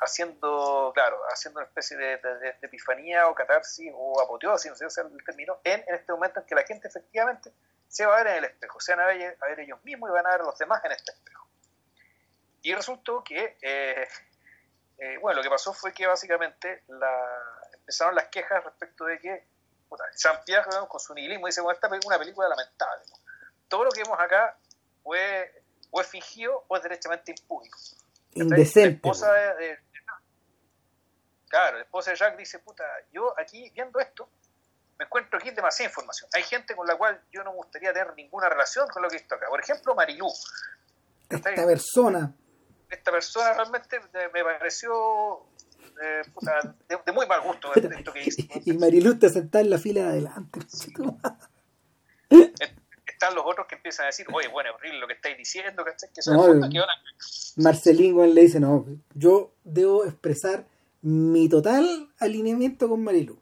[0.00, 5.00] haciendo, claro, haciendo una especie de, de, epifanía o catarsis o apoteosis, no sé si
[5.00, 7.52] el término, en, en este momento en que la gente efectivamente
[7.88, 10.10] se va a ver en el espejo, se van a ver, a ver ellos mismos
[10.10, 11.48] y van a ver a los demás en este espejo.
[12.62, 14.08] Y resultó que, eh,
[14.98, 19.46] eh, bueno, lo que pasó fue que básicamente la, empezaron las quejas respecto de que
[20.16, 23.04] Jean-Pierre con su nihilismo dice, bueno, esta es una película lamentable.
[23.68, 24.56] Todo lo que vemos acá
[25.02, 25.62] fue
[25.96, 27.78] o es fingido o es derechamente impúdico.
[28.34, 28.80] Indecente.
[28.82, 29.78] La esposa de,
[31.48, 34.28] claro, la esposa de Jack dice, puta, yo aquí viendo esto,
[34.98, 36.28] me encuentro aquí demasiada información.
[36.34, 39.16] Hay gente con la cual yo no me gustaría tener ninguna relación con lo que
[39.16, 39.46] he visto acá.
[39.48, 40.28] Por ejemplo, Marilú.
[41.30, 42.34] Esta persona.
[42.90, 43.98] Esta persona realmente
[44.34, 45.46] me pareció
[46.02, 46.22] eh,
[47.06, 48.42] de, muy mal gusto esto que hizo.
[48.66, 50.60] Y Marilú está sentada en la fila de adelante.
[53.16, 55.92] Están los otros que empiezan a decir, oye, bueno, horrible lo que estáis diciendo, Que
[57.56, 58.84] Marcelín le dice, no,
[59.14, 60.66] yo debo expresar
[61.00, 63.40] mi total alineamiento con Marilú.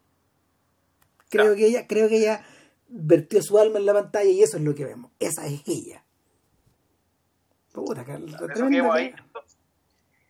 [1.29, 2.45] Creo que ella, creo que ella
[2.87, 5.11] vertió su alma en la pantalla y eso es lo que vemos.
[5.19, 6.01] Esa es ella.
[7.73, 8.25] Puta, claro,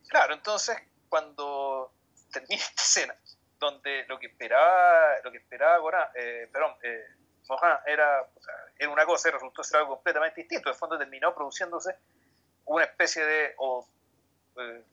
[0.08, 0.76] claro, entonces
[1.08, 1.92] cuando
[2.32, 3.16] termina esta escena,
[3.60, 7.06] donde lo que esperaba, lo que esperaba ahora, eh, perdón, eh,
[7.48, 8.28] Mohan era,
[8.78, 10.70] era una cosa y resultó ser algo completamente distinto.
[10.70, 11.96] En fondo terminó produciéndose
[12.66, 13.88] una especie de o,
[14.58, 14.84] eh,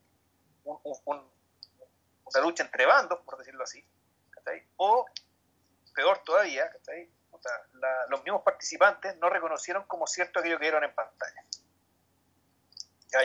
[0.65, 3.85] una lucha entre bandos, por decirlo así,
[4.77, 5.07] o
[5.95, 6.71] peor todavía,
[8.09, 11.45] los mismos participantes no reconocieron como cierto aquello que vieron en pantalla.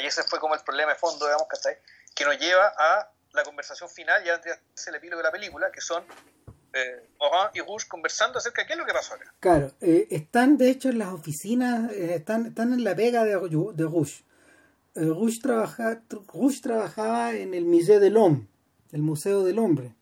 [0.02, 1.48] Y ese fue como el problema de fondo, digamos,
[2.14, 4.42] que nos lleva a la conversación final, ya
[4.76, 6.06] es el epílogo de la película, que son
[6.74, 7.04] eh,
[7.54, 9.34] y Rush conversando acerca de qué es lo que pasó acá.
[9.40, 13.32] Claro, eh, están de hecho en las oficinas, eh, están, están en la vega de,
[13.34, 14.22] de Rush.
[14.96, 16.02] Eh, Rush, trabaja,
[16.34, 18.48] Rush trabajaba en el Musée de l'Homme,
[18.92, 19.96] el Museo del Hombre.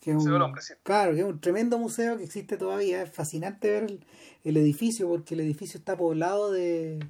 [0.00, 0.74] Que es Museo un, del Hombre, sí.
[0.82, 3.02] Claro, que es un tremendo museo que existe todavía.
[3.02, 4.06] Es fascinante ver el,
[4.44, 7.00] el edificio porque el edificio está poblado de.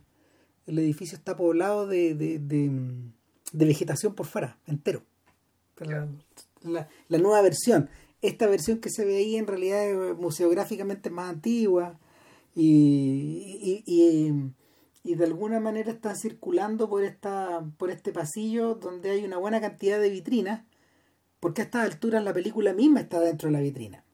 [0.66, 2.70] El edificio está poblado de, de, de,
[3.52, 5.02] de vegetación por fuera, entero.
[5.78, 6.08] La,
[6.62, 7.88] la, la nueva versión.
[8.22, 11.98] Esta versión que se ve ahí en realidad es museográficamente más antigua
[12.54, 14.32] y, y, y,
[15.04, 19.60] y de alguna manera está circulando por esta por este pasillo donde hay una buena
[19.60, 20.64] cantidad de vitrinas
[21.40, 24.04] porque a estas alturas la película misma está dentro de la vitrina.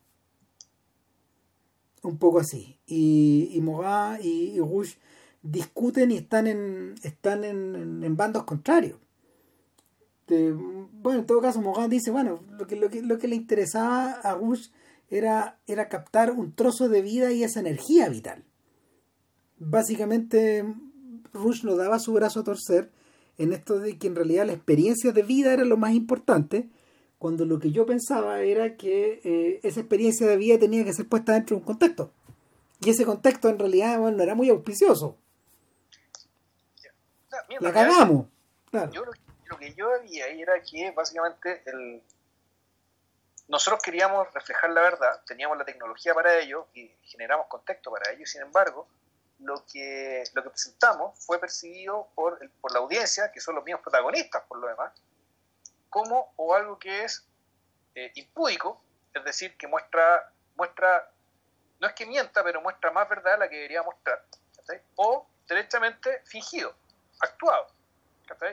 [2.03, 2.79] Un poco así.
[2.87, 3.63] Y, y
[4.23, 4.99] y, Rouge
[5.43, 8.99] discuten y están en están en, en bandos contrarios
[10.27, 13.37] de, bueno en todo caso Mogat dice bueno lo que, lo que, lo que le
[13.37, 14.71] interesaba a Rouge
[15.11, 18.45] era, era captar un trozo de vida y esa energía vital
[19.59, 20.65] básicamente
[21.33, 22.91] Rush nos daba su brazo a torcer
[23.39, 26.69] en esto de que en realidad la experiencia de vida era lo más importante,
[27.19, 31.09] cuando lo que yo pensaba era que eh, esa experiencia de vida tenía que ser
[31.09, 32.13] puesta dentro de un contexto.
[32.81, 35.17] Y ese contexto en realidad bueno, no era muy auspicioso.
[37.49, 38.27] Mira, la cagamos.
[38.71, 38.93] Claro.
[38.93, 39.03] Yo,
[39.47, 42.03] lo, que yo había era que básicamente el,
[43.49, 48.27] nosotros queríamos reflejar la verdad, teníamos la tecnología para ello y generamos contexto para ello,
[48.27, 48.89] sin embargo,
[49.41, 53.65] lo que, lo que presentamos fue percibido por, el, por la audiencia, que son los
[53.65, 54.93] mismos protagonistas por lo demás,
[55.91, 57.27] como o algo que es
[57.95, 61.11] eh, impúdico, es decir, que muestra, muestra,
[61.81, 64.25] no es que mienta, pero muestra más verdad la que debería mostrar,
[64.97, 66.75] o directamente fingido,
[67.21, 67.69] actuado,
[68.27, 68.47] ¿sí?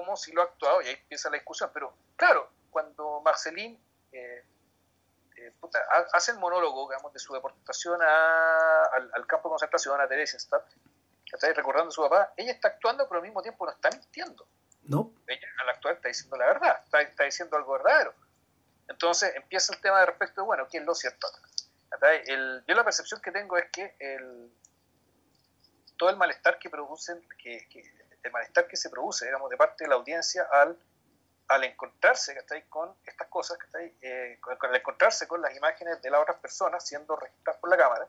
[0.00, 3.78] Como si lo ha actuado, y ahí empieza la discusión, pero claro, cuando Marceline
[4.12, 4.44] eh,
[5.36, 5.78] eh, puta,
[6.12, 10.64] hace el monólogo digamos, de su deportación a, al, al, campo de concentración, a Theresienstadt,
[11.54, 14.46] recordando a su papá, ella está actuando, pero al mismo tiempo no está mintiendo.
[14.84, 15.12] No.
[15.26, 18.14] Ella al actuar está diciendo la verdad, está, está diciendo algo verdadero.
[18.88, 21.26] Entonces empieza el tema de respecto de, bueno, ¿quién es lo cierto?
[22.26, 24.50] El, yo la percepción que tengo es que el,
[25.96, 27.82] todo el malestar que producen, que, que,
[28.22, 30.78] el malestar que se produce, digamos, de parte de la audiencia al
[31.52, 32.66] al encontrarse ¿cachai?
[32.68, 33.58] con estas cosas,
[34.00, 38.08] eh, con, encontrarse con las imágenes de las otras personas siendo registradas por la cámara,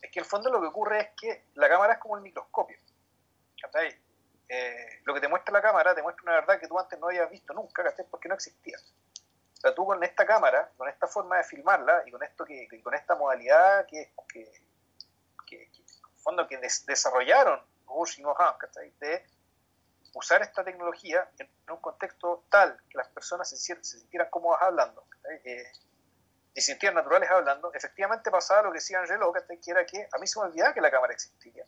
[0.00, 2.22] es que en el fondo lo que ocurre es que la cámara es como el
[2.22, 2.78] microscopio.
[4.48, 7.06] Eh, lo que te muestra la cámara te muestra una verdad que tú antes no
[7.06, 8.06] habías visto nunca, ¿cachai?
[8.10, 8.76] porque no existía.
[8.78, 12.68] O sea, tú con esta cámara, con esta forma de filmarla y con esto que,
[12.82, 14.52] con esta modalidad que, que,
[15.46, 15.70] que,
[16.18, 17.60] fondo que des, desarrollaron
[17.92, 18.54] Bush y Mohan,
[18.98, 19.26] de
[20.14, 25.06] usar esta tecnología en un contexto tal que las personas se, se sintieran cómodas hablando
[25.44, 25.72] eh,
[26.54, 30.18] y se sintieran naturales hablando, efectivamente pasaba lo que decía Angelo, que era que a
[30.18, 31.64] mí se me olvidaba que la cámara existía.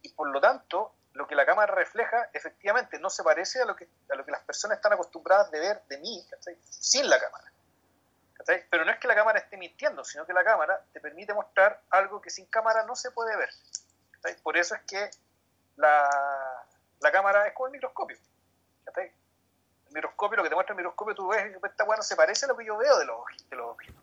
[0.00, 3.76] Y por lo tanto, lo que la cámara refleja efectivamente no se parece a lo
[3.76, 6.26] que, a lo que las personas están acostumbradas de ver de mí
[6.62, 7.52] sin la cámara.
[8.70, 11.80] Pero no es que la cámara esté mintiendo, sino que la cámara te permite mostrar
[11.90, 13.50] algo que sin cámara no se puede ver.
[14.42, 15.10] Por eso es que
[15.76, 16.08] la,
[17.00, 18.16] la cámara es como el microscopio.
[18.16, 19.00] ¿sí?
[19.00, 22.46] El microscopio, lo que te muestra el microscopio, tú ves que esta bueno se parece
[22.46, 23.18] a lo que yo veo de los,
[23.50, 24.02] de los objetos.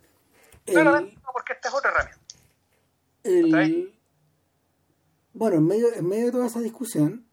[0.67, 2.19] No, porque esta es otra herramienta.
[3.23, 3.99] El,
[5.33, 7.25] bueno, en medio, en medio de toda esa discusión,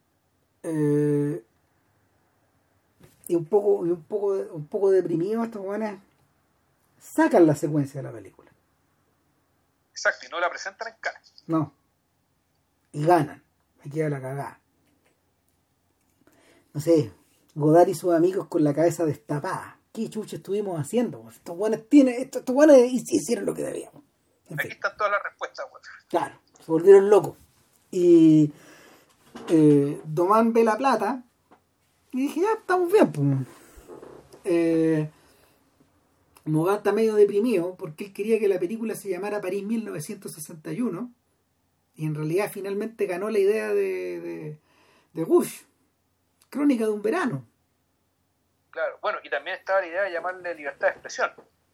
[0.63, 1.43] eh,
[3.27, 5.99] y un poco, y un poco, un poco deprimido, estos jóvenes
[6.99, 8.51] sacan la secuencia de la película.
[9.91, 11.21] Exacto, y no la presentan en cara.
[11.47, 11.73] No.
[12.97, 13.43] Y ganan.
[13.83, 14.59] Me queda la cagada.
[16.73, 17.11] No sé,
[17.53, 19.79] Godard y sus amigos con la cabeza destapada.
[19.93, 21.23] ¿Qué chucha estuvimos haciendo?
[21.29, 24.03] Estos buenos, tiene, estos, estos buenos hicieron lo que debíamos.
[24.49, 24.77] En Aquí fin.
[24.77, 25.65] están todas las respuestas.
[26.07, 27.37] Claro, se volvieron locos.
[27.91, 28.51] Y
[29.49, 31.23] eh, Domán ve la plata
[32.11, 33.11] y dije, ya, estamos bien.
[33.11, 33.47] Pues.
[34.43, 35.09] Eh,
[36.45, 41.11] Mogán está medio deprimido porque él quería que la película se llamara París 1961
[41.97, 44.59] y en realidad finalmente ganó la idea de, de,
[45.13, 45.63] de Bush,
[46.49, 47.43] Crónica de un verano.
[48.69, 51.31] Claro, bueno, y también estaba la idea de llamarle libertad de expresión.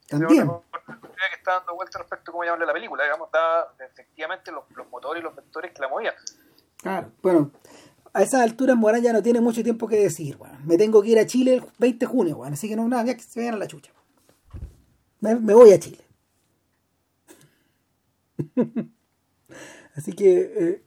[0.08, 0.48] También.
[0.48, 4.90] que está dando vuelta respecto a cómo llamarle la película, digamos, da efectivamente los, los
[4.90, 6.16] motores y los vectores que la movían.
[6.78, 7.52] Claro, bueno,
[8.14, 10.58] a esas alturas Morán ya no tiene mucho tiempo que decir, bueno.
[10.66, 12.54] Me tengo que ir a Chile el 20 de junio, bueno.
[12.54, 13.92] así que no, nada, ya que se vayan a la chucha.
[15.20, 16.06] Me, me voy a Chile.
[19.96, 20.84] así que eh,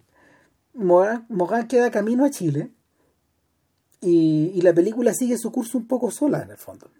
[0.75, 2.71] Morán, Morán queda camino a Chile
[4.01, 6.91] y, y, la película sigue su curso un poco sola en el fondo.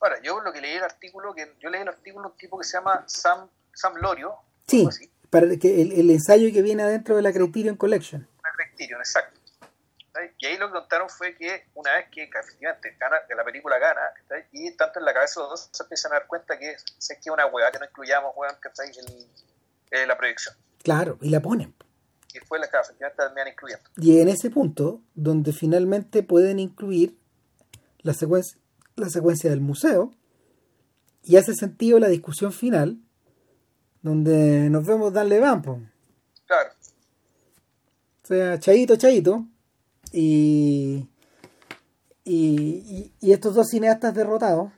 [0.00, 2.58] Ahora, yo lo que leí el artículo, que yo leí el artículo de un tipo
[2.58, 4.34] que se llama Sam, Sam Lorio.
[4.68, 4.88] Sí,
[5.30, 8.28] para que el, el, ensayo que viene adentro de la Criterion Collection.
[8.42, 9.40] La Criterion, exacto.
[10.38, 13.78] Y ahí lo que contaron fue que una vez que efectivamente gana, que la película
[13.78, 14.00] gana,
[14.52, 16.84] y tanto en la cabeza de los dos se empiezan a dar cuenta que es,
[17.22, 19.26] que una hueá que no incluyamos, weón, el,
[19.90, 20.54] eh, la proyección.
[20.84, 21.74] Claro, y la ponen.
[22.34, 23.90] Y fue la que efectivamente terminan incluyendo.
[23.96, 27.18] Y en ese punto, donde finalmente pueden incluir
[28.00, 28.58] la secuencia,
[28.96, 30.12] la secuencia del museo,
[31.22, 33.00] y hace sentido la discusión final,
[34.02, 35.80] donde nos vemos darle vampo.
[36.46, 36.70] Claro.
[38.22, 39.46] O sea, Chaito, Chaito.
[40.12, 41.08] Y,
[42.24, 44.70] y, y, estos dos cineastas derrotados,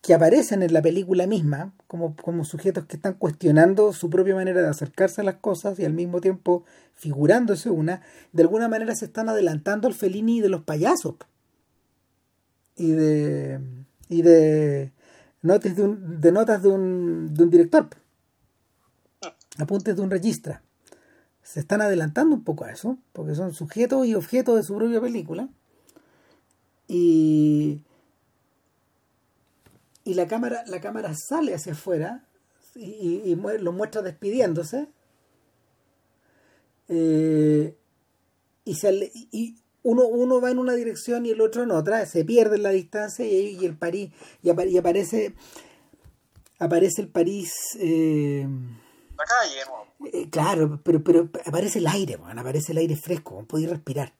[0.00, 4.62] que aparecen en la película misma, como, como sujetos que están cuestionando su propia manera
[4.62, 6.64] de acercarse a las cosas y al mismo tiempo
[6.94, 8.02] figurándose una,
[8.32, 11.16] de alguna manera se están adelantando al Fellini de los payasos.
[12.76, 13.60] Y de.
[14.08, 14.92] y de
[15.42, 17.88] notas de, un, de notas de un, de un director.
[19.58, 20.60] Apuntes de un registro
[21.50, 25.00] se están adelantando un poco a eso, porque son sujetos y objetos de su propia
[25.00, 25.48] película.
[26.86, 27.19] Y,
[30.10, 32.24] y la cámara, la cámara sale hacia afuera
[32.74, 34.88] y, y, lo muestra despidiéndose.
[36.88, 37.76] Eh,
[38.64, 42.24] y, sale, y uno, uno va en una dirección y el otro en otra, se
[42.24, 44.10] pierde en la distancia y, el París,
[44.42, 45.34] y, aparece
[46.58, 48.48] aparece el París eh,
[49.16, 54.12] la calle, eh, claro, pero, pero aparece el aire, aparece el aire fresco, podéis respirar.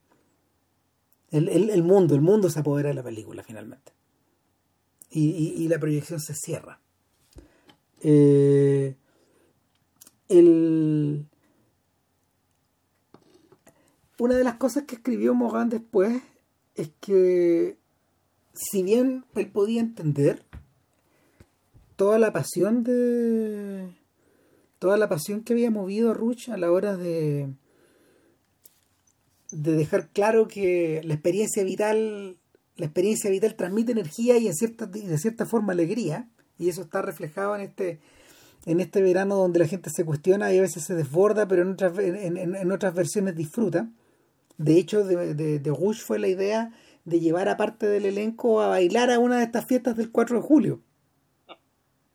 [1.32, 3.92] El, el, mundo, el mundo se apodera de la película finalmente.
[5.12, 6.80] Y, la proyección se cierra.
[8.02, 8.94] Eh,
[14.18, 16.22] una de las cosas que escribió Morgan después
[16.76, 17.76] es que
[18.54, 20.44] si bien él podía entender
[21.96, 23.94] toda la pasión de
[24.78, 27.52] toda la pasión que había movido a Ruch a la hora de,
[29.50, 32.38] de dejar claro que la experiencia vital
[32.80, 36.28] la experiencia vital transmite energía y en cierta, de cierta forma alegría
[36.58, 38.00] y eso está reflejado en este
[38.66, 41.72] en este verano donde la gente se cuestiona y a veces se desborda pero en
[41.72, 43.88] otras, en, otras versiones disfruta
[44.58, 46.72] de hecho de, de, Rush fue la idea
[47.04, 50.40] de llevar a parte del elenco a bailar a una de estas fiestas del 4
[50.40, 50.80] de julio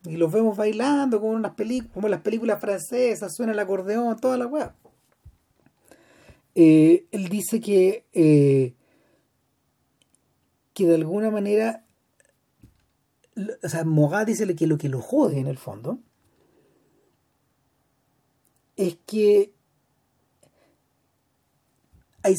[0.04, 1.54] y los vemos bailando como, unas
[1.94, 4.76] como las películas francesas, suena el acordeón, toda la weá.
[6.54, 8.76] Eh, él dice que, eh,
[10.76, 11.86] que de alguna manera,
[13.64, 16.04] o sea, Mogat dice que lo que lo jode en el fondo
[18.76, 19.54] es que
[22.24, 22.36] hay,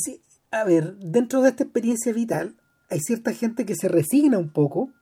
[0.50, 2.56] a ver, dentro de esta experiencia vital
[2.90, 4.92] hay cierta gente que se resigna un poco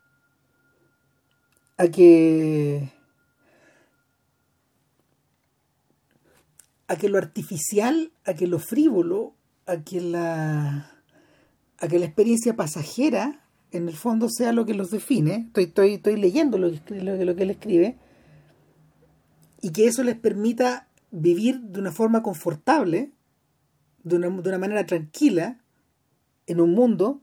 [1.76, 2.92] a que
[6.86, 9.34] a que lo artificial, a que lo frívolo,
[9.66, 10.93] a que la
[11.78, 15.46] a que la experiencia pasajera en el fondo sea lo que los define.
[15.46, 17.98] Estoy, estoy, estoy leyendo lo que, lo, que él escribe
[19.60, 23.12] y que eso les permita vivir de una forma confortable,
[24.02, 25.60] de una, de una manera tranquila,
[26.46, 27.22] en un mundo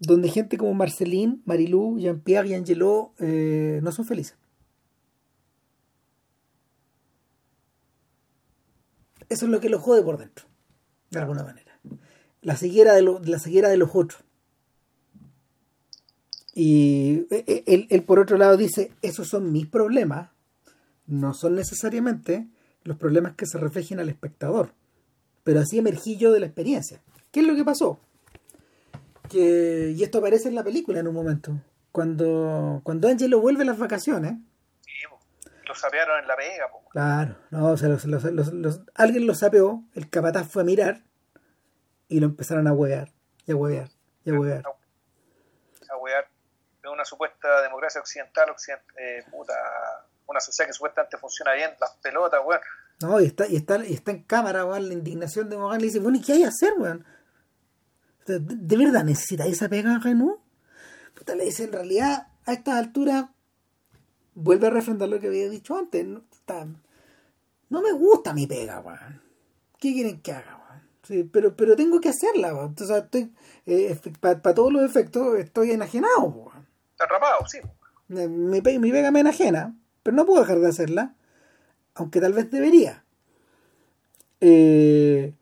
[0.00, 4.36] donde gente como Marceline, Marilou, Jean-Pierre y Angelo eh, no son felices.
[9.28, 10.46] Eso es lo que los jode por dentro,
[11.10, 11.69] de alguna manera.
[12.42, 14.22] La ceguera de, la ceguera de los otros.
[16.54, 20.30] Y eh, eh, él, él, por otro lado dice, esos son mis problemas,
[21.06, 22.48] no son necesariamente
[22.82, 24.72] los problemas que se reflejen al espectador,
[25.44, 27.00] pero así emergí yo de la experiencia.
[27.30, 28.00] ¿Qué es lo que pasó?
[29.30, 31.52] que y esto aparece en la película en un momento
[31.92, 34.34] cuando cuando Angelo vuelve a las vacaciones
[34.80, 34.90] sí,
[35.66, 40.48] lo sapearon en la pega claro no o sea, los, alguien lo sapeó el capataz
[40.48, 41.02] fue a mirar
[42.10, 43.08] y lo empezaron a huear
[43.46, 43.88] y a huear
[44.24, 46.28] y a huear a huear
[46.82, 48.54] de una supuesta democracia occidental,
[48.98, 49.54] eh, puta,
[50.26, 52.60] una sociedad que supuestamente funciona bien las pelotas weón
[53.00, 55.86] no y está y está y está en cámara weón la indignación de Morgan le
[55.86, 57.06] dice bueno y qué hay que hacer weón
[58.26, 60.40] ¿De, verdad necesita esa pega Renault?
[61.14, 63.24] Puta, le dice, en realidad, a estas alturas,
[64.34, 66.06] vuelve a refrendar lo que había dicho antes.
[66.06, 66.22] No,
[67.70, 69.22] no me gusta mi pega, weón.
[69.78, 70.59] ¿Qué quieren que haga?
[71.02, 72.50] Sí, pero, pero tengo que hacerla.
[72.50, 73.32] Entonces, estoy,
[73.66, 76.66] eh, para todos los efectos, estoy enajenado, weón.
[76.98, 77.58] Atrapado, sí.
[78.08, 81.14] Mi, mi pega me enajena, pero no puedo dejar de hacerla,
[81.94, 83.04] aunque tal vez debería.
[84.40, 85.34] Eh,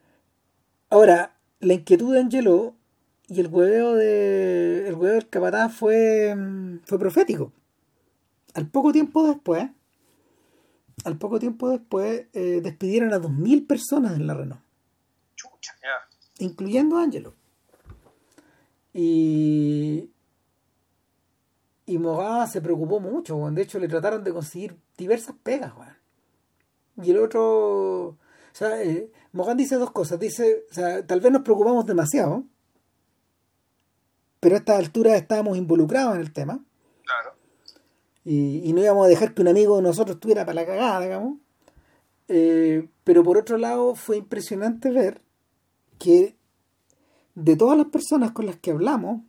[0.90, 2.74] ahora, la inquietud de Angelo
[3.28, 6.35] y el hueveo de el hueveo del capataz fue
[6.85, 7.52] fue profético
[8.55, 9.68] al poco tiempo después
[11.05, 14.62] al poco tiempo después eh, despidieron a 2.000 personas en la Renault
[15.82, 16.45] Ya.
[16.45, 17.35] incluyendo a Angelo.
[18.93, 20.11] Y,
[21.86, 23.55] y Mogá se preocupó mucho, weón.
[23.55, 25.73] de hecho le trataron de conseguir diversas pegas.
[25.77, 25.97] Weón.
[27.03, 28.09] Y el otro...
[28.09, 28.16] O
[28.53, 30.19] sea, eh, Mogán dice dos cosas.
[30.19, 32.45] Dice, o sea, tal vez nos preocupamos demasiado,
[34.40, 36.65] pero a esta altura estábamos involucrados en el tema.
[37.05, 37.36] Claro.
[38.24, 41.01] Y, y no íbamos a dejar que un amigo de nosotros estuviera para la cagada,
[41.01, 41.39] digamos.
[42.27, 45.23] Eh, pero por otro lado fue impresionante ver
[45.99, 46.37] que
[47.35, 49.23] de todas las personas con las que hablamos,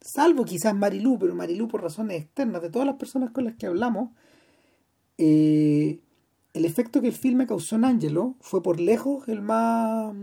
[0.00, 3.66] salvo quizás Marilú, pero Marilú por razones externas, de todas las personas con las que
[3.66, 4.10] hablamos,
[5.18, 6.00] eh,
[6.54, 10.14] el efecto que el filme causó en Angelo fue por lejos el más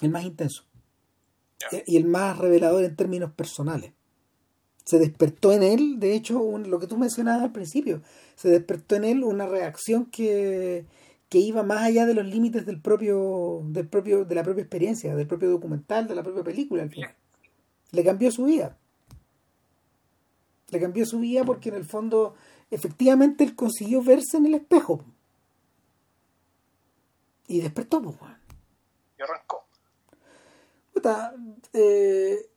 [0.00, 0.64] el más intenso
[1.86, 3.92] y el más revelador en términos personales.
[4.84, 8.00] Se despertó en él, de hecho, un- lo que tú mencionabas al principio,
[8.36, 10.86] se despertó en él una reacción que,
[11.28, 15.14] que iba más allá de los límites del propio, del propio, de la propia experiencia,
[15.14, 17.14] del propio documental, de la propia película al final.
[17.90, 18.78] Le cambió su vida.
[20.70, 22.34] Le cambió su vida porque en el fondo,
[22.70, 25.04] efectivamente, él consiguió verse en el espejo.
[27.46, 28.16] Y despertó, pues.
[29.18, 29.64] Y arrancó.
[30.92, 31.34] Puta,
[31.72, 32.50] eh,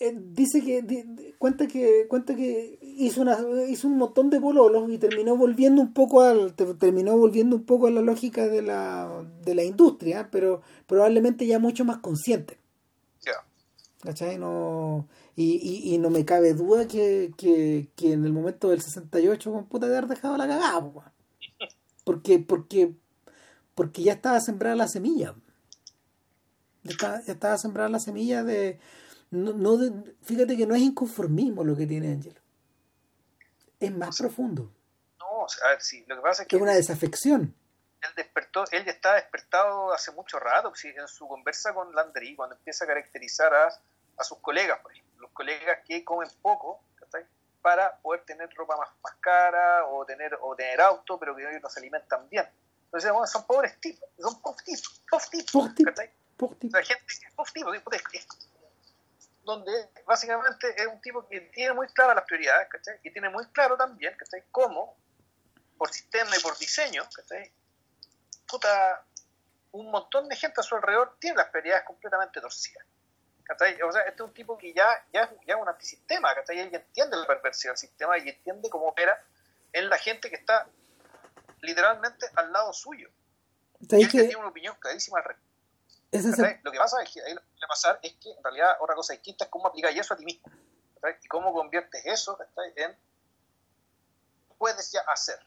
[0.00, 4.90] eh, dice que di- cuenta que cuenta que hizo una hizo un montón de pololos
[4.90, 8.62] y terminó volviendo un poco al te- terminó volviendo un poco a la lógica de
[8.62, 12.58] la de la industria pero probablemente ya mucho más consciente
[13.24, 13.32] Ya.
[14.02, 14.38] ¿cachai?
[14.38, 15.06] No,
[15.36, 19.52] y, y, y no me cabe duda que, que, que en el momento del 68
[19.52, 21.04] con puta de haber dejado la cagada po,
[22.04, 22.94] porque porque
[23.74, 25.34] porque ya estaba sembrada la semilla
[26.84, 28.78] ya estaba, ya estaba sembrada la semilla de
[29.30, 32.38] no, no fíjate que no es inconformismo lo que tiene Ángel
[33.78, 34.70] es más profundo
[35.18, 37.54] No, o sea, a ver, sí, lo que pasa es que es una desafección
[38.02, 42.34] él despertó, él ya está despertado hace mucho rato, sí, en su conversa con Landry,
[42.34, 43.68] cuando empieza a caracterizar a,
[44.16, 46.80] a sus colegas, por ejemplo, los colegas que comen poco,
[47.60, 51.60] para poder tener ropa más, más cara o tener, o tener auto, pero que ellos
[51.62, 52.46] no se alimentan bien.
[52.86, 55.94] Entonces, bueno, son pobres tipos, son puff tipos, puff tipos, Puff tipos.
[55.94, 56.10] ¿cachai?
[56.38, 56.68] Por ti.
[56.68, 58.26] O sea, gente que es puff tipo, tipo, es- es-
[59.50, 62.98] donde básicamente es un tipo que tiene muy claras las prioridades, ¿cachai?
[63.02, 64.44] Y tiene muy claro también, ¿cachai?
[64.50, 64.96] Cómo,
[65.78, 67.52] por sistema y por diseño, ¿cachai?
[68.46, 69.04] Puta,
[69.72, 72.84] un montón de gente a su alrededor tiene las prioridades completamente torcidas.
[73.44, 73.80] ¿cachai?
[73.82, 76.60] O sea, este es un tipo que ya, ya, es- ya es un antisistema, ¿cachai?
[76.60, 79.20] Él entiende la perversión del sistema y entiende cómo opera
[79.72, 80.68] en la gente que está
[81.60, 83.10] literalmente al lado suyo.
[83.80, 84.24] Y ¿Sabes él ya qué?
[84.28, 85.49] tiene una opinión clarísima al respecto.
[86.12, 89.12] Lo que pasa es que ahí lo que pasar es que en realidad otra cosa
[89.12, 90.50] distinta es cómo aplicas eso a ti mismo.
[91.22, 92.72] Y cómo conviertes eso ¿cachai?
[92.76, 92.96] en
[94.58, 95.38] puedes ya hacer.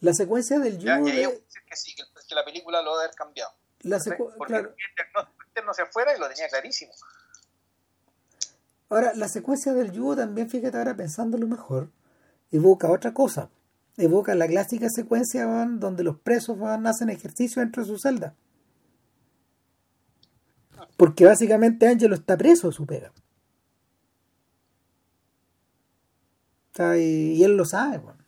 [0.00, 3.52] la secuencia del yo de- que sí, que, que la película lo debe haber cambiado.
[3.80, 4.74] la Porque claro.
[4.74, 6.92] el externo hacia afuera y lo tenía clarísimo.
[8.88, 11.90] Ahora, la secuencia del yugo también, fíjate ahora pensándolo mejor,
[12.52, 13.50] evoca otra cosa.
[13.98, 18.34] Evoca la clásica secuencia donde los presos van, hacen ejercicio dentro de su celda.
[20.96, 23.12] Porque básicamente Angelo está preso de su pega.
[26.78, 28.18] Y, y él lo sabe, bueno.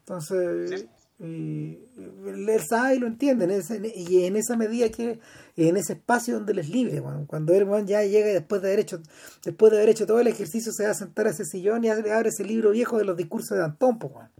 [0.00, 0.88] Entonces, Sí.
[1.24, 1.78] y-
[2.26, 3.44] él sabe y lo entiende.
[3.44, 5.18] en ese- y en esa medida que,
[5.56, 8.62] en ese espacio donde él es libre, bueno, cuando él bueno, ya llega y después
[8.62, 9.00] de haber hecho,
[9.44, 11.88] después de haber hecho todo el ejercicio, se va a sentar a ese sillón y
[11.88, 14.30] abre abre ese libro viejo de los discursos de Antón, pues, bueno.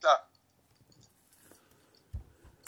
[0.00, 0.22] Claro.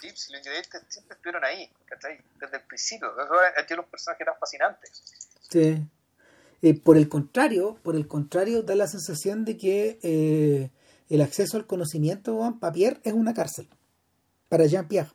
[0.01, 2.19] Sí, si los ingredientes siempre estuvieron ahí, ¿cachai?
[2.41, 3.09] Desde el principio.
[3.21, 4.89] Eso era- Tiene un personaje tan fascinante.
[5.51, 5.85] Sí.
[6.63, 10.71] Eh, por el contrario, por el contrario, da la sensación de que eh,
[11.09, 13.69] el acceso al conocimiento, weón, para Pierre es una cárcel.
[14.49, 15.11] Para Jean-Pierre.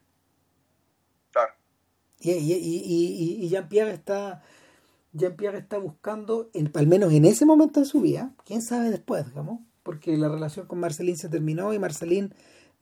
[1.31, 1.53] Claro.
[2.19, 4.41] Y, y, y, y- y Jean-Pierre está,
[5.13, 9.25] Jean-Pierre está buscando, en, al menos en ese momento de su vida, quién sabe después,
[9.25, 12.33] digamos, porque la relación con Marceline se terminó y Marceline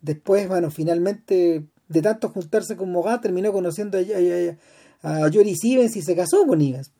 [0.01, 6.01] después, bueno, finalmente, de tanto juntarse con Mogat, terminó conociendo a, a, a, Stevens y
[6.01, 6.91] se casó con Ivens.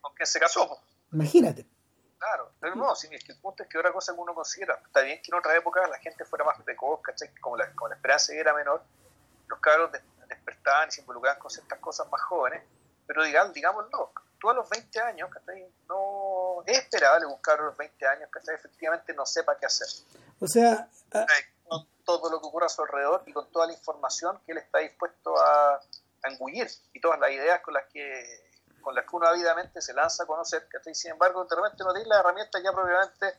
[0.00, 0.66] ¿Con quién se casó?
[0.68, 0.80] po?
[1.12, 1.66] Imagínate.
[2.18, 2.50] Claro.
[2.60, 5.00] Pero no, sí, es que el punto es que otra cosa que uno considera, está
[5.00, 7.34] bien que en otra época la gente fuera más precoz, ¿cachai?
[7.40, 8.82] Como la, como la esperanza era menor,
[9.48, 12.62] los cabros des- despertaban y se involucraban con ciertas cosas más jóvenes,
[13.06, 15.66] pero digamos, digámoslo, tú a los 20 años, ¿cachai?
[15.88, 18.54] No es esperable que un cabro a los 20 años, ¿cachai?
[18.54, 19.88] Efectivamente no sepa qué hacer.
[20.38, 20.88] O sea.
[22.18, 24.78] Todo lo que ocurre a su alrededor y con toda la información que él está
[24.78, 28.50] dispuesto a, a engullir y todas las ideas con las que
[28.80, 30.94] con las que uno ávidamente se lanza a conocer, ¿cachai?
[30.94, 33.34] Sin embargo, de repente no tiene las herramientas ya propiamente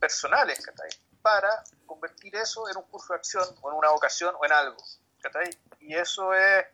[0.00, 0.88] personales, ¿cachai?
[1.20, 4.82] Para convertir eso en un curso de acción o en una vocación o en algo,
[5.20, 5.50] ¿cachai?
[5.80, 6.64] y eso es,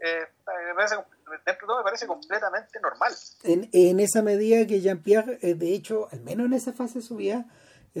[0.00, 3.14] me parece, dentro de todo me parece completamente normal.
[3.44, 7.04] En, en esa medida que Jean-Pierre, eh, de hecho, al menos en esa fase de
[7.04, 7.46] su vida,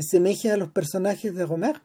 [0.00, 1.80] semeja a los personajes de Romer.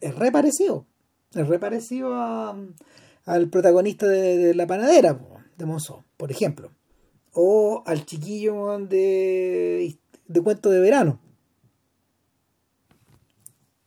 [0.00, 0.86] Es reparecido.
[1.34, 2.56] Es reparecido a,
[3.24, 5.18] al protagonista de, La Panadera,
[5.56, 6.72] de Monzó, por ejemplo.
[7.32, 11.20] O al chiquillo de, de Cuento de Verano.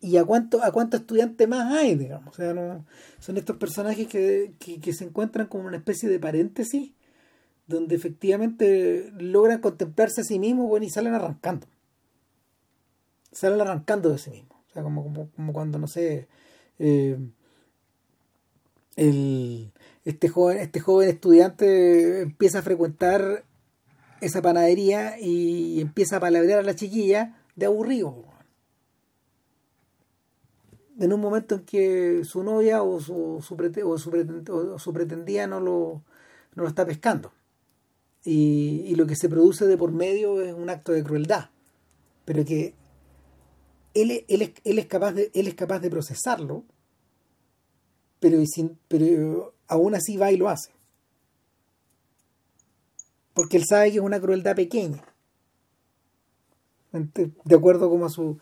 [0.03, 2.33] ¿Y a cuánto, a cuántos estudiantes más hay, digamos?
[2.33, 2.85] O sea, no,
[3.19, 6.91] son estos personajes que, que, se encuentran como una especie de paréntesis
[7.67, 11.67] donde efectivamente logran contemplarse a sí mismos bueno, y salen arrancando.
[13.31, 14.52] Salen arrancando de sí mismos.
[14.73, 16.27] O sea, como, como, cuando, no sé,
[16.79, 17.15] eh,
[18.95, 19.71] el,
[20.03, 23.45] este, joven, este joven estudiante empieza a frecuentar
[24.19, 28.25] esa panadería y empieza a palabrear a la chiquilla de aburrido.
[30.99, 33.55] En un momento en que su novia o su, su,
[33.85, 36.01] o su, pretendida no lo,
[36.55, 37.31] no lo está pescando.
[38.25, 41.49] Y, y, lo que se produce de por medio es un acto de crueldad.
[42.25, 42.73] Pero que
[43.93, 46.63] él, él, él, es, capaz de, él es capaz de procesarlo
[48.87, 50.71] pero, aún así va y lo hace.
[53.33, 55.03] Porque él sabe que es una crueldad pequeña.
[56.91, 58.37] De acuerdo como a su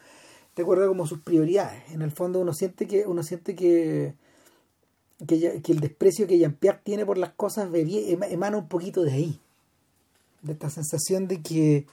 [1.05, 1.89] sus prioridades.
[1.91, 4.13] En el fondo uno siente que uno siente que
[5.25, 9.39] que, el desprecio que Jean-Pierre tiene por las cosas emana un poquito de ahí.
[10.41, 11.85] De esta sensación de que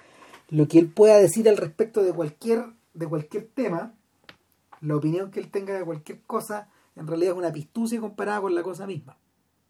[0.51, 2.65] lo que él pueda decir al respecto de cualquier
[2.99, 3.95] de cualquier tema,
[4.81, 8.55] la opinión que él tenga de cualquier cosa, en realidad es una pistucia comparada con
[8.55, 9.17] la cosa misma.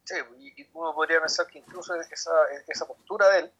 [0.03, 2.31] Sí, y, uno podría pensar que incluso esa,
[2.67, 3.51] esa postura de él,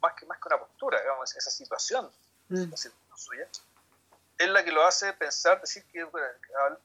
[0.00, 2.08] más que, más que una postura, digamos, esa situación,
[2.48, 2.72] mm.
[3.16, 3.48] suya,
[4.38, 6.06] es la que lo hace pensar, decir que,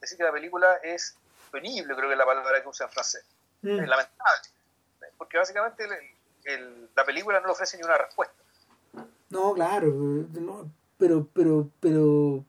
[0.01, 1.15] decir que la película es
[1.51, 3.25] penible, creo que es la palabra que usa en francés.
[3.61, 3.79] Mm.
[3.79, 4.49] Es lamentable.
[5.17, 5.87] Porque básicamente
[6.95, 8.35] la película no le ofrece ni una respuesta.
[9.29, 10.71] No, claro, no,
[11.03, 12.45] pero, pero, pero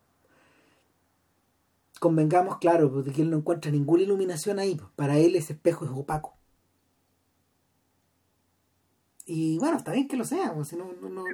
[1.99, 4.77] convengamos, claro, porque que él no encuentra ninguna iluminación ahí.
[4.77, 6.37] Pues, para él ese espejo es opaco.
[9.27, 10.55] Y bueno, está bien que lo sea.
[10.55, 11.25] Pues, no, no,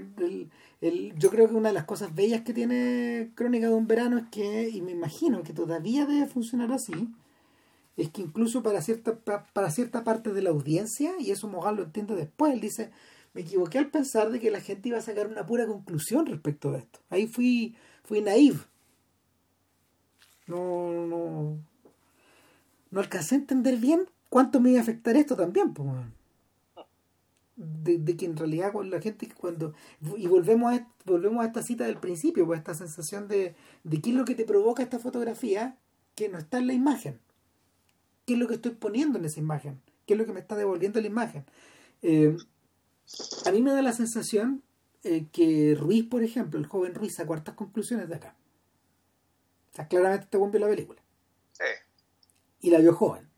[0.81, 4.17] el, yo creo que una de las cosas bellas que tiene Crónica de un Verano
[4.17, 7.11] es que, y me imagino que todavía debe funcionar así,
[7.99, 9.19] es que incluso para cierta,
[9.53, 12.91] para cierta parte de la audiencia, y eso Mogal lo entiende después, él dice,
[13.33, 16.73] me equivoqué al pensar de que la gente iba a sacar una pura conclusión respecto
[16.73, 17.01] de esto.
[17.11, 18.59] Ahí fui, fui naive.
[20.47, 21.59] No, no,
[22.91, 25.89] no alcancé a entender bien cuánto me iba a afectar esto también, pues,
[27.57, 29.75] de, que en realidad la gente cuando
[30.17, 33.55] y volvemos a volvemos a esta cita del principio pues esta sensación de,
[33.85, 35.77] de qué es lo que te provoca esta fotografía
[36.15, 37.21] que no está en la imagen.
[38.27, 39.81] Qué es lo que estoy poniendo en esa imagen
[40.11, 41.45] qué es lo que me está devolviendo la imagen
[42.03, 42.37] eh,
[43.47, 44.63] a mí me da la sensación
[45.05, 48.37] eh, que Ruiz por ejemplo el joven Ruiz saca cuartas conclusiones de acá
[49.73, 51.01] o sea, claramente este buen vio la película.
[51.53, 51.65] Sí.
[52.61, 53.29] Y la vio joven.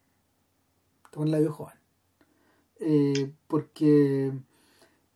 [1.04, 1.76] Este la vio joven.
[2.80, 4.32] Eh, porque,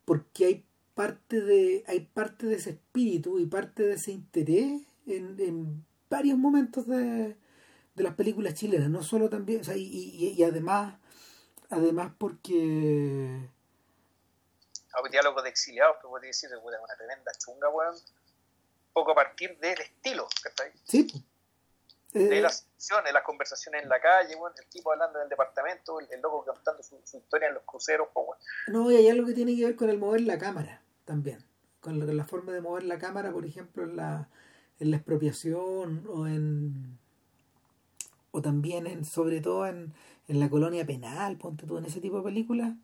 [0.05, 0.65] porque hay
[0.95, 6.39] parte de hay parte de ese espíritu y parte de ese interés en, en varios
[6.39, 7.37] momentos de,
[7.95, 10.95] de las películas chilenas no solo también o sea, y, y, y además
[11.69, 13.51] además porque
[14.97, 17.94] a diálogo de exiliados que puede decir una tremenda chunga weón
[18.93, 20.73] poco a partir del estilo, ¿cachai?
[20.85, 21.06] Sí.
[22.12, 25.28] de eh, las situaciones, las conversaciones en la calle, bueno, el tipo hablando en el
[25.28, 28.43] departamento, el, loco contando su, historia en los cruceros, pues, bueno.
[28.68, 31.44] No, y hay algo que tiene que ver con el mover la cámara también.
[31.81, 34.28] Con la, forma de mover la cámara, por ejemplo, en la,
[34.81, 36.98] en la expropiación o en
[38.31, 39.94] o también en, sobre todo en,
[40.28, 42.74] en la colonia penal, ponte tú en ese tipo de películas,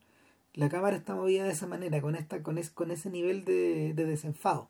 [0.53, 3.93] la cámara está movida de esa manera, con esta, con, es, con ese nivel de,
[3.93, 4.69] de desenfado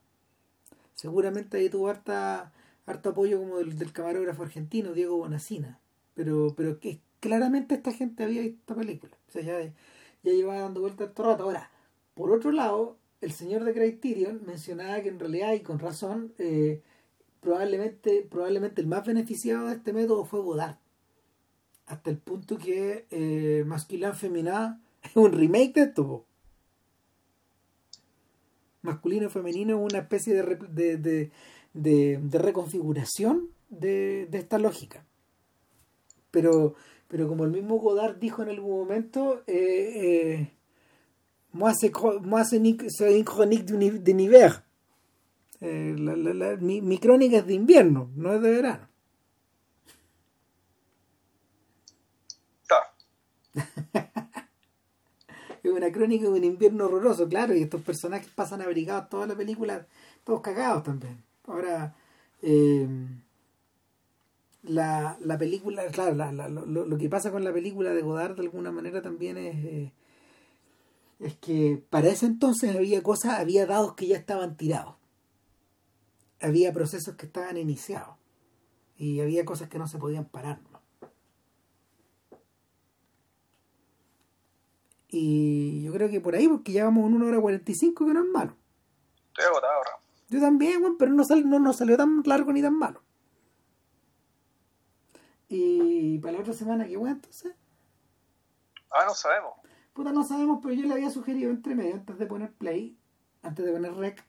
[0.95, 5.79] seguramente ahí tuvo harto apoyo como del, camarógrafo argentino, Diego Bonacina.
[6.13, 9.17] Pero, pero que claramente esta gente había visto esta película.
[9.27, 9.59] O sea, ya,
[10.23, 11.43] ya llevaba dando vueltas todo rato.
[11.43, 11.71] Ahora,
[12.13, 16.81] por otro lado, el señor de Criterion mencionaba que en realidad, y con razón, eh,
[17.39, 20.77] probablemente, probablemente el más beneficiado de este método fue Godard.
[21.85, 24.13] Hasta el punto que eh, Masculin
[25.03, 26.25] es un remake de esto
[28.83, 31.31] masculino y femenino una especie de,
[31.73, 35.05] de, reconfiguración de, esta lógica.
[36.29, 36.75] Pero,
[37.07, 40.51] pero como el mismo Godard dijo en algún momento, eh, eh,
[41.53, 44.63] moi c'est une chronique de.
[45.61, 48.89] Eh, mi, mi, crónica es de invierno, no es de verano.
[55.62, 59.35] es una crónica de un invierno horroroso, claro, y estos personajes pasan abrigados toda la
[59.35, 59.87] película,
[60.23, 61.23] todos cagados también.
[61.45, 61.95] Ahora,
[62.41, 62.87] eh,
[64.63, 68.35] la, la película, claro, la, la, lo, lo, que pasa con la película de Godard
[68.35, 69.93] de alguna manera también es, eh,
[71.19, 74.95] es que para ese entonces había cosas, había dados que ya estaban tirados.
[76.41, 78.17] Había procesos que estaban iniciados.
[78.97, 80.59] Y había cosas que no se podían parar.
[80.71, 80.73] ¿no?
[85.15, 88.23] Y yo creo que por ahí, porque ya vamos en 1 hora 45, que no
[88.23, 88.55] es malo.
[89.27, 90.01] Estoy agotado, Ram.
[90.29, 93.03] Yo también, bueno, pero no, sal, no, no salió tan largo ni tan malo.
[95.47, 97.53] Y para la otra semana, ¿qué bueno entonces?
[98.89, 99.53] Ah, no sabemos.
[99.93, 102.97] Puta, no sabemos, pero yo le había sugerido entre medio, antes de poner play,
[103.43, 104.25] antes de poner rec,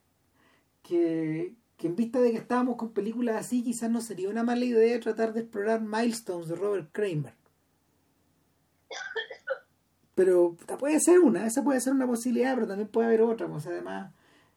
[0.82, 4.66] que, que en vista de que estábamos con películas así, quizás no sería una mala
[4.66, 7.34] idea tratar de explorar Milestones de Robert Kramer.
[10.14, 13.66] Pero puede ser una, esa puede ser una posibilidad, pero también puede haber otra, pues
[13.66, 14.12] además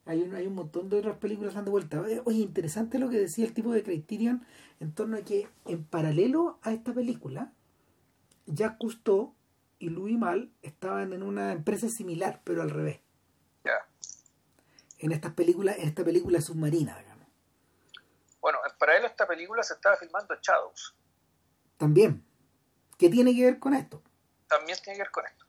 [0.05, 2.01] hay un, hay un montón de otras películas dando vuelta.
[2.25, 4.45] Oye, interesante lo que decía el tipo de Criterion
[4.79, 7.51] en torno a que en paralelo a esta película,
[8.45, 9.34] Jacques Cousteau
[9.79, 13.01] y Louis Mal estaban en una empresa similar, pero al revés.
[13.65, 13.85] Ya.
[14.99, 17.27] En estas películas, en esta película submarina, digamos.
[18.39, 20.95] Bueno, en paralelo a esta película se estaba filmando Shadows.
[21.77, 22.23] También.
[22.97, 24.01] ¿Qué tiene que ver con esto?
[24.47, 25.47] También tiene que ver con esto.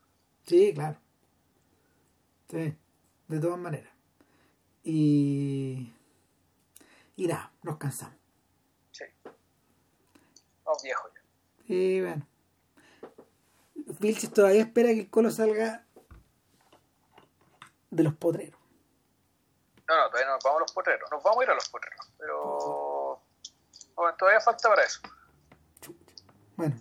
[0.48, 0.98] Sí, claro.
[2.48, 2.74] Sí,
[3.28, 3.92] de todas maneras.
[4.82, 5.92] Y.
[7.16, 8.16] Y nada, nos cansamos.
[8.90, 9.04] Sí.
[10.64, 11.20] Vamos viejos ya.
[11.66, 12.26] Sí, bueno.
[14.00, 15.84] Vilches todavía espera que el colo salga
[17.90, 18.58] de los potreros.
[19.86, 21.10] No, no, todavía no nos vamos a los potreros.
[21.10, 22.12] Nos vamos a ir a los potreros.
[22.16, 23.20] Pero.
[23.96, 25.00] Bueno, todavía falta para eso.
[26.56, 26.74] Bueno,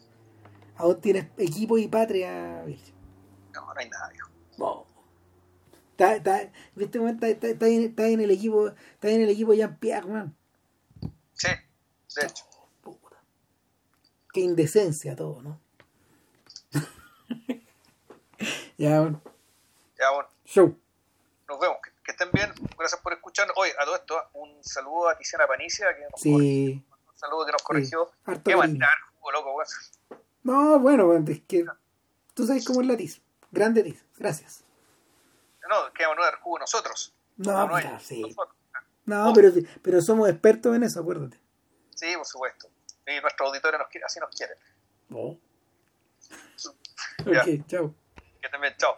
[0.78, 2.97] aún tienes equipo y patria, Vilches.
[3.58, 4.30] No, no hay nada, viejo.
[4.58, 4.86] No.
[5.92, 9.30] Está, está, en este momento está, está, en, está, en, el equipo, está en el
[9.30, 10.36] equipo Jean Pierre, man.
[11.34, 11.48] Sí,
[12.16, 12.46] de hecho.
[12.84, 13.00] Oh.
[14.32, 15.60] Qué indecencia todo, ¿no?
[18.78, 19.22] ya, bueno.
[19.98, 20.30] Ya, bueno.
[20.46, 20.78] Show.
[21.48, 21.78] Nos vemos.
[21.84, 22.54] Que, que, estén bien.
[22.78, 23.58] Gracias por escucharnos.
[23.58, 26.32] Oye, a todo esto, un saludo a Tiziana Panicia, que nos sí.
[26.32, 26.84] corrigió.
[27.12, 28.12] Un saludo que nos corrigió.
[28.28, 28.34] Sí.
[28.46, 29.68] Qué mandar, jugo, loco, weón.
[30.44, 31.66] No, bueno, bueno, es que
[32.36, 33.20] tú sabes cómo es la tiz.
[33.58, 34.06] Grande tiz.
[34.18, 34.64] Gracias.
[35.70, 37.14] No, que vamos a dar jugo nosotros.
[37.38, 38.22] No, no sí.
[38.22, 38.56] nosotros.
[39.06, 39.50] No, pero,
[39.82, 41.40] pero somos expertos en eso, acuérdate.
[41.96, 42.70] Sí, por supuesto.
[43.08, 44.58] Y nuestros auditores nos, quieren- así nos quieren.
[45.12, 45.38] Oh.
[47.26, 47.94] Ok, chao.
[48.42, 48.76] Que bien.
[48.78, 48.98] Chao.